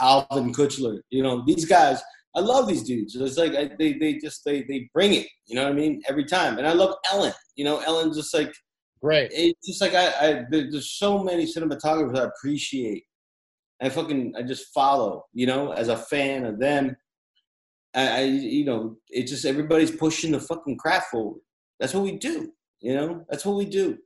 [0.00, 1.00] Alwin Küchler.
[1.10, 2.02] You know, these guys.
[2.34, 3.16] I love these dudes.
[3.16, 5.26] It's like I, they they just they they bring it.
[5.46, 6.02] You know what I mean?
[6.06, 6.58] Every time.
[6.58, 7.32] And I love Ellen.
[7.54, 8.52] You know, Ellen's just like
[9.06, 9.30] Great.
[9.32, 13.04] it's just like I, I there's so many cinematographers I appreciate.
[13.80, 16.96] I fucking I just follow, you know, as a fan of them.
[17.94, 21.40] I, I you know, it's just everybody's pushing the fucking craft forward.
[21.78, 22.50] That's what we do,
[22.80, 23.24] you know.
[23.30, 23.96] That's what we do,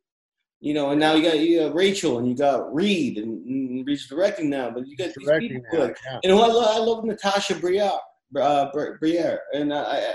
[0.61, 0.91] you know.
[0.91, 4.51] And now you got you got Rachel and you got Reed and, and Reed's directing
[4.51, 6.21] now, but you got these Directing people now, like yeah.
[6.25, 7.99] and I love, I love Natasha Braier,
[8.39, 10.13] uh, Braier, and I I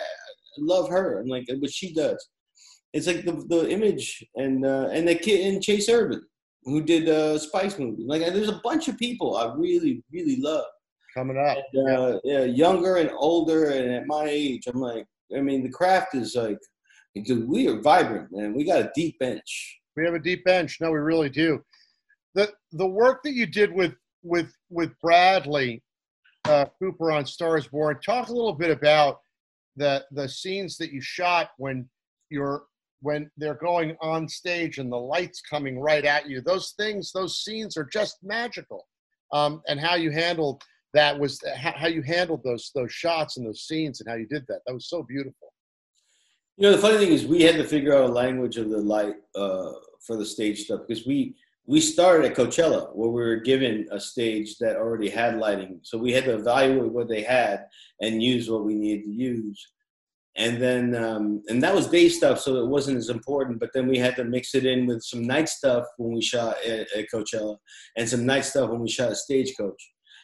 [0.59, 2.23] love her and like what she does.
[2.95, 6.23] It's like the the image and uh, and the kid and Chayse Irvin
[6.63, 8.05] who did uh, Spice movie.
[8.11, 10.65] Like there's a bunch of people I really really love.
[11.15, 11.57] coming up.
[11.73, 15.05] And, uh, yeah, younger and older, and at my age, I'm like,
[15.35, 16.59] I mean, the craft is like,
[17.23, 18.53] dude, we are vibrant, man.
[18.53, 19.79] We got a deep bench.
[19.95, 20.77] We have a deep bench.
[20.81, 21.63] No, we really do.
[22.35, 25.81] The the work that you did with with with Bradley
[26.45, 27.97] uh, Cooper on Stars Born.
[28.05, 29.19] Talk a little bit about
[29.77, 31.87] the the scenes that you shot when
[32.29, 32.63] you're
[33.05, 36.41] when they're going on stage and the lights coming right at you.
[36.41, 38.87] Those things, those scenes are just magical.
[39.31, 40.63] Um, and how you handled
[40.95, 44.43] that was how you handled those those shots and those scenes and how you did
[44.47, 44.61] that.
[44.65, 45.53] That was so beautiful.
[46.57, 48.77] You know, the funny thing is, we had to figure out a language of the
[48.77, 49.73] light uh,
[50.05, 51.35] for the stage stuff because we
[51.67, 55.79] we started at Coachella where we were given a stage that already had lighting.
[55.83, 57.65] So we had to evaluate what they had
[58.01, 59.67] and use what we needed to use.
[60.37, 63.59] And then, um, and that was day stuff, so it wasn't as important.
[63.59, 66.57] But then we had to mix it in with some night stuff when we shot
[66.65, 67.55] at, at Coachella,
[67.95, 69.81] and some night stuff when we shot at Stagecoach.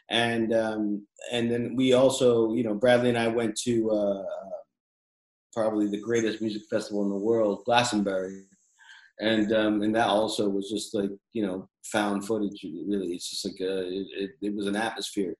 [0.09, 4.23] And um, and then we also, you know, Bradley and I went to uh,
[5.53, 8.43] probably the greatest music festival in the world, Glastonbury,
[9.19, 12.63] and um, and that also was just like you know found footage.
[12.63, 15.35] Really, it's just like a, it, it, it was an atmosphere.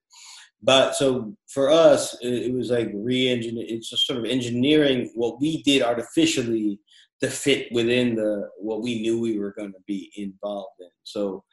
[0.64, 3.66] But so for us, it, was like re-engineer.
[3.68, 6.80] It's just sort of engineering what we did artificially
[7.22, 10.90] to fit within the what we knew we were going to be involved in.
[11.04, 11.44] So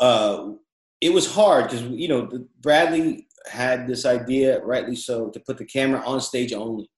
[0.00, 0.52] uh,
[1.00, 2.30] it was hard because you know
[2.60, 6.88] Bradley had this idea, rightly so, to put the camera on stage only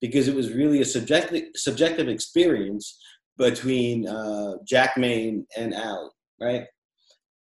[0.00, 2.98] because it was really a subjective subjective experience
[3.36, 6.64] between uh, Jack Maine and Al, right?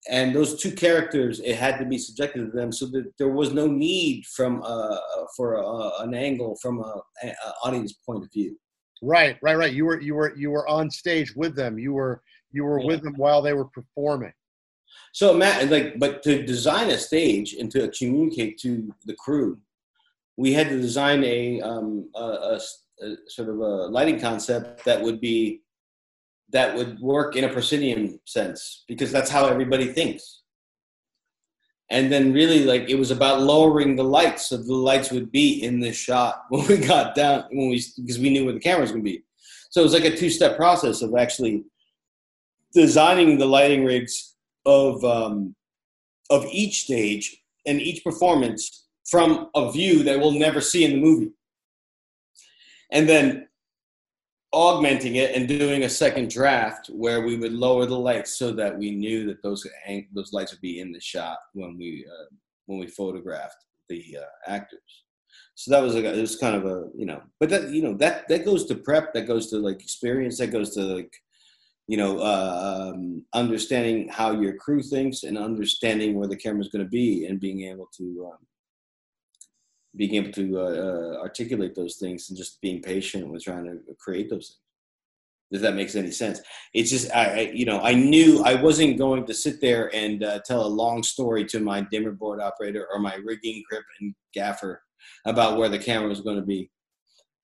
[0.08, 3.52] And those two characters, it had to be subjected to them, so that there was
[3.52, 4.98] no need from uh,
[5.36, 7.32] for a, an angle from a, a,
[7.64, 8.58] audience point of view.
[9.00, 9.72] Right, right, right.
[9.72, 11.78] You were you were you were on stage with them.
[11.78, 12.20] You were
[12.50, 12.86] you were yeah.
[12.86, 14.32] with them while they were performing.
[15.12, 19.58] So Matt, like, but to design a stage and to communicate to the crew,
[20.36, 22.60] we had to design a, um, a, a,
[23.02, 25.60] a sort of a lighting concept that would be
[26.52, 30.42] that would work in a proscenium sense because that's how everybody thinks.
[31.90, 35.62] And then really like it was about lowering the lights so the lights would be
[35.62, 38.82] in this shot when we got down when we because we knew where the camera
[38.82, 39.22] was gonna be.
[39.70, 41.64] So it was like a two-step process of actually
[42.74, 44.34] designing the lighting rigs
[44.64, 45.54] of um,
[46.30, 51.00] of each stage and each performance from a view that we'll never see in the
[51.00, 51.32] movie.
[52.90, 53.48] And then
[54.52, 58.76] augmenting it and doing a second draft where we would lower the lights so that
[58.76, 59.66] we knew that those
[60.14, 62.34] those lights would be in the shot when we uh,
[62.66, 64.80] when we photographed the uh, actors.
[65.54, 67.94] So that was like it was kind of a you know, but that you know
[67.94, 71.12] that that goes to prep, that goes to like experience, that goes to like
[71.88, 76.84] you know uh, um, understanding how your crew thinks and understanding where the camera's going
[76.84, 78.38] to be and being able to um,
[79.96, 83.78] being able to uh, uh, articulate those things and just being patient with trying to
[83.98, 84.58] create those things.
[85.50, 86.40] If that makes any sense,
[86.72, 90.40] it's just I, you know I knew I wasn't going to sit there and uh,
[90.46, 94.82] tell a long story to my dimmer board operator or my rigging grip and gaffer
[95.26, 96.70] about where the camera was going to be,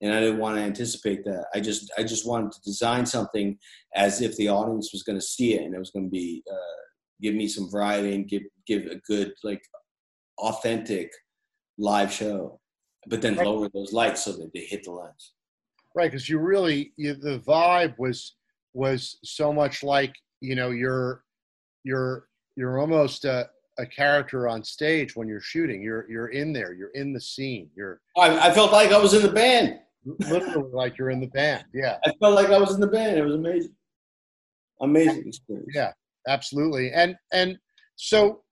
[0.01, 1.45] and I didn't want to anticipate that.
[1.53, 3.59] I just I just wanted to design something
[3.93, 6.41] as if the audience was going to see it and it was going to be
[6.51, 6.81] uh,
[7.21, 9.61] give me some variety and give give a good like
[10.39, 11.11] authentic
[11.79, 12.59] live show,
[13.07, 13.47] but then right.
[13.47, 15.33] lower those lights so that they hit the lens.
[15.95, 18.35] Right, because you really you, the vibe was
[18.73, 21.23] was so much like you know you're
[21.83, 23.49] you're you're almost a,
[23.79, 25.81] a character on stage when you're shooting.
[25.81, 26.73] You're you're in there.
[26.73, 27.69] You're in the scene.
[27.75, 28.01] You're.
[28.17, 29.79] I, I felt like I was in the band.
[30.05, 31.65] Literally, like you're in the band.
[31.73, 31.97] Yeah.
[32.05, 33.17] I felt like I was in the band.
[33.17, 33.75] It was amazing.
[34.81, 35.71] Amazing experience.
[35.73, 35.91] Yeah,
[36.27, 36.91] absolutely.
[36.91, 37.57] And and
[37.95, 38.43] so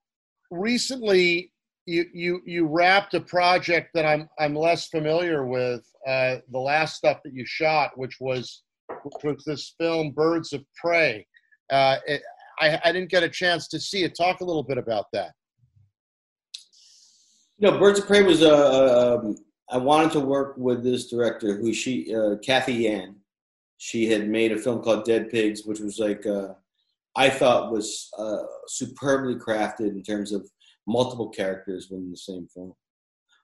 [0.50, 1.52] recently
[1.88, 5.82] you you you wrapped a project that I'm I'm less familiar with.
[6.06, 8.62] Uh, the last stuff that you shot, which was
[9.02, 11.26] which was this film Birds of Prey.
[11.72, 12.22] Uh, it,
[12.60, 14.14] I I didn't get a chance to see it.
[14.16, 15.32] Talk a little bit about that.
[17.58, 18.54] You know, Birds of Prey was a.
[18.54, 19.36] Uh, um,
[19.70, 23.16] I wanted to work with this director who she uh, Cathy Yan.
[23.78, 26.48] She had made a film called Dead Pigs, which was like uh,
[27.16, 28.10] I thought was
[28.66, 30.48] superbly crafted in terms of
[30.88, 32.74] multiple characters within the same film,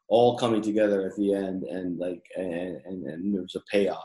[0.08, 4.02] all coming together at the end, and like and and, and there was a payoff.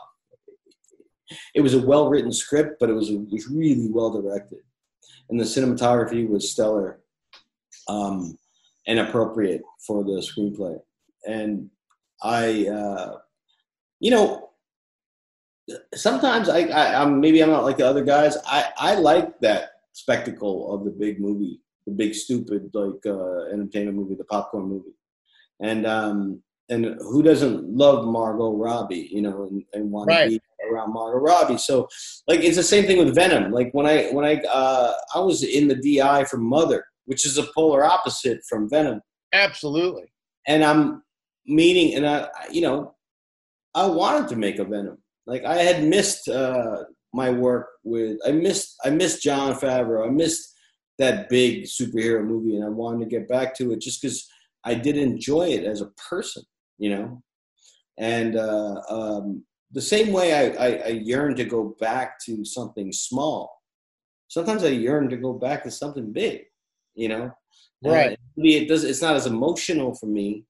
[1.54, 4.60] It was a well written script, but it was it was really well directed,
[5.30, 7.00] and the cinematography was stellar,
[7.88, 8.38] um,
[8.86, 10.78] and appropriate for the screenplay.
[11.26, 11.70] And
[12.22, 13.18] I, uh,
[14.00, 14.50] you know,
[15.94, 18.36] sometimes I, I I'm maybe I'm not like the other guys.
[18.44, 23.96] I I like that spectacle of the big movie the big stupid like uh, entertainment
[23.96, 24.94] movie, the popcorn movie,
[25.60, 30.24] and um, and who doesn't love Margot Robbie, you know, and, and want Right.
[30.24, 30.40] to be
[30.70, 31.58] around Margot Robbie?
[31.58, 31.88] So
[32.28, 33.50] like it's the same thing with Venom.
[33.52, 37.38] Like when I when I uh, I was in the DI for Mother, which is
[37.38, 39.00] a polar opposite from Venom,
[39.32, 40.12] Absolutely.
[40.46, 41.02] and I'm
[41.46, 42.94] meeting and I you know
[43.74, 44.98] I wanted to make a Venom.
[45.26, 50.06] Like I had missed uh, my work with I missed I missed Jon Favreau.
[50.06, 50.54] I missed
[51.00, 54.28] that big superhero movie, and I wanted to get back to it just because
[54.64, 56.42] I did enjoy it as a person,
[56.78, 57.22] you know.
[57.98, 62.92] And uh, um, the same way I, I, I yearn to go back to something
[62.92, 63.62] small.
[64.28, 66.42] Sometimes I yearn to go back to something big,
[66.94, 67.32] you know.
[67.82, 68.18] Right.
[68.36, 68.84] maybe it does.
[68.84, 70.44] It's not as emotional for me,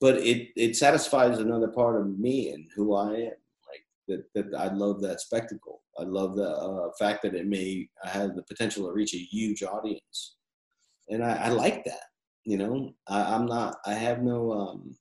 [0.00, 3.38] but it it satisfies another part of me and who I am.
[3.68, 5.81] Like that, that I love that spectacle.
[5.98, 9.62] I love the uh, fact that it may have the potential to reach a huge
[9.62, 10.36] audience,
[11.08, 12.04] and I, I like that.
[12.44, 13.76] You know, I, I'm not.
[13.86, 14.52] I have no.
[14.52, 14.96] Um,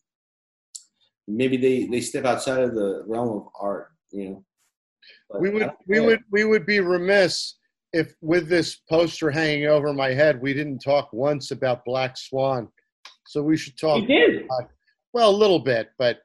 [1.28, 3.88] maybe they they step outside of the realm of art.
[4.12, 4.46] You know,
[5.30, 7.56] But we would we would we would be remiss
[7.94, 12.68] if with this poster hanging over my head we didn't talk once about black swan
[13.28, 14.48] so we should talk You did.
[15.14, 16.20] well a little bit but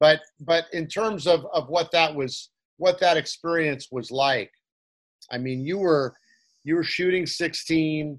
[0.00, 4.50] but but in terms of of what that was what that experience was like.
[5.30, 6.14] I mean you were
[6.64, 8.18] you were shooting 16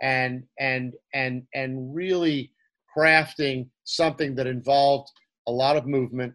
[0.00, 2.52] and and and and really
[2.96, 5.10] crafting something that involved
[5.48, 6.34] a lot of movement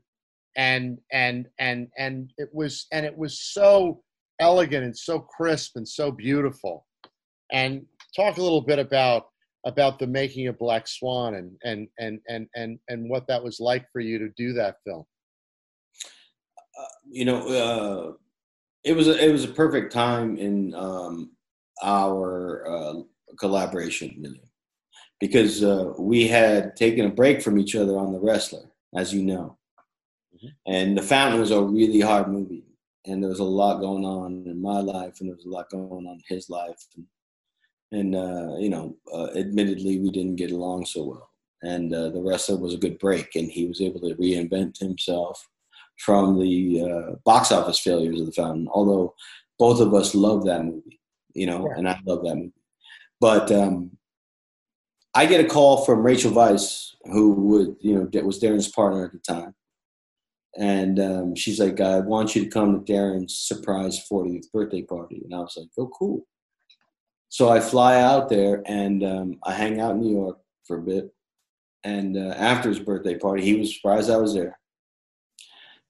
[0.56, 4.02] and and and and it was and it was so
[4.40, 6.86] elegant and so crisp and so beautiful.
[7.52, 7.86] And
[8.16, 9.28] talk a little bit about
[9.66, 13.60] about the making of black swan and and and and and, and what that was
[13.60, 15.06] like for you to do that film
[17.10, 18.14] you know, uh,
[18.84, 21.32] it was a, it was a perfect time in um,
[21.84, 22.94] our uh,
[23.40, 24.42] collaboration, really,
[25.20, 29.24] because uh, we had taken a break from each other on The Wrestler, as you
[29.24, 29.58] know,
[30.36, 30.52] Mhm.
[30.68, 32.66] and The Fountain was a really hard movie,
[33.06, 35.70] and there was a lot going on in my life, and there was a lot
[35.70, 37.06] going on in his life, and,
[37.92, 41.30] and uh, you know, uh, admittedly, we didn't get along so well.
[41.64, 45.48] And uh, The Wrestler was a good break, and he was able to reinvent himself
[45.98, 49.14] from the uh, box office failures of the fountain although
[49.60, 51.00] both of us love that movie
[51.34, 52.52] you know and i love that movie.
[53.20, 53.98] But um,
[55.14, 59.12] i get a call from rachel weisz who would you know was darren's partner at
[59.12, 59.54] the time.
[60.58, 65.22] And um, she's like i want you to come to darren's surprise 40th birthday party.
[65.24, 66.26] And i was like oh cool.
[67.30, 70.82] So i fly out there and um, i hang out in new york for a
[70.82, 71.14] bit.
[71.84, 74.60] And uh, after his birthday party he was surprised i was there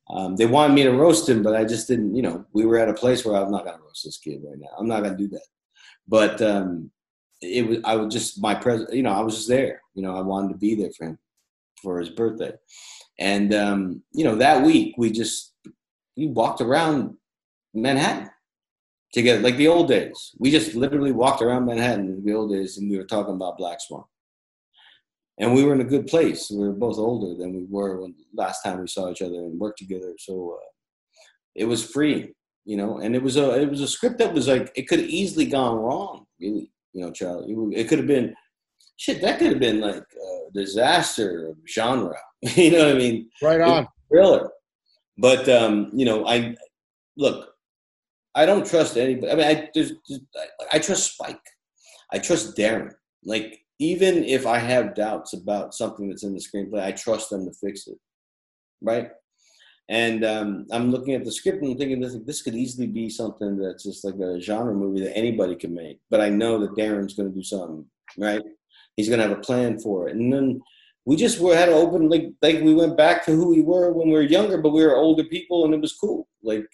[0.10, 2.16] um, they wanted me to roast him, but I just didn't.
[2.16, 4.58] You know, we were at a place where I'm not to roast this kid right
[4.58, 4.70] now.
[4.78, 5.46] I'm not going to do that.
[6.08, 6.92] But um,
[7.42, 7.80] it was.
[7.84, 8.94] I was just my present.
[8.94, 9.82] You know, I was just there.
[9.96, 11.20] You know, I wanted to be there for him
[11.84, 12.54] for his birthday,
[13.20, 15.54] and um, you know, that week we just
[16.16, 17.16] we walked around
[17.74, 18.30] Manhattan
[19.12, 20.32] together, like the old days.
[20.40, 23.58] We just literally walked around Manhattan in the old days, and we were talking about
[23.58, 24.06] Black Swan
[25.40, 26.50] and we were in a good place.
[26.50, 29.60] We were both older than we were when last time we saw each other and
[29.60, 30.14] worked together.
[30.20, 30.66] So uh,
[31.56, 32.34] it was free,
[32.66, 32.98] you know.
[33.00, 35.46] And it was a it was a script that was like it could have easily
[35.46, 37.54] gone wrong, really, you know, Charlie.
[37.76, 38.34] It, could have been
[38.98, 39.22] shit.
[39.22, 42.18] That could have been like a disaster of genre.
[42.42, 43.30] you know what I mean?
[43.42, 44.50] right on thriller.
[45.18, 46.56] But um, you know, I
[47.18, 47.50] look.
[48.36, 49.32] I don't trust anybody.
[49.32, 50.24] I mean, I there's, there's-
[50.72, 51.42] I, I trust Spike.
[52.14, 52.94] I trust Darren.
[53.26, 57.46] Like even if I have doubts about something that's in the screenplay, I trust them
[57.46, 57.98] to fix it.
[58.82, 59.10] Right.
[59.90, 63.10] And um, I'm looking at the script and I'm thinking this this could easily be
[63.10, 66.00] something that's just like a genre movie that anybody can make.
[66.10, 67.86] But I know that Darren's going to do something.
[68.18, 68.42] Right.
[68.98, 70.16] He's going to have a plan for it.
[70.16, 70.62] And then
[71.08, 73.94] we just were had an open like like we went back to who we were
[73.94, 76.28] when we were younger, but we were older people, and it was cool.
[76.44, 76.68] Like,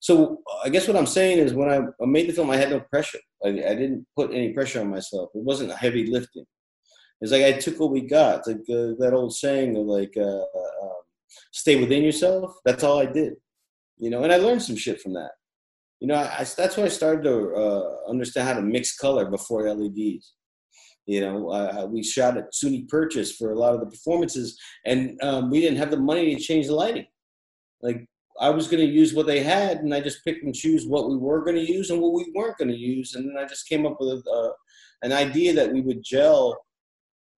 [0.00, 2.80] so I guess what I'm saying is when I, made the film, I had no
[2.80, 3.18] pressure.
[3.44, 5.30] I, I didn't put any pressure on myself.
[5.34, 6.44] It wasn't heavy lifting.
[7.20, 8.38] It's like I took what we got.
[8.38, 11.02] It's like uh, that old saying of like, uh, uh, um,
[11.50, 13.34] "Stay within yourself." That's all I did,
[13.96, 14.22] you know.
[14.22, 15.32] And I learned some shit from that.
[15.98, 19.28] You know, I, I that's when I started to uh, understand how to mix color
[19.28, 20.34] before LEDs.
[21.06, 24.56] You know, uh, we shot at SUNY Purchase for a lot of the performances,
[24.86, 27.06] and um, we didn't have the money to change the lighting.
[27.82, 28.06] Like
[28.40, 31.08] I was going to use what they had, and I just picked and choose what
[31.08, 33.46] we were going to use and what we weren't going to use, and then I
[33.46, 34.50] just came up with uh,
[35.02, 36.56] an idea that we would gel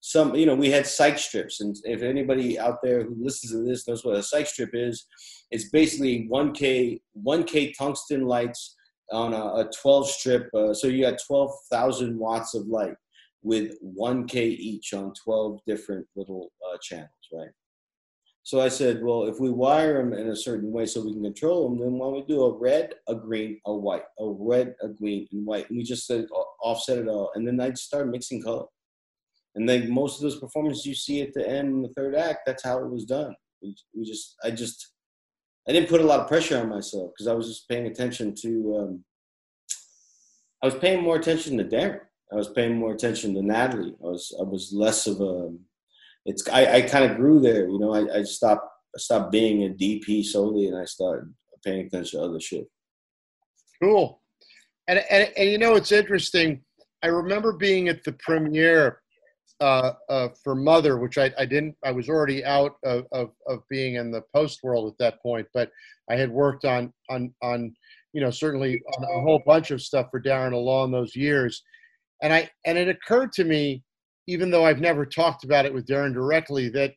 [0.00, 0.34] some.
[0.34, 3.86] You know, we had cyc strips, and if anybody out there who listens to this
[3.86, 5.06] knows what a cyc strip is,
[5.50, 8.76] it's basically 1K 1K tungsten lights
[9.12, 10.48] on a, a 12 strip.
[10.54, 12.94] Uh, so you got 12,000 watts of light
[13.42, 17.50] with 1K each on 12 different little uh, channels, right?
[18.48, 21.22] So I said, well, if we wire them in a certain way so we can
[21.22, 24.74] control them, then why don't we do a red, a green, a white, a red,
[24.80, 26.24] a green, and white, and we just said
[26.62, 28.64] offset it all, and then I'd start mixing color.
[29.54, 32.46] And then most of those performances you see at the end in the third act,
[32.46, 33.36] that's how it was done.
[33.60, 34.92] We, we just, I just,
[35.68, 38.34] I didn't put a lot of pressure on myself because I was just paying attention
[38.36, 39.04] to, um,
[40.62, 42.00] I was paying more attention to Darren.
[42.32, 43.94] I was paying more attention to Natalie.
[44.02, 45.52] I was, I was less of a,
[46.28, 47.68] it's I, I kind of grew there.
[47.68, 51.32] You know, I, I stopped stopped being a DP solely, and I started
[51.64, 52.68] paying attention to other shit.
[53.82, 54.20] Cool.
[54.88, 56.60] And and, and you know, it's interesting.
[57.02, 59.00] I remember being at the premiere
[59.60, 61.76] uh, uh, for Mother, which I, I didn't.
[61.82, 65.46] I was already out of, of, of being in the post world at that point,
[65.54, 65.70] but
[66.10, 67.74] I had worked on on on
[68.12, 71.62] you know certainly on a whole bunch of stuff for Darren along those years,
[72.22, 73.82] and I and it occurred to me
[74.28, 76.92] even though I've never talked about it with Darren directly, that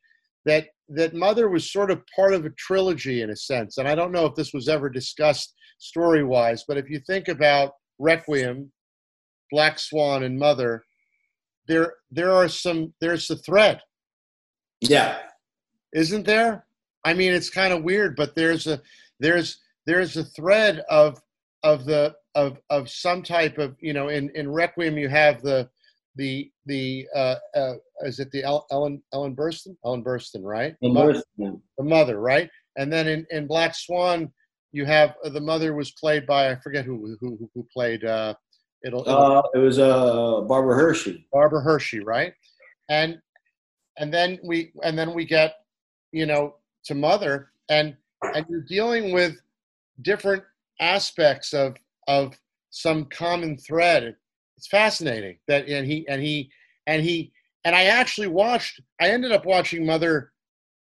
[0.46, 3.78] that that Mother was sort of part of a trilogy in a sense.
[3.78, 7.30] And I don't know if this was ever discussed story wise, but if you think
[7.30, 8.72] about Requiem,
[9.50, 10.84] Black Swan, and Mother,
[11.68, 13.80] there there are some there's a thread.
[14.82, 15.18] Yeah.
[15.94, 16.66] Isn't there?
[17.06, 18.82] I mean it's kind of weird, but there's a
[19.22, 21.22] there's there's a thread of
[21.64, 25.70] of the of of some type of you know in in Requiem you have the
[26.16, 29.76] the the uh, uh, is it the Ellen Ellen Burstyn?
[29.86, 30.76] Ellen Burstyn right?
[30.82, 32.50] The mother, the mother right?
[32.78, 34.32] And then in, in Black Swan
[34.72, 38.34] you have uh, the mother was played by I forget who who who played uh
[38.84, 41.28] it'll, it'll uh, it was uh Barbara Hershey.
[41.32, 42.34] Barbara Hershey right?
[42.90, 43.20] And
[43.98, 45.56] and then we and then we get
[46.12, 46.56] you know
[46.86, 47.96] to mother and
[48.36, 49.36] and you're dealing with
[50.02, 50.44] different
[50.80, 51.76] aspects of
[52.08, 52.34] of
[52.70, 54.16] some common thread
[54.62, 56.52] it's fascinating that and he and he
[56.86, 57.32] and he
[57.66, 58.80] and I actually watched.
[59.00, 60.32] I ended up watching Mother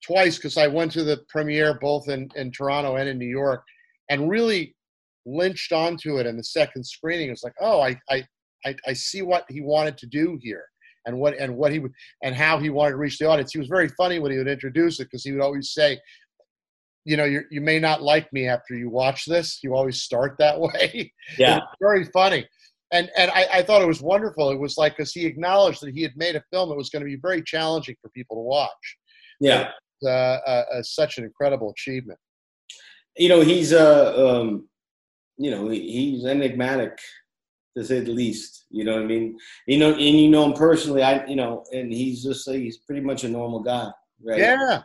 [0.04, 3.64] twice because I went to the premiere both in in Toronto and in New York,
[4.10, 4.76] and really
[5.28, 7.30] lynched onto it in the second screening.
[7.30, 8.26] It's like, oh, I I
[8.66, 10.66] I, I see what he wanted to do here
[11.06, 11.91] and what and what he would
[12.24, 13.52] and how he wanted to reach the audience.
[13.54, 15.99] He was very funny when he would introduce it because he would always say,
[17.06, 19.60] you know, you you may not like me after you watch this.
[19.62, 21.14] You always start that way.
[21.38, 22.48] Yeah, very funny
[22.92, 24.50] and and I, I, thought it was wonderful.
[24.50, 27.02] It was like because he acknowledged that he had made a film that was going
[27.02, 28.98] to be very challenging for people to watch.
[29.40, 29.72] Yeah,
[30.04, 32.20] uh, uh, uh, such an incredible achievement.
[33.18, 34.68] You know, he's uh, um,
[35.38, 36.98] you know, he's enigmatic
[37.76, 38.66] to say the least.
[38.70, 39.38] You know what I mean?
[39.68, 41.04] You know, and you know him personally.
[41.04, 43.90] I, you know, and he's just like he's pretty much a normal guy,
[44.24, 44.40] right?
[44.40, 44.84] Yeah.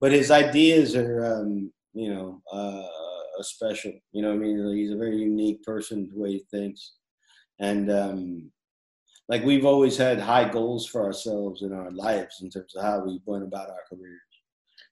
[0.00, 3.92] But his ideas are, um, you know, uh, special.
[4.12, 4.76] You know what I mean?
[4.76, 6.92] He's a very unique person the way he thinks
[7.60, 8.50] and um,
[9.28, 13.04] like we've always had high goals for ourselves in our lives in terms of how
[13.04, 14.20] we went about our careers.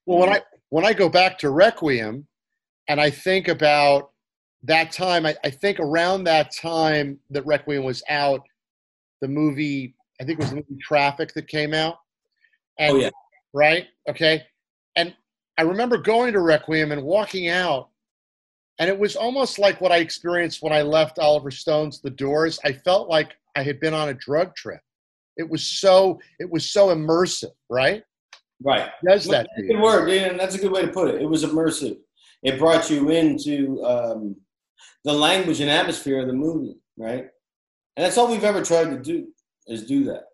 [0.06, 0.40] Well, when I
[0.70, 2.26] when I go back to Requiem,
[2.88, 4.10] and I think about
[4.64, 8.42] that time, I, I think around that time that Requiem was out,
[9.20, 11.96] the movie I think it was the movie Traffic that came out.
[12.78, 13.10] And, oh yeah.
[13.52, 13.86] Right.
[14.08, 14.42] Okay.
[14.96, 15.14] And
[15.58, 17.90] I remember going to Requiem and walking out
[18.82, 22.58] and it was almost like what I experienced when I left Oliver Stone's The Doors.
[22.64, 24.80] I felt like I had been on a drug trip.
[25.36, 28.02] It was so it was so immersive, right?
[28.60, 28.90] Right.
[29.06, 29.46] does that?
[29.56, 31.22] That's a good word, and that's a good way to put it.
[31.22, 31.96] It was immersive.
[32.42, 34.34] It brought you into um,
[35.04, 37.28] the language and atmosphere of the movie, right?
[37.96, 39.28] And that's all we've ever tried to do
[39.68, 40.24] is do that.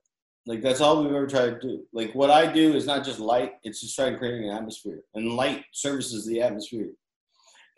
[0.46, 1.82] Like that's all we've ever tried to do.
[1.92, 5.02] Like what I do is not just light; it's just trying to create an atmosphere,
[5.14, 6.88] and light services the atmosphere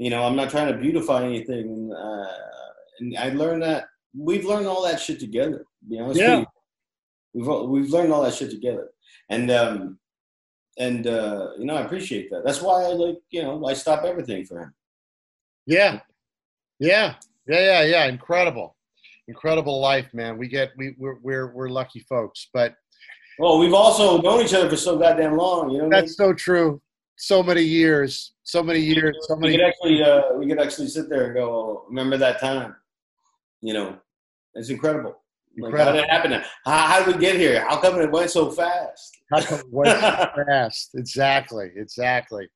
[0.01, 1.93] you know, I'm not trying to beautify anything.
[1.93, 2.27] Uh,
[3.01, 3.85] and I learned that
[4.17, 5.59] we've learned all that shit together.
[5.59, 6.45] To be honest yeah.
[7.35, 8.89] We've we've learned all that shit together,
[9.29, 9.99] and um,
[10.79, 12.45] and uh, you know, I appreciate that.
[12.45, 14.75] That's why I like, you know, I stop everything for him.
[15.67, 16.01] Yeah,
[16.81, 17.15] yeah,
[17.47, 18.05] yeah, yeah, yeah.
[18.07, 18.77] Incredible,
[19.29, 20.39] incredible life, man.
[20.39, 22.75] We get we we're we're, we're lucky folks, but.
[23.39, 25.89] Well, we've also known each other for so goddamn long, you know.
[25.89, 26.33] That's I mean?
[26.33, 26.83] so true.
[27.21, 29.17] So many years so many years.
[29.23, 29.53] So many.
[29.53, 32.75] We could actually, uh, we could actually sit there and go, oh, "Remember that time?"
[33.63, 33.99] You know,
[34.55, 35.17] it's incredible.
[35.59, 36.33] Like, how did it happen?
[36.65, 37.65] How, how, did we get here?
[37.69, 39.17] How come it went so fast?
[39.31, 40.91] How come it went so fast?
[40.95, 42.49] Exactly, exactly.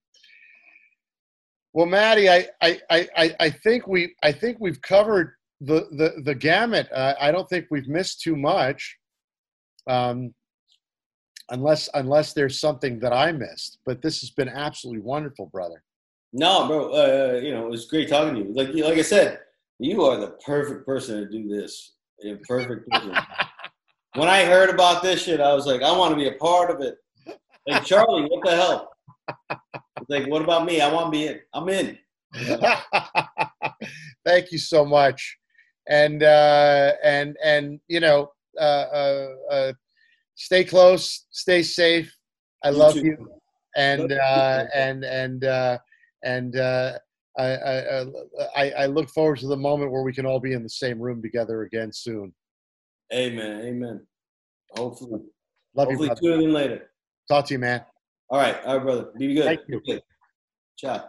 [1.73, 6.35] Well, Maddie, I, I, I, I think we, I think we've covered the the, the
[6.35, 6.89] gamut.
[6.93, 8.97] Uh, I don't think we've missed too much.
[9.89, 10.35] Um,
[11.51, 13.79] unless unless there's something that I missed.
[13.85, 15.83] But this has been absolutely wonderful, brother.
[16.33, 16.93] No, bro.
[16.93, 18.55] Uh, you know, it was great talking to you.
[18.55, 19.41] Like like I said,
[19.79, 21.95] you are the perfect person to do this.
[22.21, 23.15] You're perfect person.
[24.15, 26.71] when I heard about this shit, I was like, I want to be a part
[26.71, 26.97] of it.
[27.67, 28.91] Like Charlie, what the hell?
[30.09, 30.81] Like, what about me?
[30.81, 31.41] I want to be in.
[31.55, 31.99] I'm in.
[34.27, 35.39] Thank you so much,
[35.89, 39.73] and uh, and and you know, uh, uh, uh,
[40.35, 42.15] stay close, stay safe.
[42.63, 43.05] I You love too.
[43.05, 43.29] you,
[43.77, 45.79] and uh, and and uh,
[46.25, 46.99] and uh,
[47.39, 48.05] I, I,
[48.57, 51.01] I I look forward to the moment where we can all be in the same
[51.01, 52.33] room together again soon.
[53.13, 53.61] Amen.
[53.61, 54.07] Amen.
[54.73, 55.21] Hopefully.
[55.77, 56.91] Love you, Hopefully tune in later.
[57.29, 57.85] Talk to you, man.
[58.31, 58.57] All right.
[58.65, 59.11] All right, brother.
[59.19, 59.45] Be good.
[59.45, 59.81] Thank you.
[59.81, 60.03] Be good.
[60.79, 61.09] Ciao.